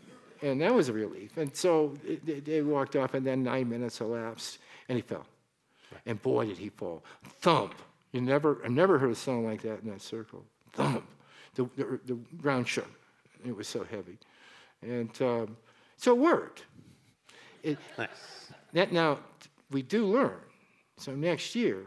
[0.42, 1.38] and that was a relief.
[1.38, 5.26] And so they, they walked off, and then nine minutes elapsed, and he fell.
[6.06, 7.04] And boy, did he fall.
[7.40, 7.74] Thump.
[8.12, 10.44] You never, I never heard a sound like that in that circle.
[10.74, 11.04] Thump.
[11.56, 12.90] The, the, the ground shook.
[13.46, 14.18] It was so heavy.
[14.82, 15.58] And um,
[15.98, 16.66] so it worked.
[17.64, 18.10] It, nice.
[18.74, 19.20] That now,
[19.72, 20.40] we do learn.
[20.98, 21.84] So next year.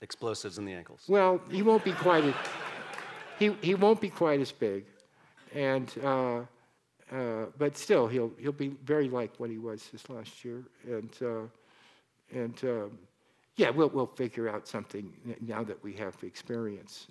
[0.00, 1.04] Explosives in the ankles.
[1.08, 2.34] Well, he won't be quite as,
[3.38, 4.84] he, he won't be quite as big.
[5.54, 6.40] And, uh,
[7.12, 10.64] uh, but still, he'll, he'll be very like what he was this last year.
[10.84, 11.42] And, uh,
[12.32, 12.98] and um,
[13.56, 17.08] yeah, we'll, we'll figure out something now that we have experience.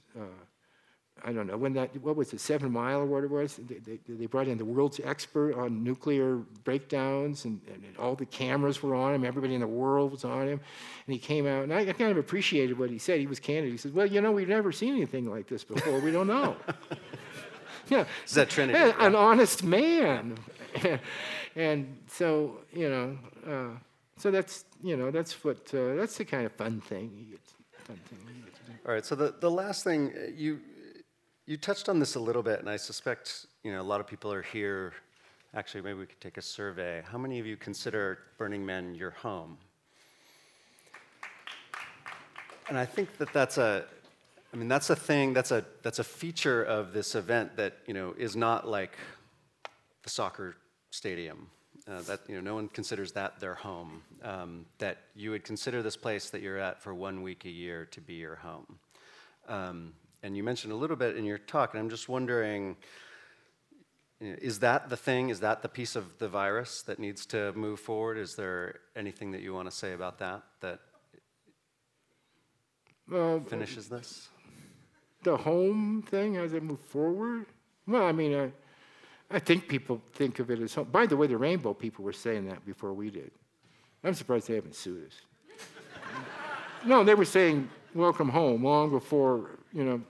[1.24, 3.58] I don't know when that what was it Seven Mile or what it was.
[3.58, 8.26] They, they, they brought in the world's expert on nuclear breakdowns, and, and, all the
[8.26, 9.24] cameras were on him.
[9.24, 10.60] Everybody in the world was on him,
[11.06, 11.64] and he came out.
[11.64, 13.20] And I, I kind of appreciated what he said.
[13.20, 13.72] He was candid.
[13.72, 16.00] He said, "Well, you know, we've never seen anything like this before.
[16.00, 16.56] We don't know."
[17.90, 18.80] yeah, is that Trinity?
[18.80, 20.38] Yeah, an honest man.
[21.56, 23.18] and so, you know,
[23.48, 23.78] uh,
[24.18, 27.12] so that's, you know, that's what, uh, that's the kind of fun thing.
[27.18, 27.40] You get,
[27.86, 28.78] fun thing you get to do.
[28.86, 29.06] All right.
[29.06, 30.62] So the, the last thing uh, you
[31.52, 34.08] you touched on this a little bit, and I suspect you know a lot of
[34.08, 34.94] people are here.
[35.54, 37.04] Actually, maybe we could take a survey.
[37.06, 39.58] How many of you consider Burning Man your home?
[42.70, 43.84] And I think that that's a,
[44.54, 45.34] I mean, that's a thing.
[45.34, 48.96] That's a that's a feature of this event that you know is not like
[50.04, 50.56] the soccer
[50.92, 51.50] stadium.
[51.86, 54.04] Uh, that you know, no one considers that their home.
[54.24, 57.88] Um, that you would consider this place that you're at for one week a year
[57.88, 58.80] to be your home.
[59.50, 62.78] Um, and you mentioned a little bit in your talk, and I'm just wondering.
[64.24, 65.30] Is that the thing?
[65.30, 68.20] Is that the piece of the virus that needs to move forward?
[68.20, 70.80] Is there anything that you want to say about that that
[73.12, 74.30] Uh, finishes this?
[75.24, 77.46] the home thing as it move forward?
[77.88, 78.52] Well, I mean, I,
[79.36, 80.88] I think people think of it as home.
[80.92, 83.32] By the way, the rainbow people were saying that before we did.
[84.04, 85.22] I'm surprised they haven't sued us.
[86.86, 90.02] no, they were saying welcome home long before, you know,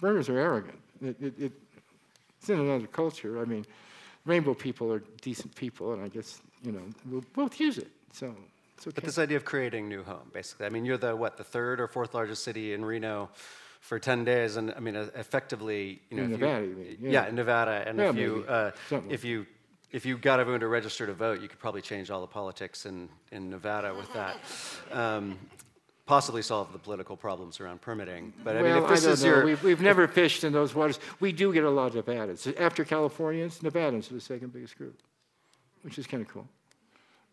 [0.00, 0.78] burners are arrogant.
[1.02, 1.52] It, it, it,
[2.38, 3.40] it's in another culture.
[3.40, 3.66] I mean,
[4.24, 7.90] rainbow people are decent people, and I guess, you know, we'll both use it.
[8.12, 8.92] So okay.
[8.94, 10.66] But this idea of creating new home, basically.
[10.66, 13.30] I mean, you're the what, the third or fourth largest city in Reno
[13.80, 17.10] for 10 days, and I mean, uh, effectively, you know, In if Nevada, you, yeah.
[17.10, 17.28] yeah.
[17.28, 18.70] in Nevada, and Yeah, if you uh,
[19.08, 19.46] if you
[19.90, 22.86] if you got everyone to register to vote, you could probably change all the politics
[22.86, 24.36] in in Nevada with that.
[24.92, 25.38] Um,
[26.10, 28.32] possibly solve the political problems around permitting.
[28.42, 29.30] But I well, mean, if this is know.
[29.30, 30.98] your We've, we've never fished in those waters.
[31.20, 32.52] We do get a lot of Nevadans.
[32.60, 34.98] After Californians, Nevadans are the second biggest group,
[35.82, 36.48] which is kind of cool.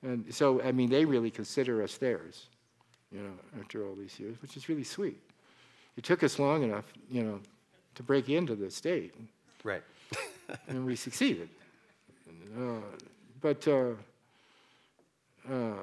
[0.03, 2.49] And so, I mean, they really consider us theirs,
[3.11, 5.17] you know, after all these years, which is really sweet.
[5.97, 7.39] It took us long enough, you know,
[7.95, 9.15] to break into the state,
[9.63, 9.81] right.
[10.67, 11.49] and we succeeded.
[12.55, 12.81] Uh,
[13.41, 13.93] but uh,
[15.51, 15.73] uh,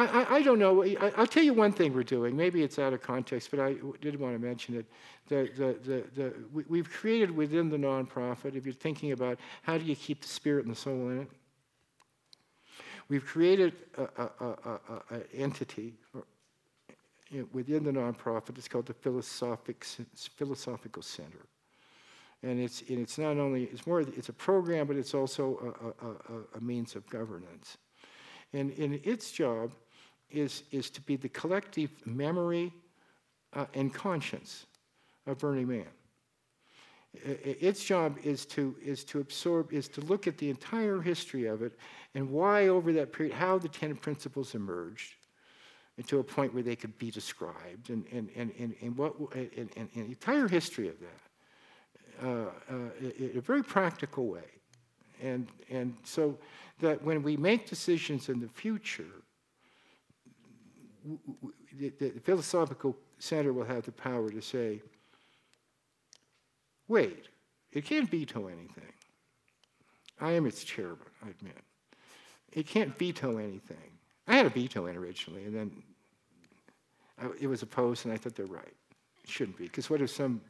[0.00, 0.82] I, I, I don't know.
[0.82, 2.36] I, I'll tell you one thing we're doing.
[2.36, 4.86] Maybe it's out of context, but I did want to mention it.
[5.28, 9.76] The, the, the, the, we, we've created within the nonprofit, if you're thinking about how
[9.76, 11.30] do you keep the spirit and the soul in it,
[13.08, 16.22] we've created an entity or,
[17.30, 18.56] you know, within the nonprofit.
[18.56, 19.84] It's called the Philosophic,
[20.36, 21.46] Philosophical Center
[22.42, 26.06] and it's and it's not only it's more it's a program, but it's also a,
[26.06, 27.76] a, a, a means of governance.
[28.52, 29.72] And, and its job
[30.30, 32.72] is is to be the collective memory
[33.54, 34.66] uh, and conscience
[35.26, 35.86] of Burning Man.
[37.12, 41.62] Its job is to is to absorb is to look at the entire history of
[41.62, 41.76] it
[42.14, 45.14] and why over that period how the ten principles emerged
[46.06, 49.70] to a point where they could be described and and and and, and what and,
[49.76, 51.30] and, and the entire history of that
[52.22, 52.26] uh,
[52.70, 52.74] uh,
[53.18, 54.44] in a very practical way.
[55.22, 56.38] And, and so
[56.80, 59.19] that when we make decisions in the future,
[61.78, 64.82] the, the philosophical center will have the power to say,
[66.88, 67.26] wait,
[67.72, 68.92] it can't veto anything.
[70.20, 71.58] I am its chairman, I admit.
[72.52, 73.76] It can't veto anything.
[74.26, 75.82] I had a veto in originally, and then
[77.20, 78.74] I, it was opposed, and I thought they're right.
[79.22, 80.40] It shouldn't be, because what if some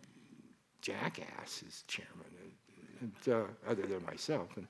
[0.81, 2.27] jackass is chairman,
[3.01, 4.48] and, and, uh, other than myself.
[4.56, 4.66] And,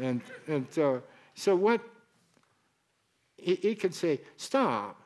[0.00, 1.00] and, and uh,
[1.34, 1.80] so what,
[3.38, 5.00] it, it could say, stop,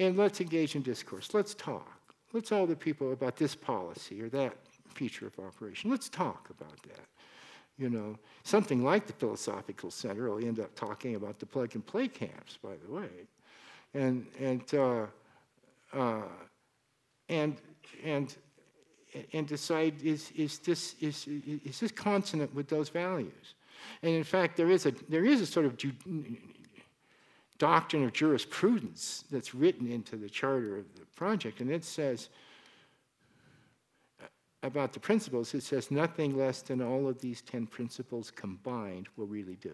[0.00, 1.32] and let's engage in discourse.
[1.32, 2.14] Let's talk.
[2.32, 4.56] Let's all the people about this policy or that
[4.88, 5.90] feature of operation.
[5.90, 7.06] Let's talk about that.
[7.78, 11.86] You know, something like the Philosophical Center will end up talking about the plug and
[11.86, 13.08] play camps, by the way.
[13.94, 15.06] And, and, uh,
[15.92, 16.22] uh,
[17.28, 17.56] and,
[18.04, 18.34] and
[19.32, 23.54] and decide is, is, this, is, is this consonant with those values?
[24.02, 25.76] And in fact, there is a, there is a sort of
[27.60, 32.30] doctrine of jurisprudence that's written into the charter of the project, and it says
[34.62, 39.26] about the principles, it says nothing less than all of these 10 principles combined will
[39.26, 39.72] really do.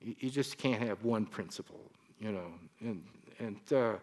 [0.00, 1.80] You, just can't have one principle,
[2.20, 3.02] you know, and,
[3.38, 3.94] and uh,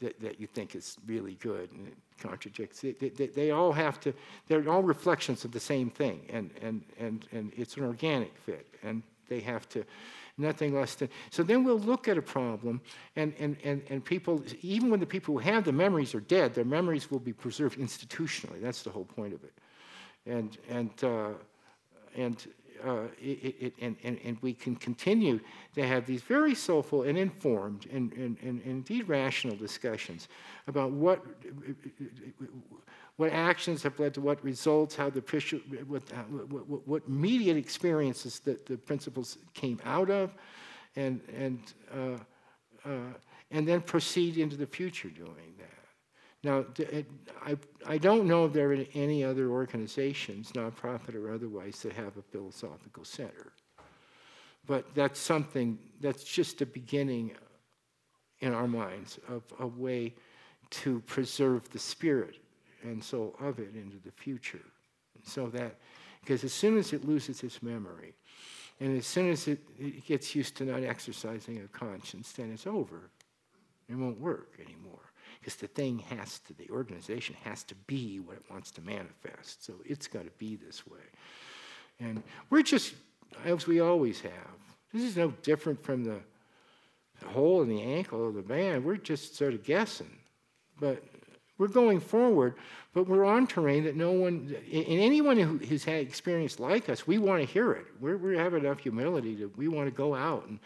[0.00, 2.80] that, that you think is really good and it contradicts.
[2.80, 4.12] They, they, they all have to,
[4.48, 8.66] they're all reflections of the same thing, and, and, and, and it's an organic fit,
[8.82, 9.84] and they have to,
[10.38, 11.08] nothing less than.
[11.30, 12.80] So then we'll look at a problem,
[13.16, 16.54] and, and, and, and people, even when the people who have the memories are dead,
[16.54, 18.60] their memories will be preserved institutionally.
[18.60, 19.52] That's the whole point of it.
[20.26, 21.30] And, and, uh,
[22.16, 22.46] and
[22.84, 25.40] uh, it, it, and, and, and we can continue
[25.74, 30.28] to have these very soulful and informed and, and, and, indeed rational discussions
[30.66, 31.24] about what,
[33.16, 35.20] what actions have led to what results, how the
[35.86, 36.02] what,
[36.48, 40.34] what, what immediate experiences that the principles came out of,
[40.96, 41.60] and, and,
[41.94, 43.12] uh, uh,
[43.50, 45.68] and then proceed into the future doing that.
[46.44, 46.64] Now,
[47.44, 47.56] I,
[47.86, 52.22] I don't know if there are any other organizations, nonprofit or otherwise, that have a
[52.22, 53.52] philosophical center.
[54.66, 57.32] But that's something, that's just a beginning
[58.40, 60.14] in our minds of a way
[60.70, 62.38] to preserve the spirit
[62.82, 64.64] and soul of it into the future.
[65.24, 65.76] So that,
[66.20, 68.14] because as soon as it loses its memory,
[68.80, 72.66] and as soon as it, it gets used to not exercising a conscience, then it's
[72.66, 73.10] over.
[73.88, 78.36] It won't work anymore because the thing has to, the organization has to be what
[78.36, 79.64] it wants to manifest.
[79.64, 81.00] So it's got to be this way.
[82.00, 82.94] And we're just,
[83.44, 84.32] as we always have,
[84.92, 86.20] this is no different from the,
[87.20, 88.84] the hole in the ankle of the band.
[88.84, 90.18] We're just sort of guessing.
[90.80, 91.02] But
[91.58, 92.54] we're going forward,
[92.94, 97.06] but we're on terrain that no one, and anyone who has had experience like us,
[97.06, 97.86] we want to hear it.
[98.00, 100.58] We're, we have enough humility that we want to go out and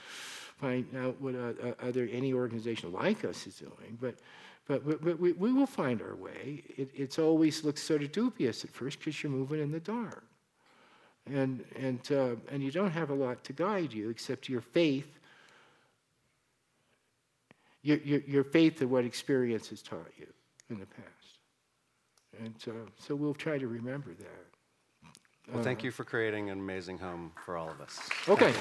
[0.59, 3.99] find out what uh, uh, other any organization like us is doing.
[4.01, 4.17] But
[4.69, 6.65] but, but, we, we will find our way.
[6.77, 10.25] It it's always looks sort of dubious at first because you're moving in the dark.
[11.27, 15.21] And, and, uh, and you don't have a lot to guide you except your faith,
[17.83, 20.27] your, your, your faith in what experience has taught you
[20.71, 21.39] in the past.
[22.39, 25.53] And uh, so we'll try to remember that.
[25.53, 27.99] Well, thank uh, you for creating an amazing home for all of us.
[28.29, 28.53] Okay.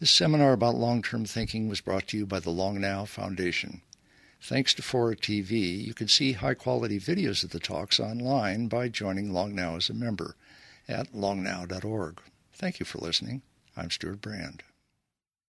[0.00, 3.82] This seminar about long term thinking was brought to you by the Long Now Foundation.
[4.40, 8.88] Thanks to Fora TV, you can see high quality videos of the talks online by
[8.88, 10.36] joining Long Now as a member
[10.86, 12.20] at longnow.org.
[12.58, 13.42] Thank you for listening.
[13.76, 14.64] I'm Stewart Brand.